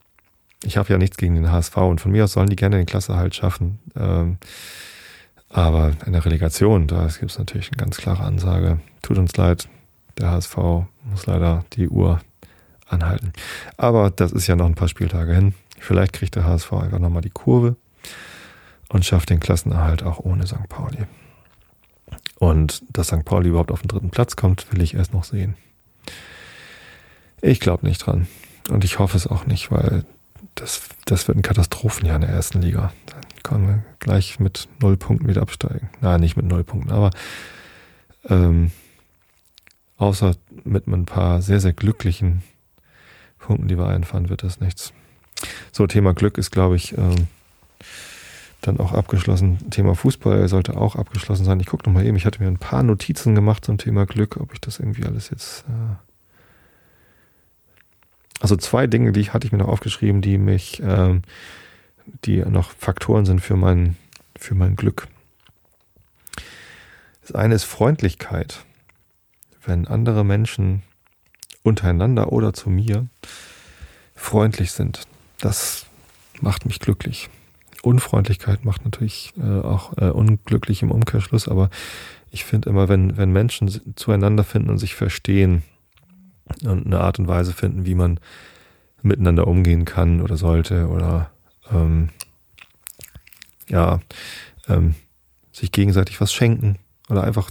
ich 0.63 0.77
habe 0.77 0.89
ja 0.89 0.97
nichts 0.97 1.15
gegen 1.17 1.35
den 1.35 1.51
HSV 1.51 1.77
und 1.77 2.01
von 2.01 2.11
mir 2.11 2.25
aus 2.25 2.33
sollen 2.33 2.49
die 2.49 2.55
gerne 2.55 2.77
den 2.77 2.85
Klassehalt 2.85 3.33
schaffen. 3.33 3.79
Ähm, 3.95 4.37
aber 5.49 5.93
in 6.05 6.13
der 6.13 6.25
Relegation, 6.25 6.87
da 6.87 7.07
gibt 7.07 7.31
es 7.31 7.37
natürlich 7.37 7.69
eine 7.71 7.77
ganz 7.77 7.97
klare 7.97 8.23
Ansage. 8.23 8.79
Tut 9.01 9.17
uns 9.17 9.35
leid, 9.37 9.69
der 10.17 10.31
HSV 10.31 10.57
muss 11.03 11.25
leider 11.25 11.65
die 11.73 11.87
Uhr 11.87 12.19
anhalten. 12.91 13.33
Aber 13.77 14.09
das 14.09 14.31
ist 14.31 14.47
ja 14.47 14.55
noch 14.55 14.65
ein 14.65 14.75
paar 14.75 14.87
Spieltage 14.87 15.33
hin. 15.33 15.53
Vielleicht 15.79 16.13
kriegt 16.13 16.35
der 16.35 16.45
HSV 16.45 16.73
einfach 16.73 16.99
nochmal 16.99 17.21
die 17.21 17.29
Kurve 17.29 17.75
und 18.89 19.05
schafft 19.05 19.29
den 19.29 19.39
Klassenerhalt 19.39 20.03
auch 20.03 20.19
ohne 20.19 20.45
St. 20.45 20.67
Pauli. 20.69 21.05
Und 22.39 22.83
dass 22.89 23.07
St. 23.07 23.25
Pauli 23.25 23.49
überhaupt 23.49 23.71
auf 23.71 23.81
den 23.81 23.87
dritten 23.87 24.09
Platz 24.09 24.35
kommt, 24.35 24.71
will 24.71 24.81
ich 24.81 24.93
erst 24.93 25.13
noch 25.13 25.23
sehen. 25.23 25.55
Ich 27.41 27.59
glaube 27.59 27.85
nicht 27.85 28.05
dran. 28.05 28.27
Und 28.69 28.83
ich 28.83 28.99
hoffe 28.99 29.17
es 29.17 29.27
auch 29.27 29.45
nicht, 29.45 29.71
weil 29.71 30.05
das, 30.55 30.81
das 31.05 31.27
wird 31.27 31.37
ein 31.37 31.43
Katastrophenjahr 31.43 32.15
in 32.15 32.21
der 32.21 32.29
ersten 32.29 32.61
Liga. 32.61 32.93
Dann 33.07 33.21
können 33.43 33.67
wir 33.67 33.83
gleich 33.99 34.39
mit 34.39 34.67
null 34.79 34.97
Punkten 34.97 35.27
wieder 35.27 35.41
absteigen. 35.41 35.89
Nein, 36.01 36.19
nicht 36.19 36.35
mit 36.35 36.45
null 36.45 36.63
Punkten, 36.63 36.91
aber 36.91 37.11
ähm, 38.29 38.71
außer 39.97 40.35
mit 40.63 40.87
ein 40.87 41.05
paar 41.05 41.41
sehr, 41.41 41.59
sehr 41.59 41.73
glücklichen 41.73 42.43
Punkten, 43.41 43.67
die 43.67 43.77
wir 43.77 43.87
einfahren, 43.87 44.29
wird 44.29 44.43
das 44.43 44.59
nichts. 44.59 44.93
So, 45.71 45.87
Thema 45.87 46.13
Glück 46.13 46.37
ist, 46.37 46.51
glaube 46.51 46.75
ich, 46.75 46.97
ähm, 46.97 47.27
dann 48.61 48.79
auch 48.79 48.93
abgeschlossen. 48.93 49.69
Thema 49.71 49.95
Fußball 49.95 50.47
sollte 50.47 50.77
auch 50.77 50.95
abgeschlossen 50.95 51.45
sein. 51.45 51.59
Ich 51.59 51.65
gucke 51.65 51.87
nochmal 51.87 52.05
eben, 52.05 52.15
ich 52.15 52.25
hatte 52.25 52.41
mir 52.41 52.47
ein 52.47 52.59
paar 52.59 52.83
Notizen 52.83 53.35
gemacht 53.35 53.65
zum 53.65 53.77
Thema 53.77 54.05
Glück, 54.05 54.37
ob 54.37 54.53
ich 54.53 54.61
das 54.61 54.79
irgendwie 54.79 55.05
alles 55.05 55.29
jetzt. 55.29 55.65
Äh 55.67 55.95
also 58.41 58.55
zwei 58.55 58.87
Dinge, 58.87 59.11
die 59.11 59.19
ich 59.19 59.33
hatte 59.33 59.45
ich 59.45 59.51
mir 59.51 59.59
noch 59.59 59.67
aufgeschrieben, 59.67 60.21
die 60.21 60.37
mich, 60.39 60.81
ähm, 60.83 61.21
die 62.25 62.37
noch 62.37 62.71
Faktoren 62.71 63.25
sind 63.25 63.39
für 63.39 63.55
mein, 63.55 63.97
für 64.35 64.55
mein 64.55 64.75
Glück. 64.75 65.07
Das 67.21 67.33
eine 67.33 67.53
ist 67.53 67.65
Freundlichkeit. 67.65 68.65
Wenn 69.63 69.87
andere 69.87 70.25
Menschen 70.25 70.81
untereinander 71.63 72.31
oder 72.31 72.53
zu 72.53 72.69
mir 72.69 73.07
freundlich 74.15 74.71
sind, 74.71 75.07
das 75.39 75.85
macht 76.39 76.65
mich 76.65 76.79
glücklich. 76.79 77.29
Unfreundlichkeit 77.81 78.63
macht 78.63 78.85
natürlich 78.85 79.33
äh, 79.39 79.61
auch 79.61 79.97
äh, 79.97 80.09
unglücklich 80.09 80.83
im 80.83 80.91
Umkehrschluss, 80.91 81.47
aber 81.47 81.69
ich 82.29 82.45
finde 82.45 82.69
immer, 82.69 82.89
wenn, 82.89 83.17
wenn 83.17 83.31
Menschen 83.31 83.95
zueinander 83.95 84.43
finden 84.43 84.69
und 84.69 84.77
sich 84.77 84.95
verstehen 84.95 85.63
und 86.63 86.85
eine 86.85 86.99
Art 86.99 87.19
und 87.19 87.27
Weise 87.27 87.53
finden, 87.53 87.85
wie 87.85 87.95
man 87.95 88.19
miteinander 89.01 89.47
umgehen 89.47 89.85
kann 89.85 90.21
oder 90.21 90.37
sollte 90.37 90.87
oder 90.87 91.31
ähm, 91.71 92.09
ja, 93.67 93.99
ähm, 94.67 94.95
sich 95.51 95.71
gegenseitig 95.71 96.21
was 96.21 96.33
schenken 96.33 96.77
oder 97.09 97.23
einfach 97.23 97.49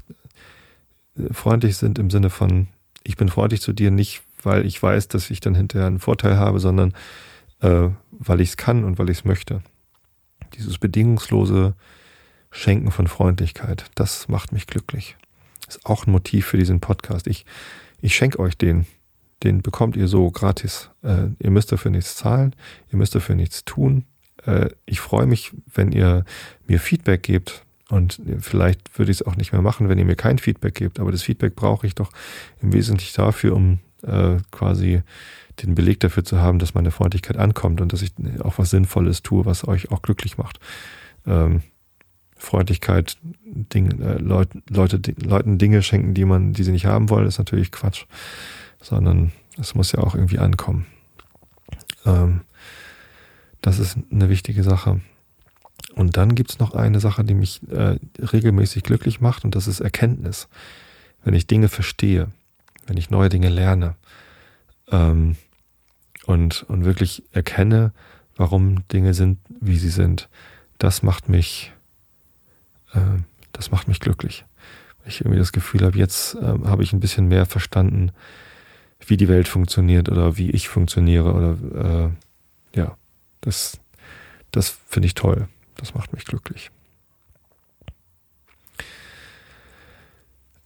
äh, 1.18 1.32
freundlich 1.32 1.76
sind 1.76 1.98
im 1.98 2.10
Sinne 2.10 2.30
von, 2.30 2.68
ich 3.02 3.16
bin 3.16 3.28
freundlich 3.28 3.60
zu 3.60 3.72
dir, 3.72 3.90
nicht 3.90 4.22
weil 4.42 4.64
ich 4.66 4.82
weiß, 4.82 5.08
dass 5.08 5.30
ich 5.30 5.40
dann 5.40 5.54
hinterher 5.54 5.86
einen 5.86 5.98
Vorteil 5.98 6.36
habe, 6.36 6.60
sondern 6.60 6.94
äh, 7.60 7.88
weil 8.10 8.40
ich 8.40 8.50
es 8.50 8.56
kann 8.56 8.84
und 8.84 8.98
weil 8.98 9.10
ich 9.10 9.18
es 9.18 9.24
möchte. 9.24 9.62
Dieses 10.54 10.78
bedingungslose 10.78 11.74
Schenken 12.50 12.90
von 12.90 13.06
Freundlichkeit, 13.06 13.84
das 13.94 14.28
macht 14.28 14.52
mich 14.52 14.66
glücklich. 14.66 15.16
Ist 15.68 15.86
auch 15.86 16.06
ein 16.06 16.10
Motiv 16.10 16.46
für 16.46 16.58
diesen 16.58 16.80
Podcast. 16.80 17.26
Ich, 17.26 17.46
ich 18.00 18.14
schenke 18.14 18.38
euch 18.38 18.56
den. 18.56 18.86
Den 19.42 19.62
bekommt 19.62 19.96
ihr 19.96 20.08
so 20.08 20.30
gratis. 20.30 20.90
Äh, 21.02 21.28
ihr 21.38 21.50
müsst 21.50 21.72
dafür 21.72 21.90
nichts 21.90 22.16
zahlen, 22.16 22.54
ihr 22.90 22.98
müsst 22.98 23.14
dafür 23.14 23.36
nichts 23.36 23.64
tun. 23.64 24.04
Äh, 24.44 24.70
ich 24.84 25.00
freue 25.00 25.26
mich, 25.26 25.52
wenn 25.72 25.92
ihr 25.92 26.24
mir 26.66 26.78
Feedback 26.78 27.22
gebt. 27.22 27.64
Und 27.90 28.22
vielleicht 28.38 28.98
würde 28.98 29.10
ich 29.10 29.20
es 29.20 29.26
auch 29.26 29.36
nicht 29.36 29.52
mehr 29.52 29.62
machen, 29.62 29.88
wenn 29.88 29.98
ihr 29.98 30.04
mir 30.04 30.16
kein 30.16 30.38
Feedback 30.38 30.74
gebt. 30.74 31.00
Aber 31.00 31.10
das 31.10 31.22
Feedback 31.22 31.56
brauche 31.56 31.86
ich 31.86 31.94
doch 31.96 32.12
im 32.62 32.72
Wesentlichen 32.72 33.16
dafür, 33.16 33.56
um 33.56 33.80
äh, 34.02 34.36
quasi 34.52 35.02
den 35.60 35.74
Beleg 35.74 36.00
dafür 36.00 36.24
zu 36.24 36.38
haben, 36.38 36.58
dass 36.58 36.74
meine 36.74 36.92
Freundlichkeit 36.92 37.36
ankommt 37.36 37.80
und 37.80 37.92
dass 37.92 38.02
ich 38.02 38.12
auch 38.40 38.58
was 38.58 38.70
Sinnvolles 38.70 39.22
tue, 39.22 39.44
was 39.44 39.66
euch 39.66 39.90
auch 39.90 40.02
glücklich 40.02 40.38
macht. 40.38 40.60
Ähm, 41.26 41.62
Freundlichkeit, 42.36 43.18
Ding, 43.44 44.00
äh, 44.00 44.18
Leut, 44.18 44.48
Leute, 44.70 45.00
Leuten 45.20 45.58
Dinge 45.58 45.82
schenken, 45.82 46.14
die 46.14 46.24
man, 46.24 46.52
die 46.52 46.62
sie 46.62 46.72
nicht 46.72 46.86
haben 46.86 47.10
wollen, 47.10 47.26
ist 47.26 47.38
natürlich 47.38 47.72
Quatsch. 47.72 48.06
Sondern 48.80 49.32
es 49.58 49.74
muss 49.74 49.92
ja 49.92 49.98
auch 49.98 50.14
irgendwie 50.14 50.38
ankommen. 50.38 50.86
Ähm, 52.06 52.42
das 53.60 53.78
ist 53.78 53.98
eine 54.10 54.30
wichtige 54.30 54.62
Sache. 54.62 55.00
Und 55.94 56.16
dann 56.16 56.34
gibt's 56.34 56.58
noch 56.58 56.74
eine 56.74 57.00
Sache, 57.00 57.24
die 57.24 57.34
mich 57.34 57.60
äh, 57.70 57.96
regelmäßig 58.18 58.84
glücklich 58.84 59.20
macht, 59.20 59.44
und 59.44 59.54
das 59.54 59.66
ist 59.66 59.80
Erkenntnis. 59.80 60.48
Wenn 61.24 61.34
ich 61.34 61.46
Dinge 61.46 61.68
verstehe, 61.68 62.28
wenn 62.86 62.96
ich 62.96 63.10
neue 63.10 63.28
Dinge 63.28 63.48
lerne, 63.48 63.96
ähm, 64.90 65.36
und, 66.26 66.62
und 66.64 66.84
wirklich 66.84 67.24
erkenne, 67.32 67.92
warum 68.36 68.86
Dinge 68.88 69.14
sind, 69.14 69.38
wie 69.60 69.78
sie 69.78 69.88
sind, 69.88 70.28
das 70.78 71.02
macht 71.02 71.28
mich, 71.28 71.72
äh, 72.92 73.00
das 73.52 73.70
macht 73.70 73.88
mich 73.88 74.00
glücklich. 74.00 74.44
Ich 75.06 75.20
irgendwie 75.20 75.38
das 75.38 75.52
Gefühl 75.52 75.84
habe, 75.84 75.98
jetzt 75.98 76.34
äh, 76.36 76.58
habe 76.64 76.82
ich 76.82 76.92
ein 76.92 77.00
bisschen 77.00 77.28
mehr 77.28 77.46
verstanden, 77.46 78.12
wie 79.06 79.16
die 79.16 79.28
Welt 79.28 79.48
funktioniert 79.48 80.08
oder 80.08 80.36
wie 80.36 80.50
ich 80.50 80.68
funktioniere 80.68 81.32
oder 81.32 82.10
äh, 82.74 82.78
ja, 82.78 82.96
das, 83.40 83.80
das 84.50 84.78
finde 84.86 85.06
ich 85.06 85.14
toll. 85.14 85.48
Das 85.80 85.94
macht 85.94 86.12
mich 86.12 86.26
glücklich. 86.26 86.70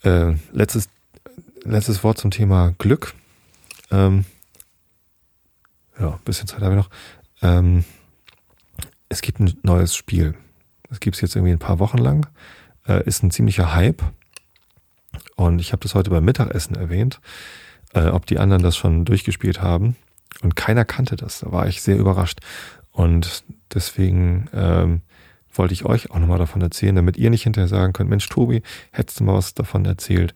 Äh, 0.03 0.35
letztes, 0.51 0.89
letztes 1.63 2.03
Wort 2.03 2.19
zum 2.19 2.33
Thema 2.33 2.75
Glück. 2.79 3.15
Ähm, 3.93 4.25
ja, 6.01 6.15
ein 6.15 6.25
bisschen 6.25 6.49
Zeit 6.49 6.63
habe 6.63 6.75
ich 6.75 6.79
noch. 6.79 6.91
Ähm, 7.43 7.85
es 9.09 9.23
gibt 9.23 9.39
ein 9.39 9.57
neues 9.63 9.95
Spiel. 9.95 10.35
Das 10.89 10.99
gibt 10.99 11.15
es 11.15 11.23
jetzt 11.23 11.37
irgendwie 11.37 11.53
ein 11.53 11.61
paar 11.61 11.79
Wochen 11.79 11.99
lang. 11.99 12.27
Äh, 12.89 13.05
ist 13.05 13.23
ein 13.23 13.31
ziemlicher 13.31 13.73
Hype. 13.73 14.03
Und 15.37 15.61
ich 15.61 15.71
habe 15.71 15.83
das 15.85 15.95
heute 15.95 16.11
beim 16.11 16.25
Mittagessen 16.25 16.75
erwähnt, 16.75 17.21
äh, 17.93 18.09
ob 18.09 18.27
die 18.27 18.41
anderen 18.41 18.65
das 18.65 18.77
schon 18.77 19.05
durchgespielt 19.05 19.63
haben. 19.63 19.95
Und 20.43 20.57
keiner 20.57 20.85
kannte 20.85 21.15
das. 21.15 21.39
Da 21.39 21.53
war 21.53 21.69
ich 21.69 21.83
sehr 21.83 21.99
überrascht. 21.99 22.41
Und 22.95 23.45
deswegen 23.75 24.49
ähm, 24.55 25.03
wollte 25.53 25.75
ich 25.75 25.85
euch 25.85 26.11
auch 26.11 26.19
nochmal 26.19 26.39
davon 26.39 26.63
erzählen, 26.63 26.97
damit 26.97 27.19
ihr 27.19 27.29
nicht 27.29 27.43
hinterher 27.43 27.69
sagen 27.69 27.93
könnt, 27.93 28.09
Mensch, 28.09 28.29
Tobi, 28.29 28.63
hättest 28.91 29.21
du 29.21 29.25
mal 29.25 29.35
was 29.35 29.53
davon 29.53 29.85
erzählt. 29.85 30.33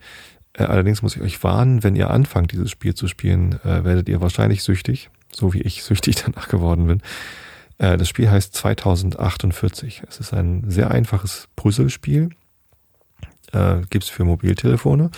Äh, 0.53 0.63
allerdings 0.63 1.01
muss 1.01 1.15
ich 1.15 1.23
euch 1.23 1.43
warnen, 1.43 1.83
wenn 1.83 1.95
ihr 1.95 2.11
anfangt, 2.11 2.51
dieses 2.51 2.69
Spiel 2.69 2.93
zu 2.93 3.07
spielen, 3.07 3.59
äh, 3.63 3.83
werdet 3.83 4.07
ihr 4.07 4.21
wahrscheinlich 4.21 4.61
süchtig 4.61 5.09
so 5.31 5.53
wie 5.53 5.61
ich 5.61 5.83
süchtig 5.83 6.23
danach 6.23 6.47
geworden 6.47 6.87
bin. 6.87 7.01
Äh, 7.77 7.97
das 7.97 8.09
Spiel 8.09 8.29
heißt 8.29 8.53
2048. 8.53 10.03
Es 10.07 10.19
ist 10.19 10.33
ein 10.33 10.69
sehr 10.69 10.91
einfaches 10.91 11.47
Puzzlespiel. 11.55 12.29
Äh, 13.51 13.81
gibt 13.89 14.03
es 14.03 14.09
für 14.09 14.25
Mobiltelefone. 14.25 15.09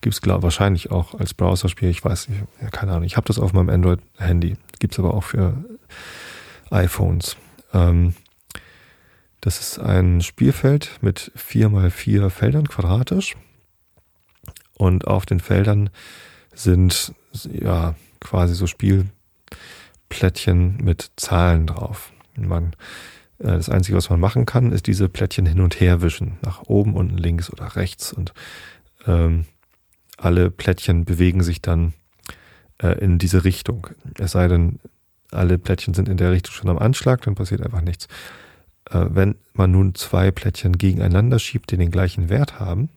Gibt 0.00 0.14
es 0.14 0.20
wahrscheinlich 0.24 0.90
auch 0.90 1.14
als 1.14 1.34
Browserspiel. 1.34 1.88
Ich 1.88 2.04
weiß 2.04 2.28
nicht, 2.28 2.42
keine 2.72 2.92
Ahnung. 2.92 3.04
Ich 3.04 3.16
habe 3.16 3.26
das 3.26 3.38
auf 3.38 3.52
meinem 3.52 3.68
Android-Handy. 3.68 4.56
Gibt 4.80 4.94
es 4.94 4.98
aber 4.98 5.14
auch 5.14 5.22
für 5.22 5.64
iPhones. 6.70 7.36
Ähm, 7.72 8.14
das 9.40 9.60
ist 9.60 9.78
ein 9.78 10.22
Spielfeld 10.22 10.98
mit 11.02 11.30
vier 11.34 11.68
mal 11.68 11.90
vier 11.90 12.30
Feldern 12.30 12.68
quadratisch. 12.68 13.36
Und 14.74 15.06
auf 15.06 15.24
den 15.24 15.40
Feldern 15.40 15.90
sind 16.52 17.14
ja 17.44 17.94
quasi 18.20 18.54
so 18.54 18.66
Spiel 18.66 19.06
Plättchen 20.08 20.78
mit 20.82 21.12
Zahlen 21.16 21.66
drauf. 21.66 22.12
Man, 22.36 22.72
äh, 23.38 23.48
das 23.48 23.68
Einzige, 23.68 23.96
was 23.96 24.10
man 24.10 24.20
machen 24.20 24.46
kann, 24.46 24.72
ist 24.72 24.86
diese 24.86 25.08
Plättchen 25.08 25.46
hin 25.46 25.60
und 25.60 25.80
her 25.80 26.02
wischen. 26.02 26.38
Nach 26.42 26.62
oben, 26.62 26.94
unten, 26.94 27.16
links 27.16 27.50
oder 27.50 27.76
rechts. 27.76 28.12
Und 28.12 28.32
ähm, 29.06 29.46
alle 30.16 30.50
Plättchen 30.50 31.04
bewegen 31.04 31.42
sich 31.42 31.62
dann 31.62 31.92
äh, 32.82 32.98
in 32.98 33.18
diese 33.18 33.44
Richtung. 33.44 33.88
Es 34.18 34.32
sei 34.32 34.48
denn, 34.48 34.78
alle 35.30 35.58
Plättchen 35.58 35.94
sind 35.94 36.08
in 36.08 36.16
der 36.16 36.32
Richtung 36.32 36.54
schon 36.54 36.70
am 36.70 36.78
Anschlag, 36.78 37.22
dann 37.22 37.34
passiert 37.34 37.62
einfach 37.62 37.82
nichts. 37.82 38.08
Äh, 38.90 39.06
wenn 39.10 39.36
man 39.52 39.70
nun 39.70 39.94
zwei 39.94 40.30
Plättchen 40.30 40.78
gegeneinander 40.78 41.38
schiebt, 41.38 41.70
die 41.70 41.76
den 41.76 41.90
gleichen 41.90 42.28
Wert 42.28 42.60
haben, 42.60 42.88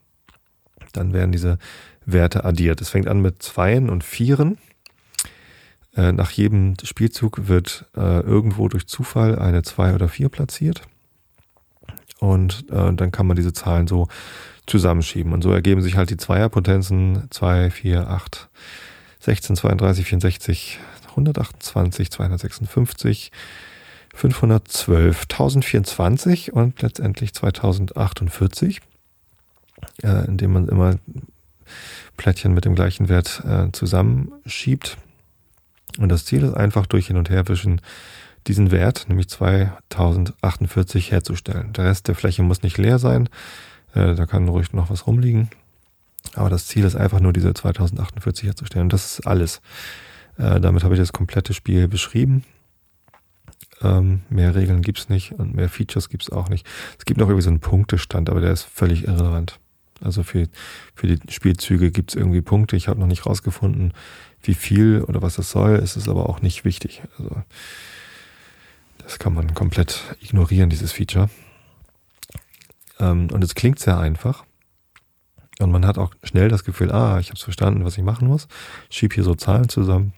dann 0.93 1.13
werden 1.13 1.31
diese 1.31 1.57
Werte 2.05 2.45
addiert. 2.45 2.81
Es 2.81 2.89
fängt 2.89 3.07
an 3.07 3.21
mit 3.21 3.43
Zweien 3.43 3.89
und 3.89 4.03
Vieren 4.03 4.57
äh, 5.95 6.11
nach 6.11 6.31
jedem 6.31 6.75
Spielzug 6.83 7.47
wird 7.47 7.85
äh, 7.95 8.21
irgendwo 8.21 8.67
durch 8.67 8.87
Zufall 8.87 9.37
eine 9.37 9.63
2 9.63 9.95
oder 9.95 10.07
4 10.07 10.29
platziert. 10.29 10.81
Und 12.19 12.65
äh, 12.69 12.93
dann 12.93 13.11
kann 13.11 13.27
man 13.27 13.35
diese 13.35 13.53
Zahlen 13.53 13.87
so 13.87 14.07
zusammenschieben. 14.65 15.33
Und 15.33 15.41
so 15.41 15.51
ergeben 15.51 15.81
sich 15.81 15.97
halt 15.97 16.09
die 16.09 16.17
Zweierpotenzen 16.17 17.27
2, 17.29 17.71
4, 17.71 18.07
8, 18.07 18.49
16, 19.19 19.55
32, 19.55 20.05
64, 20.05 20.79
128, 21.09 22.11
256, 22.11 23.31
512, 24.13 25.21
1024 25.23 26.53
und 26.53 26.81
letztendlich 26.81 27.33
2048, 27.33 28.81
äh, 30.03 30.25
indem 30.25 30.53
man 30.53 30.67
immer 30.67 30.95
Plättchen 32.17 32.53
mit 32.53 32.65
dem 32.65 32.75
gleichen 32.75 33.09
Wert 33.09 33.43
äh, 33.45 33.71
zusammenschiebt. 33.71 34.97
Und 35.97 36.09
das 36.09 36.25
Ziel 36.25 36.43
ist 36.43 36.53
einfach 36.53 36.85
durch 36.85 37.07
Hin- 37.07 37.17
und 37.17 37.29
Herwischen 37.29 37.81
diesen 38.47 38.71
Wert, 38.71 39.05
nämlich 39.09 39.29
2048, 39.29 41.11
herzustellen. 41.11 41.73
Der 41.73 41.85
Rest 41.85 42.07
der 42.07 42.15
Fläche 42.15 42.43
muss 42.43 42.63
nicht 42.63 42.77
leer 42.77 42.99
sein. 42.99 43.29
Äh, 43.93 44.15
da 44.15 44.25
kann 44.25 44.47
ruhig 44.47 44.73
noch 44.73 44.89
was 44.89 45.07
rumliegen. 45.07 45.49
Aber 46.35 46.49
das 46.49 46.67
Ziel 46.67 46.83
ist 46.83 46.95
einfach 46.95 47.19
nur 47.19 47.33
diese 47.33 47.53
2048 47.53 48.45
herzustellen. 48.45 48.89
Das 48.89 49.19
ist 49.19 49.27
alles. 49.27 49.61
Äh, 50.39 50.59
damit 50.61 50.83
habe 50.83 50.95
ich 50.95 50.99
das 50.99 51.13
komplette 51.13 51.53
Spiel 51.53 51.87
beschrieben. 51.87 52.43
Ähm, 53.81 54.21
mehr 54.29 54.55
Regeln 54.55 54.81
gibt 54.81 54.99
es 54.99 55.09
nicht 55.09 55.33
und 55.33 55.53
mehr 55.53 55.69
Features 55.69 56.09
gibt 56.09 56.23
es 56.23 56.31
auch 56.31 56.49
nicht. 56.49 56.65
Es 56.97 57.05
gibt 57.05 57.19
noch 57.19 57.27
irgendwie 57.27 57.43
so 57.43 57.49
einen 57.49 57.59
Punktestand, 57.59 58.29
aber 58.29 58.41
der 58.41 58.51
ist 58.51 58.63
völlig 58.63 59.05
irrelevant. 59.05 59.59
Also 60.01 60.23
für, 60.23 60.47
für 60.95 61.07
die 61.07 61.19
Spielzüge 61.31 61.91
gibt 61.91 62.11
es 62.11 62.15
irgendwie 62.15 62.41
Punkte. 62.41 62.77
Ich 62.77 62.87
habe 62.87 62.99
noch 62.99 63.07
nicht 63.07 63.25
rausgefunden, 63.25 63.93
wie 64.41 64.53
viel 64.53 65.03
oder 65.03 65.21
was 65.21 65.35
das 65.35 65.51
soll. 65.51 65.75
Es 65.75 65.97
ist 65.97 66.07
aber 66.07 66.29
auch 66.29 66.41
nicht 66.41 66.63
wichtig. 66.63 67.01
Also 67.17 67.35
Das 69.03 69.19
kann 69.19 69.33
man 69.33 69.53
komplett 69.53 70.15
ignorieren, 70.21 70.69
dieses 70.69 70.93
Feature. 70.93 71.29
Ähm, 72.97 73.27
und 73.31 73.43
es 73.43 73.55
klingt 73.55 73.79
sehr 73.79 73.97
einfach. 73.97 74.45
Und 75.59 75.71
man 75.71 75.85
hat 75.85 75.97
auch 75.97 76.13
schnell 76.23 76.47
das 76.47 76.63
Gefühl, 76.63 76.91
ah, 76.91 77.19
ich 77.19 77.27
habe 77.27 77.35
es 77.35 77.43
verstanden, 77.43 77.83
was 77.83 77.97
ich 77.97 78.03
machen 78.03 78.29
muss. 78.29 78.47
Ich 78.89 78.97
schiebe 78.97 79.15
hier 79.15 79.25
so 79.25 79.35
Zahlen 79.35 79.67
zusammen. 79.67 80.13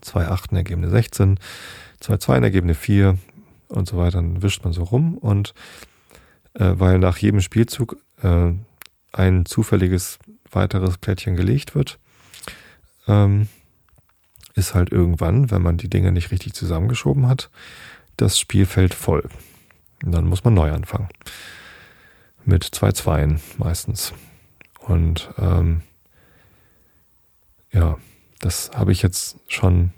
Zwei 0.00 0.28
Achten 0.28 0.56
ergeben 0.56 0.82
eine 0.82 0.90
16, 0.90 1.38
zwei 2.00 2.16
Zweien 2.16 2.42
ergeben 2.42 2.66
eine 2.66 2.74
4 2.74 3.18
und 3.68 3.88
so 3.88 3.96
weiter. 3.96 4.18
Dann 4.18 4.42
wischt 4.42 4.64
man 4.64 4.72
so 4.72 4.82
rum 4.84 5.16
und 5.16 5.54
äh, 6.54 6.72
weil 6.74 6.98
nach 6.98 7.18
jedem 7.18 7.40
Spielzug 7.40 7.96
äh, 8.22 8.52
ein 9.12 9.46
zufälliges 9.46 10.18
weiteres 10.50 10.98
Plättchen 10.98 11.36
gelegt 11.36 11.74
wird, 11.74 11.98
ähm, 13.06 13.48
ist 14.54 14.74
halt 14.74 14.90
irgendwann, 14.90 15.50
wenn 15.50 15.62
man 15.62 15.76
die 15.76 15.88
Dinge 15.88 16.12
nicht 16.12 16.30
richtig 16.30 16.54
zusammengeschoben 16.54 17.28
hat, 17.28 17.50
das 18.16 18.38
Spielfeld 18.38 18.94
voll. 18.94 19.28
Und 20.04 20.12
dann 20.12 20.26
muss 20.26 20.44
man 20.44 20.54
neu 20.54 20.72
anfangen. 20.72 21.08
Mit 22.44 22.64
zwei 22.64 22.92
Zweien 22.92 23.40
meistens. 23.58 24.12
Und 24.80 25.30
ähm, 25.38 25.82
ja, 27.72 27.98
das 28.40 28.70
habe 28.74 28.92
ich 28.92 29.02
jetzt 29.02 29.36
schon 29.46 29.92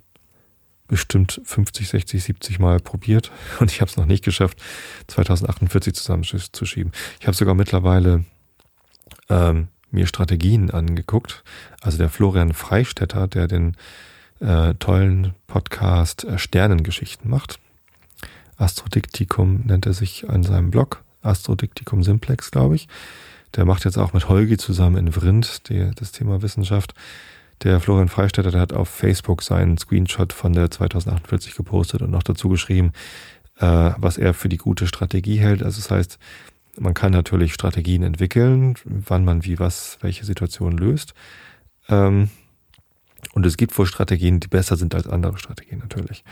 bestimmt 0.88 1.40
50, 1.44 1.88
60, 1.88 2.22
70 2.22 2.58
Mal 2.58 2.78
probiert 2.78 3.30
und 3.60 3.70
ich 3.70 3.80
habe 3.80 3.90
es 3.90 3.96
noch 3.96 4.06
nicht 4.06 4.24
geschafft, 4.24 4.62
2048 5.06 5.94
zusammenzuschieben. 5.94 6.92
Ich 7.18 7.26
habe 7.26 7.36
sogar 7.36 7.54
mittlerweile 7.54 8.24
ähm, 9.30 9.68
mir 9.90 10.06
Strategien 10.06 10.70
angeguckt. 10.70 11.44
Also 11.80 11.98
der 11.98 12.08
Florian 12.08 12.52
Freistetter, 12.52 13.28
der 13.28 13.46
den 13.46 13.76
äh, 14.40 14.74
tollen 14.74 15.34
Podcast 15.46 16.24
äh, 16.24 16.38
Sternengeschichten 16.38 17.30
macht. 17.30 17.58
Astrodiktikum 18.56 19.62
nennt 19.64 19.86
er 19.86 19.92
sich 19.92 20.28
an 20.28 20.42
seinem 20.42 20.70
Blog. 20.70 21.04
Astrodiktikum 21.22 22.02
Simplex, 22.02 22.50
glaube 22.50 22.74
ich. 22.74 22.88
Der 23.54 23.64
macht 23.64 23.84
jetzt 23.84 23.98
auch 23.98 24.12
mit 24.12 24.28
Holgi 24.28 24.56
zusammen 24.56 24.96
in 24.96 25.12
Vrind 25.12 25.68
die, 25.68 25.90
das 25.94 26.12
Thema 26.12 26.42
Wissenschaft. 26.42 26.94
Der 27.62 27.78
Florian 27.78 28.08
Freistetter, 28.08 28.50
der 28.50 28.60
hat 28.60 28.72
auf 28.72 28.88
Facebook 28.88 29.42
seinen 29.42 29.78
Screenshot 29.78 30.32
von 30.32 30.52
der 30.52 30.70
2048 30.70 31.54
gepostet 31.54 32.02
und 32.02 32.10
noch 32.10 32.24
dazu 32.24 32.48
geschrieben, 32.48 32.92
äh, 33.58 33.92
was 33.96 34.18
er 34.18 34.34
für 34.34 34.48
die 34.48 34.56
gute 34.56 34.86
Strategie 34.88 35.38
hält. 35.38 35.62
Also 35.62 35.80
das 35.80 35.90
heißt, 35.90 36.18
man 36.78 36.94
kann 36.94 37.12
natürlich 37.12 37.54
Strategien 37.54 38.02
entwickeln, 38.02 38.74
wann 38.84 39.24
man 39.24 39.44
wie 39.44 39.58
was, 39.58 39.98
welche 40.00 40.24
Situation 40.24 40.76
löst. 40.76 41.14
Ähm, 41.88 42.30
und 43.34 43.46
es 43.46 43.56
gibt 43.56 43.78
wohl 43.78 43.86
Strategien, 43.86 44.40
die 44.40 44.48
besser 44.48 44.76
sind 44.76 44.94
als 44.94 45.06
andere 45.06 45.38
Strategien 45.38 45.78
natürlich. 45.78 46.24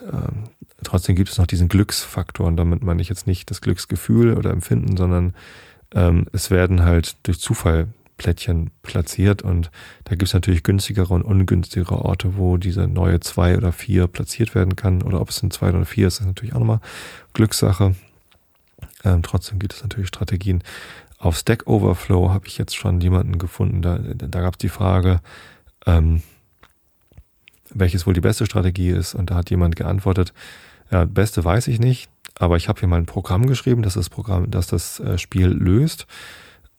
Ähm, 0.00 0.44
trotzdem 0.82 1.16
gibt 1.16 1.28
es 1.28 1.38
noch 1.38 1.46
diesen 1.46 1.68
Glücksfaktor 1.68 2.46
und 2.46 2.56
damit 2.56 2.82
meine 2.82 3.02
ich 3.02 3.08
jetzt 3.10 3.26
nicht 3.26 3.50
das 3.50 3.60
Glücksgefühl 3.60 4.38
oder 4.38 4.50
Empfinden, 4.50 4.96
sondern 4.96 5.34
ähm, 5.94 6.26
es 6.32 6.50
werden 6.50 6.82
halt 6.82 7.16
durch 7.24 7.38
Zufall 7.38 7.88
Plättchen 8.22 8.70
platziert 8.82 9.42
und 9.42 9.72
da 10.04 10.10
gibt 10.10 10.28
es 10.28 10.32
natürlich 10.32 10.62
günstigere 10.62 11.12
und 11.12 11.22
ungünstigere 11.22 12.04
Orte, 12.04 12.36
wo 12.36 12.56
diese 12.56 12.86
neue 12.86 13.18
zwei 13.18 13.56
oder 13.56 13.72
vier 13.72 14.06
platziert 14.06 14.54
werden 14.54 14.76
kann 14.76 15.02
oder 15.02 15.20
ob 15.20 15.30
es 15.30 15.36
sind 15.36 15.52
zwei 15.52 15.70
oder 15.70 15.84
vier 15.84 16.06
ist, 16.06 16.20
ist 16.20 16.26
natürlich 16.26 16.54
auch 16.54 16.60
nochmal 16.60 16.80
Glückssache. 17.32 17.96
Ähm, 19.02 19.22
trotzdem 19.24 19.58
gibt 19.58 19.74
es 19.74 19.82
natürlich 19.82 20.06
Strategien. 20.06 20.62
Auf 21.18 21.36
Stack 21.36 21.66
Overflow 21.66 22.30
habe 22.30 22.46
ich 22.46 22.58
jetzt 22.58 22.76
schon 22.76 23.00
jemanden 23.00 23.38
gefunden, 23.38 23.82
da, 23.82 23.98
da 23.98 24.40
gab 24.40 24.54
es 24.54 24.58
die 24.58 24.68
Frage, 24.68 25.20
ähm, 25.84 26.22
welches 27.74 28.06
wohl 28.06 28.14
die 28.14 28.20
beste 28.20 28.46
Strategie 28.46 28.90
ist. 28.90 29.16
Und 29.16 29.30
da 29.30 29.34
hat 29.34 29.50
jemand 29.50 29.74
geantwortet, 29.74 30.32
ja, 30.92 31.06
beste 31.06 31.44
weiß 31.44 31.66
ich 31.66 31.80
nicht, 31.80 32.08
aber 32.38 32.56
ich 32.56 32.68
habe 32.68 32.78
hier 32.78 32.88
mal 32.88 32.98
ein 32.98 33.06
Programm 33.06 33.46
geschrieben, 33.46 33.82
das 33.82 33.94
das 33.94 34.10
Programm, 34.10 34.48
das 34.48 34.68
das 34.68 35.00
äh, 35.00 35.18
Spiel 35.18 35.48
löst. 35.48 36.06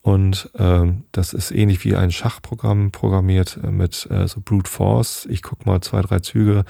Und 0.04 0.50
ähm, 0.58 1.04
das 1.12 1.32
ist 1.32 1.50
ähnlich 1.50 1.82
wie 1.82 1.96
ein 1.96 2.12
Schachprogramm 2.12 2.90
programmiert 2.90 3.58
äh, 3.64 3.70
mit 3.70 4.06
äh, 4.10 4.28
so 4.28 4.42
Brute 4.44 4.70
Force. 4.70 5.26
Ich 5.30 5.40
gucke 5.40 5.64
mal 5.64 5.80
zwei, 5.80 6.02
drei 6.02 6.18
Züge 6.18 6.66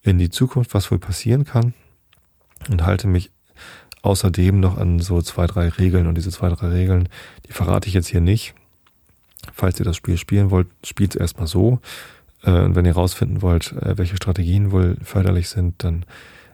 in 0.00 0.16
die 0.16 0.30
Zukunft, 0.30 0.72
was 0.72 0.90
wohl 0.90 0.98
passieren 0.98 1.44
kann. 1.44 1.74
Und 2.70 2.86
halte 2.86 3.06
mich 3.06 3.30
außerdem 4.00 4.60
noch 4.60 4.78
an 4.78 4.98
so 4.98 5.20
zwei, 5.20 5.46
drei 5.46 5.68
Regeln. 5.68 6.06
Und 6.06 6.14
diese 6.14 6.30
zwei, 6.30 6.48
drei 6.48 6.68
Regeln, 6.68 7.10
die 7.46 7.52
verrate 7.52 7.86
ich 7.86 7.92
jetzt 7.92 8.08
hier 8.08 8.22
nicht. 8.22 8.54
Falls 9.52 9.78
ihr 9.78 9.84
das 9.84 9.98
Spiel 9.98 10.16
spielen 10.16 10.50
wollt, 10.50 10.68
spielt 10.82 11.14
es 11.14 11.20
erstmal 11.20 11.48
so. 11.48 11.80
Äh, 12.44 12.62
und 12.62 12.76
wenn 12.76 12.86
ihr 12.86 12.94
rausfinden 12.94 13.42
wollt, 13.42 13.72
äh, 13.72 13.98
welche 13.98 14.16
Strategien 14.16 14.72
wohl 14.72 14.96
förderlich 15.02 15.50
sind, 15.50 15.84
dann 15.84 16.06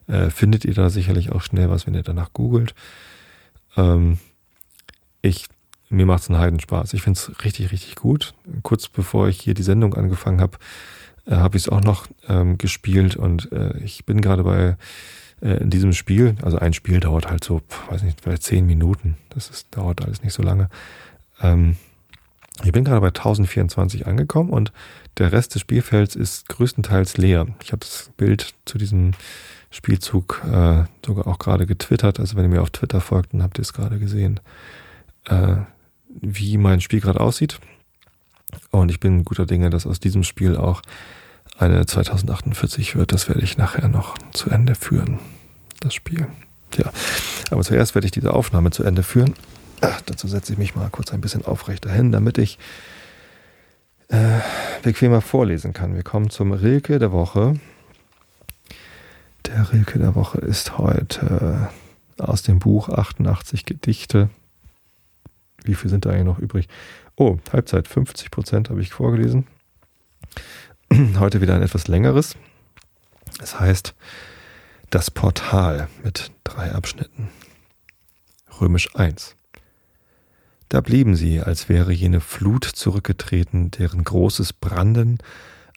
äh, 0.09 0.31
findet 0.31 0.65
ihr 0.65 0.75
da 0.75 0.91
sicherlich 0.91 1.31
auch 1.31 1.43
schnell 1.43 1.71
was, 1.71 1.87
wenn 1.87 1.95
ihr 1.95 2.03
danach 2.03 2.33
googelt. 2.33 2.75
Ähm, 3.77 4.19
ich, 5.23 5.47
mir 5.89 6.07
macht 6.07 6.23
es 6.23 6.31
einen 6.31 6.39
Heidenspaß. 6.39 6.95
Ich 6.95 7.03
finde 7.03 7.19
es 7.19 7.45
richtig, 7.45 7.73
richtig 7.73 7.97
gut. 7.97 8.35
Kurz 8.63 8.89
bevor 8.89 9.29
ich 9.29 9.41
hier 9.41 9.55
die 9.55 9.63
Sendung 9.63 9.95
angefangen 9.95 10.41
habe, 10.41 10.59
äh, 11.27 11.37
habe 11.37 11.57
ich 11.57 11.65
es 11.65 11.69
auch 11.69 11.83
noch 11.83 12.07
ähm, 12.29 12.59
gespielt 12.59 13.17
und 13.17 13.51
äh, 13.53 13.77
ich 13.79 14.05
bin 14.05 14.21
gerade 14.21 14.45
bei 14.45 14.77
äh, 15.41 15.59
in 15.59 15.71
diesem 15.71 15.93
Spiel, 15.93 16.37
also 16.43 16.59
ein 16.59 16.73
Spiel 16.73 17.01
dauert 17.01 17.29
halt 17.31 17.45
so, 17.45 17.63
weiß 17.91 18.03
nicht, 18.03 18.21
vielleicht 18.21 18.43
zehn 18.43 18.67
Minuten. 18.67 19.17
Das 19.31 19.51
ist, 19.51 19.77
dauert 19.77 20.05
alles 20.05 20.23
nicht 20.23 20.33
so 20.33 20.43
lange. 20.43 20.69
Ähm, 21.41 21.77
ich 22.65 22.73
bin 22.73 22.85
gerade 22.85 23.01
bei 23.01 23.09
1024 23.09 24.07
angekommen 24.07 24.51
und 24.51 24.73
der 25.19 25.33
Rest 25.33 25.55
des 25.55 25.63
Spielfelds 25.63 26.17
ist 26.17 26.49
größtenteils 26.49 27.17
leer. 27.19 27.47
Ich 27.63 27.73
habe 27.73 27.81
das 27.81 28.11
Bild 28.17 28.55
zu 28.65 28.79
diesem 28.79 29.13
Spielzug 29.71 30.43
äh, 30.45 30.85
sogar 31.05 31.27
auch 31.27 31.39
gerade 31.39 31.67
getwittert. 31.67 32.19
Also 32.19 32.37
wenn 32.37 32.45
ihr 32.45 32.49
mir 32.49 32.63
auf 32.63 32.71
Twitter 32.71 33.01
folgt, 33.01 33.35
dann 33.35 33.43
habt 33.43 33.59
ihr 33.59 33.63
es 33.63 33.75
gerade 33.75 33.99
gesehen, 33.99 34.41
äh, 35.27 35.57
wie 36.21 36.57
mein 36.59 36.81
Spiel 36.81 37.01
gerade 37.01 37.21
aussieht. 37.21 37.59
Und 38.71 38.91
ich 38.91 39.01
bin 39.01 39.25
guter 39.25 39.47
Dinge, 39.47 39.71
dass 39.71 39.87
aus 39.87 40.01
diesem 40.01 40.25
Spiel 40.25 40.57
auch 40.57 40.83
eine 41.59 41.87
2048 41.87 42.97
wird. 42.97 43.13
Das 43.13 43.29
werde 43.29 43.43
ich 43.43 43.57
nachher 43.57 43.89
noch 43.89 44.17
zu 44.33 44.51
Ende 44.51 44.75
führen, 44.75 45.19
das 45.81 45.95
Spiel. 45.95 46.27
Ja, 46.77 46.91
aber 47.51 47.63
zuerst 47.63 47.95
werde 47.95 48.07
ich 48.07 48.13
diese 48.13 48.35
Aufnahme 48.35 48.71
zu 48.71 48.83
Ende 48.83 49.03
führen. 49.03 49.35
Ach, 49.81 50.01
dazu 50.03 50.27
setze 50.27 50.53
ich 50.53 50.59
mich 50.59 50.75
mal 50.75 50.89
kurz 50.91 51.13
ein 51.13 51.21
bisschen 51.21 51.45
aufrechter 51.45 51.91
hin, 51.91 52.13
damit 52.13 52.39
ich 52.39 52.59
äh, 54.09 54.41
bequemer 54.83 55.21
vorlesen 55.21 55.73
kann. 55.73 55.95
Wir 55.95 56.03
kommen 56.03 56.31
zum 56.31 56.53
Rilke 56.53 56.99
der 56.99 57.13
Woche. 57.13 57.55
Der 59.47 59.73
Rilke 59.73 59.99
der 59.99 60.15
Woche 60.15 60.39
ist 60.39 60.79
heute 60.79 61.71
aus 62.19 62.43
dem 62.43 62.59
Buch 62.59 62.89
88 62.89 63.65
Gedichte. 63.65 64.29
Wie 65.67 65.75
viel 65.75 65.91
sind 65.91 66.05
da 66.05 66.11
eigentlich 66.11 66.25
noch 66.25 66.39
übrig? 66.39 66.69
Oh, 67.17 67.39
Halbzeit, 67.53 67.89
50 67.89 68.31
Prozent 68.31 68.71
habe 68.71 68.81
ich 68.81 68.91
vorgelesen. 68.91 69.47
Heute 71.19 71.41
wieder 71.41 71.55
ein 71.55 71.63
etwas 71.63 71.89
längeres. 71.89 72.37
Es 73.43 73.59
heißt 73.59 73.95
Das 74.91 75.11
Portal 75.11 75.89
mit 76.05 76.31
drei 76.45 76.73
Abschnitten. 76.73 77.29
Römisch 78.61 78.95
1. 78.95 79.37
Da 80.69 80.81
blieben 80.81 81.15
sie, 81.15 81.41
als 81.41 81.69
wäre 81.69 81.93
jene 81.93 82.21
Flut 82.21 82.65
zurückgetreten, 82.65 83.71
deren 83.71 84.03
großes 84.03 84.53
Branden 84.53 85.19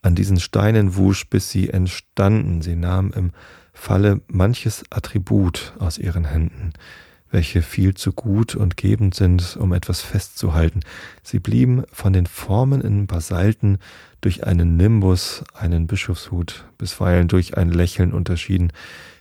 an 0.02 0.16
diesen 0.16 0.40
Steinen 0.40 0.96
wusch, 0.96 1.30
bis 1.30 1.50
sie 1.50 1.70
entstanden. 1.70 2.62
Sie 2.62 2.76
nahm 2.76 3.12
im 3.14 3.32
Falle 3.74 4.22
manches 4.28 4.84
Attribut 4.90 5.74
aus 5.80 5.98
ihren 5.98 6.26
Händen, 6.26 6.74
welche 7.32 7.62
viel 7.62 7.94
zu 7.94 8.12
gut 8.12 8.56
und 8.56 8.78
gebend 8.78 9.16
sind, 9.16 9.58
um 9.58 9.74
etwas 9.74 10.02
festzuhalten. 10.02 10.82
Sie 11.24 11.40
blieben 11.40 11.84
von 11.92 12.14
den 12.14 12.26
Formen 12.26 12.82
in 12.82 13.08
Basalten 13.08 13.78
durch 14.22 14.46
einen 14.46 14.78
Nimbus, 14.78 15.44
einen 15.54 15.88
Bischofshut, 15.88 16.66
bisweilen 16.78 17.28
durch 17.28 17.58
ein 17.58 17.72
Lächeln 17.72 18.14
unterschieden, 18.14 18.74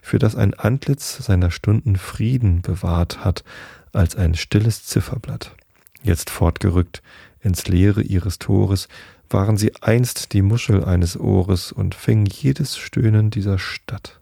für 0.02 0.18
das 0.18 0.36
ein 0.36 0.54
Antlitz 0.54 1.18
seiner 1.18 1.50
Stunden 1.50 1.96
Frieden 1.96 2.62
bewahrt 2.62 3.24
hat, 3.24 3.44
als 3.92 4.16
ein 4.16 4.34
stilles 4.34 4.84
Zifferblatt. 4.84 5.54
Jetzt 6.02 6.30
fortgerückt 6.30 7.02
ins 7.40 7.68
Leere 7.68 8.02
ihres 8.02 8.38
Tores, 8.38 8.88
waren 9.30 9.56
sie 9.56 9.74
einst 9.82 10.32
die 10.32 10.42
Muschel 10.42 10.84
eines 10.84 11.18
Ohres 11.18 11.72
und 11.72 11.94
fing 11.94 12.26
jedes 12.26 12.78
Stöhnen 12.78 13.30
dieser 13.30 13.59
Stadt. 13.59 14.20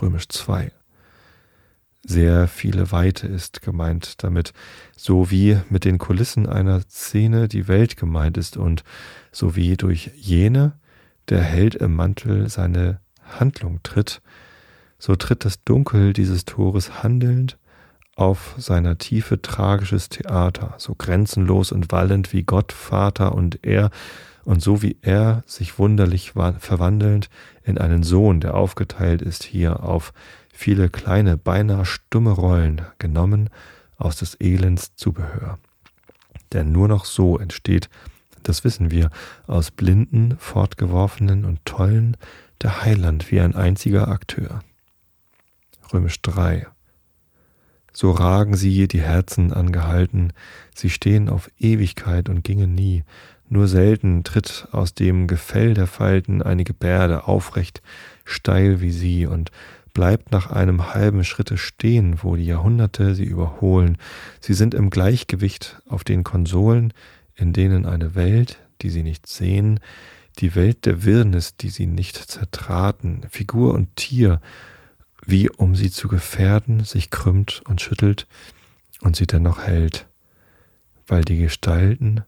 Römisch 0.00 0.28
2. 0.28 0.72
Sehr 2.02 2.48
viele 2.48 2.92
Weite 2.92 3.26
ist 3.26 3.60
gemeint 3.60 4.22
damit, 4.22 4.52
so 4.96 5.30
wie 5.30 5.58
mit 5.68 5.84
den 5.84 5.98
Kulissen 5.98 6.46
einer 6.46 6.80
Szene 6.80 7.46
die 7.46 7.68
Welt 7.68 7.96
gemeint 7.96 8.38
ist 8.38 8.56
und 8.56 8.84
so 9.32 9.54
wie 9.54 9.76
durch 9.76 10.10
jene 10.16 10.72
der 11.28 11.42
Held 11.42 11.74
im 11.74 11.94
Mantel 11.94 12.48
seine 12.48 13.00
Handlung 13.22 13.80
tritt, 13.82 14.22
so 14.98 15.14
tritt 15.14 15.44
das 15.44 15.62
Dunkel 15.64 16.12
dieses 16.12 16.44
Tores 16.44 17.02
handelnd 17.02 17.58
auf 18.16 18.54
seiner 18.58 18.98
Tiefe 18.98 19.40
tragisches 19.40 20.08
Theater, 20.08 20.74
so 20.78 20.94
grenzenlos 20.94 21.72
und 21.72 21.92
wallend 21.92 22.32
wie 22.32 22.42
Gott, 22.42 22.72
Vater 22.72 23.34
und 23.34 23.60
er, 23.62 23.90
und 24.44 24.62
so 24.62 24.82
wie 24.82 24.96
er 25.02 25.42
sich 25.46 25.78
wunderlich 25.78 26.32
verwandelnd 26.32 27.30
in 27.62 27.78
einen 27.78 28.02
Sohn, 28.02 28.40
der 28.40 28.54
aufgeteilt 28.54 29.22
ist 29.22 29.44
hier 29.44 29.82
auf 29.82 30.12
viele 30.60 30.90
kleine, 30.90 31.38
beinahe 31.38 31.86
stumme 31.86 32.32
Rollen, 32.32 32.82
genommen 32.98 33.48
aus 33.96 34.16
des 34.16 34.36
Elends 34.40 34.94
Zubehör. 34.94 35.58
Denn 36.52 36.70
nur 36.70 36.86
noch 36.86 37.06
so 37.06 37.38
entsteht, 37.38 37.88
das 38.42 38.62
wissen 38.62 38.90
wir, 38.90 39.10
aus 39.46 39.70
blinden, 39.70 40.36
fortgeworfenen 40.38 41.44
und 41.44 41.64
tollen 41.64 42.16
der 42.60 42.82
Heiland 42.82 43.30
wie 43.30 43.40
ein 43.40 43.54
einziger 43.54 44.08
Akteur. 44.08 44.60
Römisch 45.92 46.20
3 46.22 46.66
so 47.92 48.12
ragen 48.12 48.54
sie 48.54 48.86
die 48.86 49.00
Herzen 49.00 49.52
angehalten, 49.52 50.32
sie 50.74 50.90
stehen 50.90 51.28
auf 51.28 51.50
Ewigkeit 51.58 52.28
und 52.28 52.44
gingen 52.44 52.74
nie, 52.74 53.04
nur 53.48 53.66
selten 53.66 54.22
tritt 54.22 54.68
aus 54.70 54.94
dem 54.94 55.26
Gefell 55.26 55.74
der 55.74 55.88
Falten 55.88 56.40
eine 56.40 56.64
Gebärde 56.64 57.26
aufrecht, 57.26 57.82
steil 58.24 58.80
wie 58.80 58.92
sie 58.92 59.26
und 59.26 59.50
bleibt 59.92 60.32
nach 60.32 60.50
einem 60.50 60.94
halben 60.94 61.24
Schritte 61.24 61.58
stehen, 61.58 62.22
wo 62.22 62.36
die 62.36 62.46
Jahrhunderte 62.46 63.14
sie 63.14 63.24
überholen. 63.24 63.98
Sie 64.40 64.54
sind 64.54 64.74
im 64.74 64.90
Gleichgewicht 64.90 65.80
auf 65.88 66.04
den 66.04 66.24
Konsolen, 66.24 66.92
in 67.34 67.52
denen 67.52 67.86
eine 67.86 68.14
Welt, 68.14 68.58
die 68.82 68.90
sie 68.90 69.02
nicht 69.02 69.26
sehen, 69.26 69.80
die 70.38 70.54
Welt 70.54 70.86
der 70.86 71.04
Wirrnis, 71.04 71.56
die 71.56 71.68
sie 71.68 71.86
nicht 71.86 72.16
zertraten, 72.16 73.26
Figur 73.30 73.74
und 73.74 73.96
Tier, 73.96 74.40
wie 75.26 75.50
um 75.50 75.74
sie 75.74 75.90
zu 75.90 76.08
gefährden, 76.08 76.84
sich 76.84 77.10
krümmt 77.10 77.62
und 77.66 77.80
schüttelt 77.80 78.26
und 79.00 79.16
sie 79.16 79.26
dennoch 79.26 79.60
hält, 79.60 80.06
weil 81.06 81.24
die 81.24 81.38
Gestalten, 81.38 82.22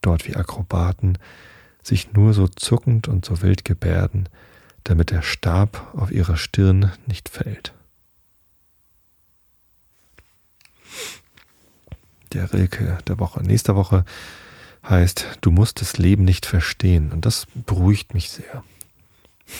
dort 0.00 0.26
wie 0.26 0.36
Akrobaten, 0.36 1.18
sich 1.82 2.12
nur 2.12 2.32
so 2.34 2.48
zuckend 2.48 3.08
und 3.08 3.24
so 3.24 3.42
wild 3.42 3.64
gebärden, 3.64 4.28
damit 4.88 5.10
der 5.10 5.22
Stab 5.22 5.94
auf 5.94 6.10
ihrer 6.10 6.36
Stirn 6.36 6.92
nicht 7.06 7.28
fällt. 7.28 7.72
Der 12.32 12.52
Rilke 12.52 12.98
der 13.06 13.18
Woche. 13.18 13.42
Nächste 13.42 13.74
Woche 13.74 14.04
heißt, 14.88 15.38
du 15.40 15.50
musst 15.50 15.80
das 15.80 15.98
Leben 15.98 16.24
nicht 16.24 16.46
verstehen. 16.46 17.12
Und 17.12 17.26
das 17.26 17.46
beruhigt 17.66 18.14
mich 18.14 18.30
sehr. 18.30 18.64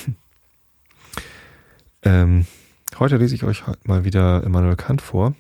ähm, 2.03 2.47
Heute 2.99 3.17
lese 3.17 3.37
ich 3.37 3.45
euch 3.45 3.63
mal 3.85 4.05
wieder 4.05 4.43
Immanuel 4.43 4.75
Kant 4.75 5.03
vor. 5.03 5.37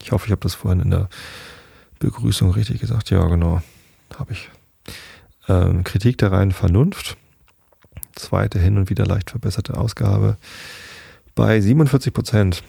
Ich 0.00 0.10
hoffe, 0.10 0.26
ich 0.26 0.32
habe 0.32 0.40
das 0.40 0.56
vorhin 0.56 0.80
in 0.80 0.90
der 0.90 1.08
Begrüßung 2.00 2.50
richtig 2.50 2.80
gesagt. 2.80 3.10
Ja, 3.10 3.24
genau, 3.28 3.62
habe 4.18 4.32
ich. 4.32 4.50
Ähm, 5.46 5.84
Kritik 5.84 6.18
der 6.18 6.32
reinen 6.32 6.50
Vernunft. 6.50 7.16
Zweite 8.12 8.58
hin 8.58 8.78
und 8.78 8.90
wieder 8.90 9.06
leicht 9.06 9.30
verbesserte 9.30 9.76
Ausgabe. 9.76 10.36
Bei 11.34 11.60
47 11.60 12.12
Prozent 12.12 12.62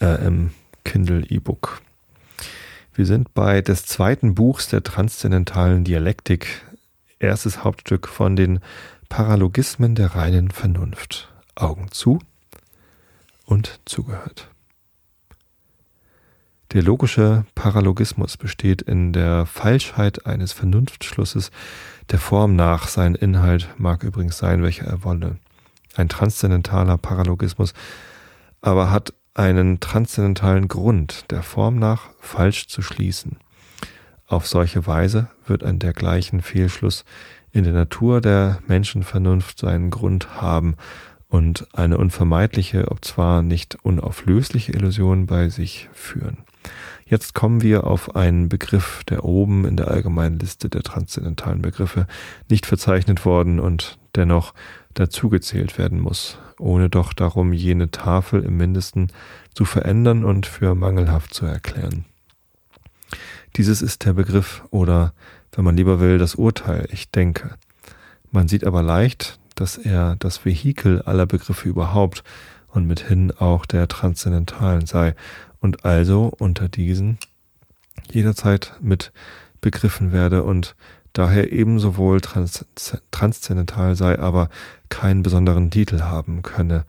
äh, 0.00 0.26
im 0.26 0.50
Kindle 0.84 1.24
E-Book. 1.28 1.80
Wir 2.94 3.06
sind 3.06 3.32
bei 3.34 3.60
des 3.60 3.86
zweiten 3.86 4.34
Buchs 4.34 4.68
der 4.68 4.82
transzendentalen 4.82 5.84
Dialektik. 5.84 6.62
Erstes 7.20 7.62
Hauptstück 7.62 8.08
von 8.08 8.34
den 8.34 8.60
Paralogismen 9.08 9.94
der 9.94 10.14
reinen 10.14 10.50
Vernunft. 10.50 11.32
Augen 11.54 11.90
zu 11.90 12.20
und 13.44 13.80
zugehört. 13.84 14.48
Der 16.72 16.82
logische 16.82 17.46
Paralogismus 17.54 18.36
besteht 18.36 18.82
in 18.82 19.14
der 19.14 19.46
Falschheit 19.46 20.26
eines 20.26 20.52
Vernunftschlusses, 20.52 21.50
der 22.10 22.18
Form 22.18 22.56
nach 22.56 22.88
sein 22.88 23.14
Inhalt 23.14 23.70
mag 23.78 24.02
übrigens 24.02 24.36
sein, 24.36 24.62
welcher 24.62 24.86
er 24.86 25.02
wolle. 25.02 25.36
Ein 25.96 26.10
transzendentaler 26.10 26.98
Paralogismus 26.98 27.72
aber 28.60 28.90
hat 28.90 29.14
einen 29.32 29.80
transzendentalen 29.80 30.68
Grund, 30.68 31.30
der 31.30 31.42
Form 31.42 31.76
nach 31.76 32.10
falsch 32.20 32.66
zu 32.66 32.82
schließen. 32.82 33.38
Auf 34.26 34.46
solche 34.46 34.86
Weise 34.86 35.28
wird 35.46 35.64
ein 35.64 35.78
dergleichen 35.78 36.42
Fehlschluss 36.42 37.04
in 37.50 37.64
der 37.64 37.72
Natur 37.72 38.20
der 38.20 38.58
Menschenvernunft 38.66 39.58
seinen 39.58 39.88
Grund 39.88 40.42
haben 40.42 40.76
und 41.28 41.66
eine 41.72 41.96
unvermeidliche, 41.96 42.90
ob 42.90 43.04
zwar 43.04 43.40
nicht 43.40 43.78
unauflösliche 43.82 44.72
Illusion 44.72 45.26
bei 45.26 45.48
sich 45.48 45.88
führen. 45.92 46.44
Jetzt 47.06 47.34
kommen 47.34 47.62
wir 47.62 47.84
auf 47.84 48.16
einen 48.16 48.48
Begriff, 48.48 49.02
der 49.04 49.24
oben 49.24 49.64
in 49.64 49.76
der 49.76 49.88
allgemeinen 49.88 50.38
Liste 50.38 50.68
der 50.68 50.82
transzendentalen 50.82 51.62
Begriffe 51.62 52.06
nicht 52.50 52.66
verzeichnet 52.66 53.24
worden 53.24 53.60
und 53.60 53.98
dennoch 54.14 54.52
dazugezählt 54.94 55.78
werden 55.78 56.00
muss, 56.00 56.38
ohne 56.58 56.90
doch 56.90 57.12
darum 57.12 57.52
jene 57.52 57.90
Tafel 57.90 58.42
im 58.42 58.56
mindesten 58.56 59.08
zu 59.54 59.64
verändern 59.64 60.24
und 60.24 60.44
für 60.46 60.74
mangelhaft 60.74 61.32
zu 61.32 61.46
erklären. 61.46 62.04
Dieses 63.56 63.80
ist 63.80 64.04
der 64.04 64.12
Begriff 64.12 64.64
oder, 64.70 65.14
wenn 65.52 65.64
man 65.64 65.76
lieber 65.76 66.00
will, 66.00 66.18
das 66.18 66.34
Urteil, 66.34 66.88
ich 66.90 67.10
denke. 67.10 67.54
Man 68.30 68.48
sieht 68.48 68.64
aber 68.64 68.82
leicht, 68.82 69.38
dass 69.54 69.78
er 69.78 70.16
das 70.16 70.44
Vehikel 70.44 71.02
aller 71.02 71.26
Begriffe 71.26 71.68
überhaupt 71.68 72.22
und 72.68 72.86
mithin 72.86 73.32
auch 73.32 73.64
der 73.64 73.88
transzendentalen 73.88 74.86
sei 74.86 75.14
und 75.60 75.84
also 75.84 76.32
unter 76.38 76.68
diesen 76.68 77.18
jederzeit 78.10 78.74
mit 78.80 79.12
begriffen 79.60 80.12
werde 80.12 80.44
und 80.44 80.76
daher 81.12 81.52
ebenso 81.52 81.96
wohl 81.96 82.20
trans 82.20 82.64
transzendental 83.10 83.96
sei, 83.96 84.18
aber 84.18 84.48
keinen 84.88 85.22
besonderen 85.22 85.70
Titel 85.70 86.00
haben 86.00 86.42
könne, 86.42 86.84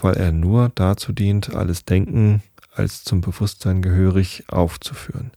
weil 0.00 0.14
er 0.14 0.32
nur 0.32 0.70
dazu 0.74 1.12
dient, 1.12 1.54
alles 1.54 1.84
Denken 1.84 2.42
als 2.74 3.04
zum 3.04 3.20
Bewusstsein 3.20 3.82
gehörig 3.82 4.44
aufzuführen. 4.48 5.32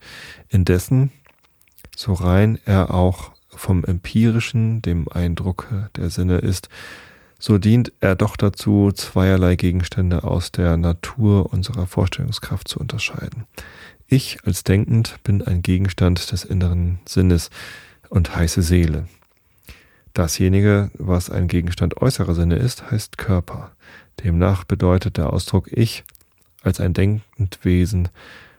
Indessen, 0.50 1.12
so 1.96 2.14
rein 2.14 2.60
er 2.66 2.94
auch 2.94 3.32
vom 3.50 3.84
empirischen, 3.84 4.82
dem 4.82 5.08
Eindruck 5.08 5.68
der 5.96 6.10
Sinne 6.10 6.40
ist, 6.40 6.70
so 7.46 7.58
dient 7.58 7.92
er 8.00 8.16
doch 8.16 8.38
dazu, 8.38 8.94
zweierlei 8.94 9.58
Gegenstände 9.58 10.24
aus 10.24 10.54
der 10.54 10.78
Natur 10.78 11.52
unserer 11.52 11.88
Vorstellungskraft 11.88 12.70
zu 12.70 12.80
unterscheiden. 12.80 13.44
Ich 14.08 14.38
als 14.46 14.64
denkend 14.64 15.18
bin 15.26 15.42
ein 15.42 15.62
Gegenstand 15.62 16.32
des 16.32 16.46
inneren 16.46 17.00
Sinnes 17.06 17.50
und 18.08 18.34
heiße 18.34 18.62
Seele. 18.62 19.10
Dasjenige, 20.14 20.90
was 20.98 21.30
ein 21.30 21.50
Gegenstand 21.50 21.98
äußerer 21.98 22.34
Sinne 22.34 22.56
ist, 22.56 22.90
heißt 22.90 23.18
Körper. 23.18 23.74
Demnach 24.24 24.64
bedeutet 24.64 25.18
der 25.18 25.34
Ausdruck 25.34 25.70
Ich 25.70 26.06
als 26.62 26.80
ein 26.80 26.94
denkend 26.94 27.60
Wesen 27.64 28.08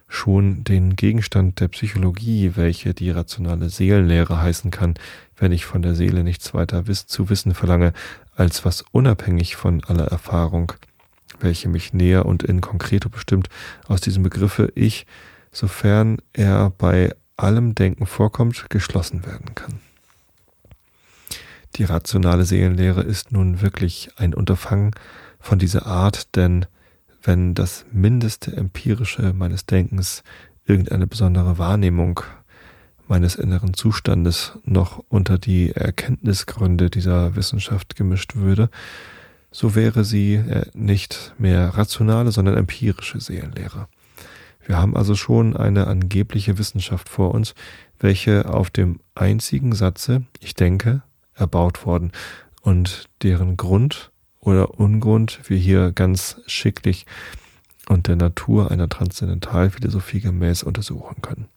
schon 0.08 0.62
den 0.62 0.94
Gegenstand 0.94 1.58
der 1.58 1.68
Psychologie, 1.68 2.52
welche 2.54 2.92
die 2.92 3.10
rationale 3.10 3.70
Seelenlehre 3.70 4.42
heißen 4.42 4.70
kann, 4.70 4.94
wenn 5.36 5.52
ich 5.52 5.64
von 5.64 5.82
der 5.82 5.94
Seele 5.94 6.24
nichts 6.24 6.54
weiter 6.54 6.84
zu 6.84 7.28
wissen 7.28 7.54
verlange, 7.54 7.92
als 8.36 8.64
was 8.64 8.84
unabhängig 8.92 9.56
von 9.56 9.82
aller 9.84 10.06
Erfahrung, 10.06 10.72
welche 11.40 11.68
mich 11.68 11.92
näher 11.92 12.26
und 12.26 12.42
in 12.42 12.60
konkreto 12.60 13.08
bestimmt 13.08 13.48
aus 13.86 14.00
diesem 14.00 14.22
Begriffe 14.22 14.72
ich, 14.74 15.06
sofern 15.52 16.18
er 16.32 16.70
bei 16.70 17.14
allem 17.36 17.74
Denken 17.74 18.06
vorkommt, 18.06 18.70
geschlossen 18.70 19.26
werden 19.26 19.54
kann. 19.54 19.80
Die 21.76 21.84
rationale 21.84 22.44
Seelenlehre 22.44 23.02
ist 23.02 23.32
nun 23.32 23.60
wirklich 23.60 24.10
ein 24.16 24.32
Unterfangen 24.34 24.92
von 25.40 25.58
dieser 25.58 25.86
Art, 25.86 26.36
denn 26.36 26.66
wenn 27.22 27.54
das 27.54 27.84
mindeste 27.90 28.56
empirische 28.56 29.32
meines 29.32 29.66
Denkens 29.66 30.22
irgendeine 30.66 31.06
besondere 31.06 31.58
Wahrnehmung 31.58 32.20
meines 33.08 33.34
inneren 33.34 33.74
Zustandes 33.74 34.52
noch 34.64 35.02
unter 35.08 35.38
die 35.38 35.72
Erkenntnisgründe 35.72 36.90
dieser 36.90 37.36
Wissenschaft 37.36 37.96
gemischt 37.96 38.36
würde, 38.36 38.70
so 39.50 39.74
wäre 39.74 40.04
sie 40.04 40.34
äh, 40.34 40.66
nicht 40.74 41.32
mehr 41.38 41.68
rationale, 41.76 42.32
sondern 42.32 42.56
empirische 42.56 43.20
Seelenlehre. 43.20 43.88
Wir 44.66 44.78
haben 44.78 44.96
also 44.96 45.14
schon 45.14 45.56
eine 45.56 45.86
angebliche 45.86 46.58
Wissenschaft 46.58 47.08
vor 47.08 47.32
uns, 47.32 47.54
welche 47.98 48.48
auf 48.48 48.70
dem 48.70 49.00
einzigen 49.14 49.74
Satze, 49.74 50.24
ich 50.40 50.54
denke, 50.54 51.02
erbaut 51.34 51.84
worden 51.86 52.12
und 52.62 53.08
deren 53.22 53.56
Grund 53.56 54.10
oder 54.40 54.78
Ungrund 54.78 55.40
wir 55.48 55.56
hier 55.56 55.92
ganz 55.92 56.40
schicklich 56.46 57.06
und 57.88 58.08
der 58.08 58.16
Natur 58.16 58.70
einer 58.70 58.88
Transzendentalphilosophie 58.88 60.20
gemäß 60.20 60.62
untersuchen 60.62 61.20
können. 61.22 61.48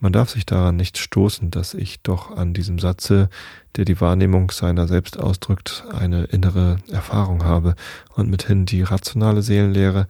Man 0.00 0.12
darf 0.12 0.30
sich 0.30 0.46
daran 0.46 0.76
nicht 0.76 0.96
stoßen, 0.98 1.50
dass 1.50 1.74
ich 1.74 2.02
doch 2.02 2.36
an 2.36 2.54
diesem 2.54 2.78
Satze, 2.78 3.28
der 3.76 3.84
die 3.84 4.00
Wahrnehmung 4.00 4.50
seiner 4.50 4.86
selbst 4.86 5.18
ausdrückt, 5.18 5.84
eine 5.92 6.24
innere 6.24 6.76
Erfahrung 6.90 7.44
habe 7.44 7.74
und 8.14 8.30
mithin 8.30 8.64
die 8.64 8.82
rationale 8.82 9.42
Seelenlehre, 9.42 10.06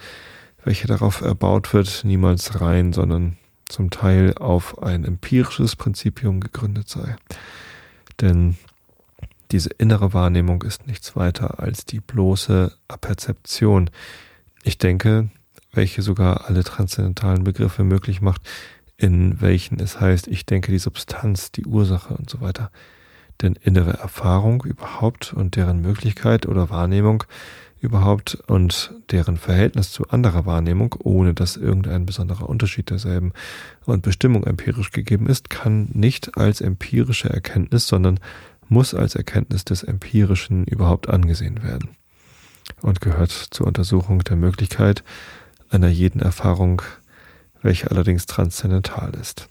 welche 0.62 0.86
darauf 0.86 1.22
erbaut 1.22 1.72
wird, 1.72 2.02
niemals 2.04 2.60
rein, 2.60 2.92
sondern 2.92 3.38
zum 3.68 3.90
Teil 3.90 4.34
auf 4.34 4.82
ein 4.82 5.04
empirisches 5.04 5.76
Prinzipium 5.76 6.40
gegründet 6.40 6.88
sei. 6.88 7.16
Denn 8.20 8.56
diese 9.50 9.70
innere 9.78 10.12
Wahrnehmung 10.12 10.62
ist 10.62 10.86
nichts 10.86 11.16
weiter 11.16 11.60
als 11.60 11.86
die 11.86 12.00
bloße 12.00 12.72
Aperzeption. 12.88 13.90
Ich 14.62 14.76
denke, 14.76 15.30
welche 15.72 16.02
sogar 16.02 16.46
alle 16.46 16.64
transzendentalen 16.64 17.44
Begriffe 17.44 17.84
möglich 17.84 18.20
macht, 18.20 18.42
in 18.98 19.40
welchen 19.40 19.80
es 19.80 20.00
heißt, 20.00 20.26
ich 20.26 20.44
denke 20.44 20.72
die 20.72 20.78
Substanz, 20.78 21.52
die 21.52 21.64
Ursache 21.64 22.14
und 22.14 22.28
so 22.28 22.40
weiter. 22.40 22.70
Denn 23.40 23.54
innere 23.54 23.92
Erfahrung 23.92 24.64
überhaupt 24.64 25.32
und 25.32 25.54
deren 25.54 25.80
Möglichkeit 25.80 26.46
oder 26.46 26.68
Wahrnehmung 26.68 27.22
überhaupt 27.80 28.34
und 28.48 28.92
deren 29.12 29.36
Verhältnis 29.36 29.92
zu 29.92 30.08
anderer 30.08 30.46
Wahrnehmung, 30.46 30.96
ohne 30.98 31.32
dass 31.32 31.56
irgendein 31.56 32.06
besonderer 32.06 32.48
Unterschied 32.48 32.90
derselben 32.90 33.32
und 33.86 34.02
Bestimmung 34.02 34.42
empirisch 34.42 34.90
gegeben 34.90 35.28
ist, 35.28 35.48
kann 35.48 35.88
nicht 35.92 36.36
als 36.36 36.60
empirische 36.60 37.30
Erkenntnis, 37.30 37.86
sondern 37.86 38.18
muss 38.68 38.94
als 38.94 39.14
Erkenntnis 39.14 39.64
des 39.64 39.84
Empirischen 39.84 40.64
überhaupt 40.64 41.08
angesehen 41.08 41.62
werden 41.62 41.90
und 42.82 43.00
gehört 43.00 43.30
zur 43.30 43.68
Untersuchung 43.68 44.24
der 44.24 44.36
Möglichkeit 44.36 45.04
einer 45.70 45.88
jeden 45.88 46.20
Erfahrung, 46.20 46.82
welche 47.62 47.90
allerdings 47.90 48.26
transzendental 48.26 49.14
ist. 49.20 49.48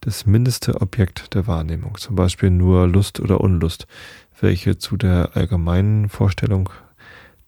Das 0.00 0.26
mindeste 0.26 0.80
Objekt 0.80 1.34
der 1.34 1.46
Wahrnehmung, 1.46 1.96
zum 1.98 2.16
Beispiel 2.16 2.50
nur 2.50 2.86
Lust 2.86 3.20
oder 3.20 3.40
Unlust, 3.40 3.86
welche 4.40 4.78
zu 4.78 4.96
der 4.96 5.30
allgemeinen 5.34 6.08
Vorstellung 6.08 6.68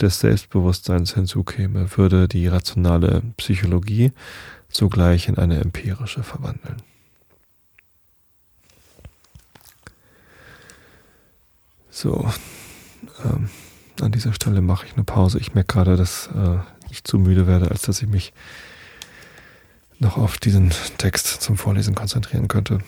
des 0.00 0.20
Selbstbewusstseins 0.20 1.14
hinzukäme, 1.14 1.96
würde 1.96 2.28
die 2.28 2.46
rationale 2.46 3.22
Psychologie 3.36 4.12
sogleich 4.68 5.28
in 5.28 5.38
eine 5.38 5.60
empirische 5.60 6.22
verwandeln. 6.22 6.76
So, 11.90 12.30
ähm, 13.24 13.48
an 14.00 14.12
dieser 14.12 14.32
Stelle 14.32 14.60
mache 14.60 14.86
ich 14.86 14.94
eine 14.94 15.04
Pause. 15.04 15.38
Ich 15.40 15.54
merke 15.54 15.72
gerade, 15.74 15.96
dass 15.96 16.28
äh, 16.28 16.58
ich 16.90 17.02
zu 17.02 17.18
müde 17.18 17.48
werde, 17.48 17.70
als 17.70 17.82
dass 17.82 18.00
ich 18.00 18.08
mich 18.08 18.32
noch 19.98 20.16
auf 20.16 20.38
diesen 20.38 20.72
Text 20.98 21.26
zum 21.26 21.56
Vorlesen 21.56 21.94
konzentrieren 21.94 22.48
könnte. 22.48 22.78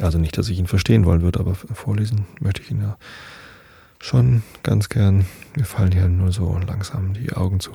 Also 0.00 0.18
nicht, 0.18 0.36
dass 0.36 0.48
ich 0.48 0.58
ihn 0.58 0.66
verstehen 0.66 1.04
wollen 1.04 1.22
würde, 1.22 1.40
aber 1.40 1.54
vorlesen 1.54 2.26
möchte 2.40 2.62
ich 2.62 2.70
ihn 2.70 2.82
ja 2.82 2.96
schon 4.00 4.42
ganz 4.62 4.88
gern. 4.88 5.26
Mir 5.56 5.64
fallen 5.64 5.92
hier 5.92 6.08
nur 6.08 6.32
so 6.32 6.58
langsam 6.66 7.14
die 7.14 7.32
Augen 7.32 7.60
zu. 7.60 7.72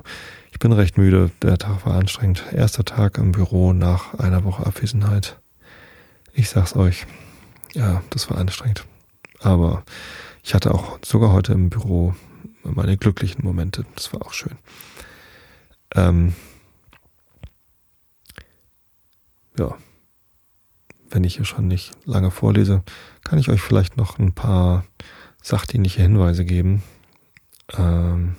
Ich 0.52 0.58
bin 0.58 0.72
recht 0.72 0.96
müde. 0.96 1.30
Der 1.42 1.58
Tag 1.58 1.84
war 1.86 1.94
anstrengend. 1.94 2.44
Erster 2.52 2.84
Tag 2.84 3.18
im 3.18 3.32
Büro 3.32 3.72
nach 3.72 4.14
einer 4.14 4.44
Woche 4.44 4.64
Abwesenheit. 4.66 5.38
Ich 6.32 6.48
sag's 6.48 6.76
euch. 6.76 7.06
Ja, 7.74 8.02
das 8.10 8.30
war 8.30 8.38
anstrengend. 8.38 8.84
Aber 9.40 9.84
ich 10.42 10.54
hatte 10.54 10.72
auch 10.72 10.98
sogar 11.04 11.32
heute 11.32 11.52
im 11.52 11.70
Büro 11.70 12.14
meine 12.62 12.96
glücklichen 12.96 13.44
Momente. 13.44 13.84
Das 13.94 14.12
war 14.12 14.22
auch 14.22 14.32
schön. 14.32 14.56
Ähm, 15.94 16.34
ja, 19.58 19.74
wenn 21.10 21.24
ich 21.24 21.36
hier 21.36 21.44
schon 21.44 21.68
nicht 21.68 21.92
lange 22.04 22.30
vorlese, 22.30 22.82
kann 23.22 23.38
ich 23.38 23.48
euch 23.48 23.60
vielleicht 23.60 23.96
noch 23.96 24.18
ein 24.18 24.32
paar 24.32 24.84
sachdienliche 25.42 26.02
Hinweise 26.02 26.44
geben. 26.44 26.82
Ähm, 27.76 28.36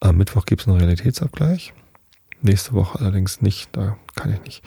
am 0.00 0.16
Mittwoch 0.16 0.44
gibt 0.44 0.62
es 0.62 0.68
einen 0.68 0.76
Realitätsabgleich. 0.76 1.72
Nächste 2.42 2.74
Woche 2.74 3.00
allerdings 3.00 3.40
nicht, 3.40 3.70
da 3.72 3.96
kann 4.14 4.34
ich 4.34 4.42
nicht. 4.42 4.62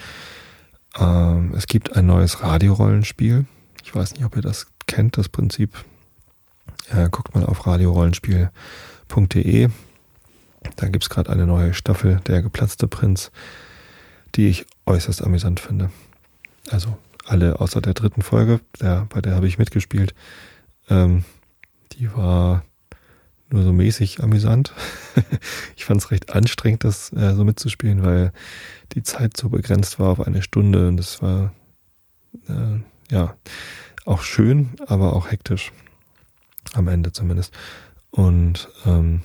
Ähm, 0.97 1.53
es 1.55 1.68
gibt 1.68 1.95
ein 1.95 2.08
neues 2.08 2.41
Radiorollenspiel. 2.41 3.45
Ich 3.84 3.93
weiß 3.93 4.14
nicht, 4.14 4.26
ob 4.26 4.36
ihr 4.36 4.41
das 4.41 4.68
kennt, 4.88 5.18
das 5.18 5.30
Prinzip. 5.30 5.76
Äh, 6.89 7.10
guckt 7.10 7.36
mal 7.36 7.45
auf 7.45 7.68
radiorollenspiel.de. 7.68 9.70
Da 10.76 10.88
gibt 10.88 11.03
es 11.03 11.10
gerade 11.10 11.30
eine 11.30 11.45
neue 11.45 11.74
Staffel, 11.74 12.20
Der 12.28 12.41
geplatzte 12.41 12.88
Prinz, 12.88 13.32
die 14.38 14.47
ich 14.47 14.65
äußerst 14.85 15.23
amüsant 15.23 15.59
finde. 15.59 15.89
Also 16.69 16.97
alle 17.25 17.59
außer 17.59 17.81
der 17.81 17.93
dritten 17.93 18.21
Folge, 18.21 18.61
der, 18.79 19.07
bei 19.09 19.19
der 19.19 19.35
habe 19.35 19.47
ich 19.47 19.57
mitgespielt. 19.57 20.13
Ähm, 20.89 21.25
die 21.93 22.13
war 22.15 22.63
nur 23.49 23.63
so 23.63 23.73
mäßig 23.73 24.21
amüsant. 24.23 24.73
ich 25.75 25.85
fand 25.85 26.01
es 26.01 26.11
recht 26.11 26.33
anstrengend, 26.33 26.83
das 26.83 27.11
äh, 27.13 27.33
so 27.33 27.43
mitzuspielen, 27.43 28.03
weil 28.03 28.31
die 28.93 29.03
Zeit 29.03 29.35
so 29.35 29.49
begrenzt 29.49 29.99
war 29.99 30.09
auf 30.09 30.25
eine 30.25 30.41
Stunde 30.41 30.88
und 30.88 30.97
das 30.97 31.21
war 31.21 31.53
äh, 32.47 32.79
ja 33.13 33.35
auch 34.05 34.21
schön, 34.21 34.69
aber 34.85 35.13
auch 35.13 35.31
hektisch. 35.31 35.71
Am 36.73 36.89
Ende 36.89 37.13
zumindest. 37.13 37.53
Und 38.11 38.69
ähm, 38.85 39.21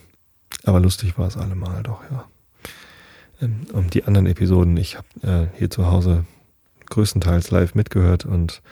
aber 0.64 0.80
lustig 0.80 1.18
war 1.18 1.26
es 1.26 1.36
allemal 1.36 1.82
doch, 1.82 2.02
ja. 2.10 2.24
Ähm, 3.42 3.66
und 3.72 3.94
die 3.94 4.04
anderen 4.04 4.26
Episoden, 4.26 4.76
ich 4.76 4.96
habe 4.96 5.06
äh, 5.22 5.58
hier 5.58 5.70
zu 5.70 5.86
Hause 5.90 6.24
größtenteils 6.86 7.50
live 7.50 7.74
mitgehört 7.74 8.24
und 8.24 8.62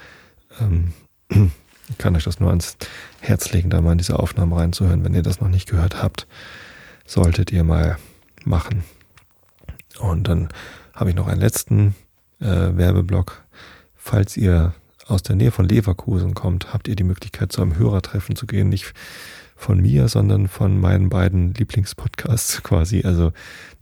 ähm, 0.60 0.92
ich 1.28 1.98
kann 1.98 2.16
euch 2.16 2.24
das 2.24 2.40
nur 2.40 2.50
ans 2.50 2.76
Herz 3.20 3.52
legen, 3.52 3.70
da 3.70 3.80
mal 3.80 3.92
in 3.92 3.98
diese 3.98 4.18
Aufnahmen 4.18 4.52
reinzuhören. 4.52 5.04
Wenn 5.04 5.14
ihr 5.14 5.22
das 5.22 5.40
noch 5.40 5.48
nicht 5.48 5.68
gehört 5.68 6.02
habt, 6.02 6.26
solltet 7.06 7.50
ihr 7.50 7.64
mal 7.64 7.98
machen. 8.44 8.84
Und 9.98 10.28
dann 10.28 10.48
habe 10.94 11.10
ich 11.10 11.16
noch 11.16 11.26
einen 11.26 11.40
letzten 11.40 11.94
äh, 12.40 12.46
Werbeblock. 12.46 13.44
Falls 13.96 14.36
ihr 14.36 14.74
aus 15.06 15.22
der 15.22 15.36
Nähe 15.36 15.50
von 15.50 15.68
Leverkusen 15.68 16.34
kommt, 16.34 16.72
habt 16.72 16.88
ihr 16.88 16.96
die 16.96 17.04
Möglichkeit, 17.04 17.52
zu 17.52 17.62
einem 17.62 17.76
Hörertreffen 17.76 18.36
zu 18.36 18.46
gehen. 18.46 18.68
Nicht 18.68 18.94
von 19.60 19.78
mir, 19.78 20.08
sondern 20.08 20.48
von 20.48 20.80
meinen 20.80 21.10
beiden 21.10 21.52
Lieblingspodcasts 21.52 22.62
quasi. 22.62 23.02
Also 23.04 23.32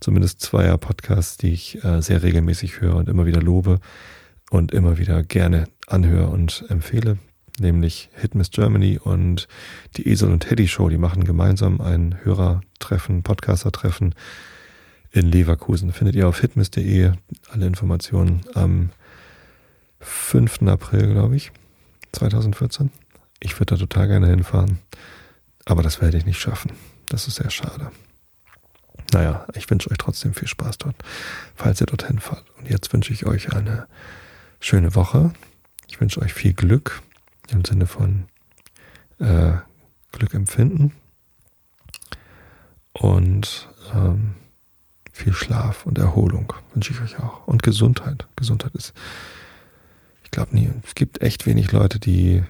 zumindest 0.01 0.41
zweier 0.41 0.77
Podcasts, 0.77 1.37
die 1.37 1.53
ich 1.53 1.81
äh, 1.85 2.01
sehr 2.01 2.21
regelmäßig 2.21 2.81
höre 2.81 2.97
und 2.97 3.07
immer 3.07 3.25
wieder 3.25 3.41
lobe 3.41 3.79
und 4.49 4.73
immer 4.73 4.97
wieder 4.97 5.23
gerne 5.23 5.69
anhöre 5.87 6.27
und 6.27 6.65
empfehle. 6.67 7.17
Nämlich 7.59 8.09
Hitmiss 8.13 8.51
Germany 8.51 8.99
und 9.01 9.47
die 9.95 10.09
Esel 10.09 10.31
und 10.31 10.41
Teddy 10.41 10.67
Show. 10.67 10.89
Die 10.89 10.97
machen 10.97 11.23
gemeinsam 11.23 11.79
ein 11.79 12.19
Hörertreffen, 12.23 13.23
Podcaster-Treffen 13.23 14.15
in 15.11 15.31
Leverkusen. 15.31 15.93
Findet 15.93 16.15
ihr 16.15 16.27
auf 16.27 16.41
hitmiss.de 16.41 17.13
alle 17.51 17.65
Informationen 17.65 18.41
am 18.53 18.89
5. 20.01 20.63
April, 20.63 21.13
glaube 21.13 21.37
ich, 21.37 21.51
2014. 22.11 22.91
Ich 23.39 23.57
würde 23.59 23.75
da 23.75 23.77
total 23.77 24.07
gerne 24.09 24.27
hinfahren, 24.27 24.79
aber 25.69 25.83
das 25.83 26.01
werde 26.01 26.17
ich 26.17 26.25
nicht 26.25 26.39
schaffen. 26.39 26.71
Das 27.07 27.27
ist 27.27 27.35
sehr 27.35 27.49
schade. 27.49 27.91
Naja, 29.13 29.45
ich 29.55 29.69
wünsche 29.69 29.89
euch 29.89 29.97
trotzdem 29.97 30.33
viel 30.33 30.47
Spaß 30.47 30.77
dort, 30.77 30.95
falls 31.55 31.81
ihr 31.81 31.87
dorthin 31.87 32.19
fahrt. 32.19 32.45
Und 32.57 32.69
jetzt 32.69 32.93
wünsche 32.93 33.13
ich 33.13 33.25
euch 33.25 33.53
eine 33.53 33.87
schöne 34.59 34.93
Woche. 34.95 35.33
Ich 35.87 35.99
wünsche 35.99 36.21
euch 36.21 36.33
viel 36.33 36.53
Glück 36.53 37.01
im 37.49 37.65
Sinne 37.65 37.87
von 37.87 38.25
äh, 39.19 39.53
Glück 40.11 40.33
empfinden 40.33 40.93
und 42.93 43.69
ähm, 43.93 44.35
viel 45.11 45.33
Schlaf 45.33 45.85
und 45.85 45.97
Erholung 45.97 46.53
wünsche 46.73 46.93
ich 46.93 47.01
euch 47.01 47.19
auch. 47.19 47.47
Und 47.47 47.63
Gesundheit. 47.63 48.27
Gesundheit 48.35 48.75
ist 48.75 48.93
ich 50.29 50.31
glaube 50.31 50.55
nie. 50.55 50.69
Es 50.85 50.93
gibt 50.93 51.23
echt 51.23 51.47
wenig 51.47 51.71
Leute, 51.71 51.99
die 51.99 52.43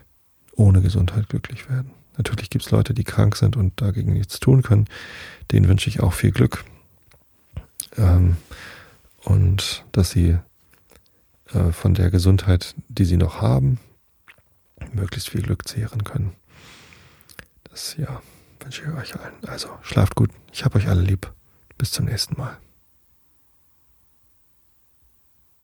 ohne 0.53 0.81
Gesundheit 0.81 1.29
glücklich 1.29 1.69
werden. 1.69 1.91
Natürlich 2.19 2.49
gibt 2.49 2.65
es 2.65 2.71
Leute, 2.71 2.93
die 2.93 3.05
krank 3.05 3.37
sind 3.37 3.55
und 3.55 3.81
dagegen 3.81 4.11
nichts 4.11 4.41
tun 4.41 4.61
können. 4.61 4.87
Denen 5.53 5.69
wünsche 5.69 5.89
ich 5.89 6.01
auch 6.01 6.11
viel 6.11 6.31
Glück. 6.31 6.65
Ähm, 7.97 8.35
und 9.23 9.85
dass 9.93 10.11
sie 10.11 10.37
äh, 11.53 11.71
von 11.71 11.93
der 11.93 12.11
Gesundheit, 12.11 12.75
die 12.89 13.05
sie 13.05 13.15
noch 13.15 13.41
haben, 13.41 13.79
möglichst 14.91 15.29
viel 15.29 15.41
Glück 15.41 15.65
zehren 15.65 16.03
können. 16.03 16.33
Das 17.63 17.95
ja, 17.95 18.21
wünsche 18.59 18.83
ich 18.83 18.89
euch 18.89 19.15
allen. 19.17 19.33
Also 19.47 19.69
schlaft 19.81 20.15
gut. 20.15 20.29
Ich 20.51 20.65
habe 20.65 20.77
euch 20.77 20.89
alle 20.89 21.01
lieb. 21.01 21.31
Bis 21.77 21.91
zum 21.91 22.03
nächsten 22.03 22.37
Mal. 22.37 22.57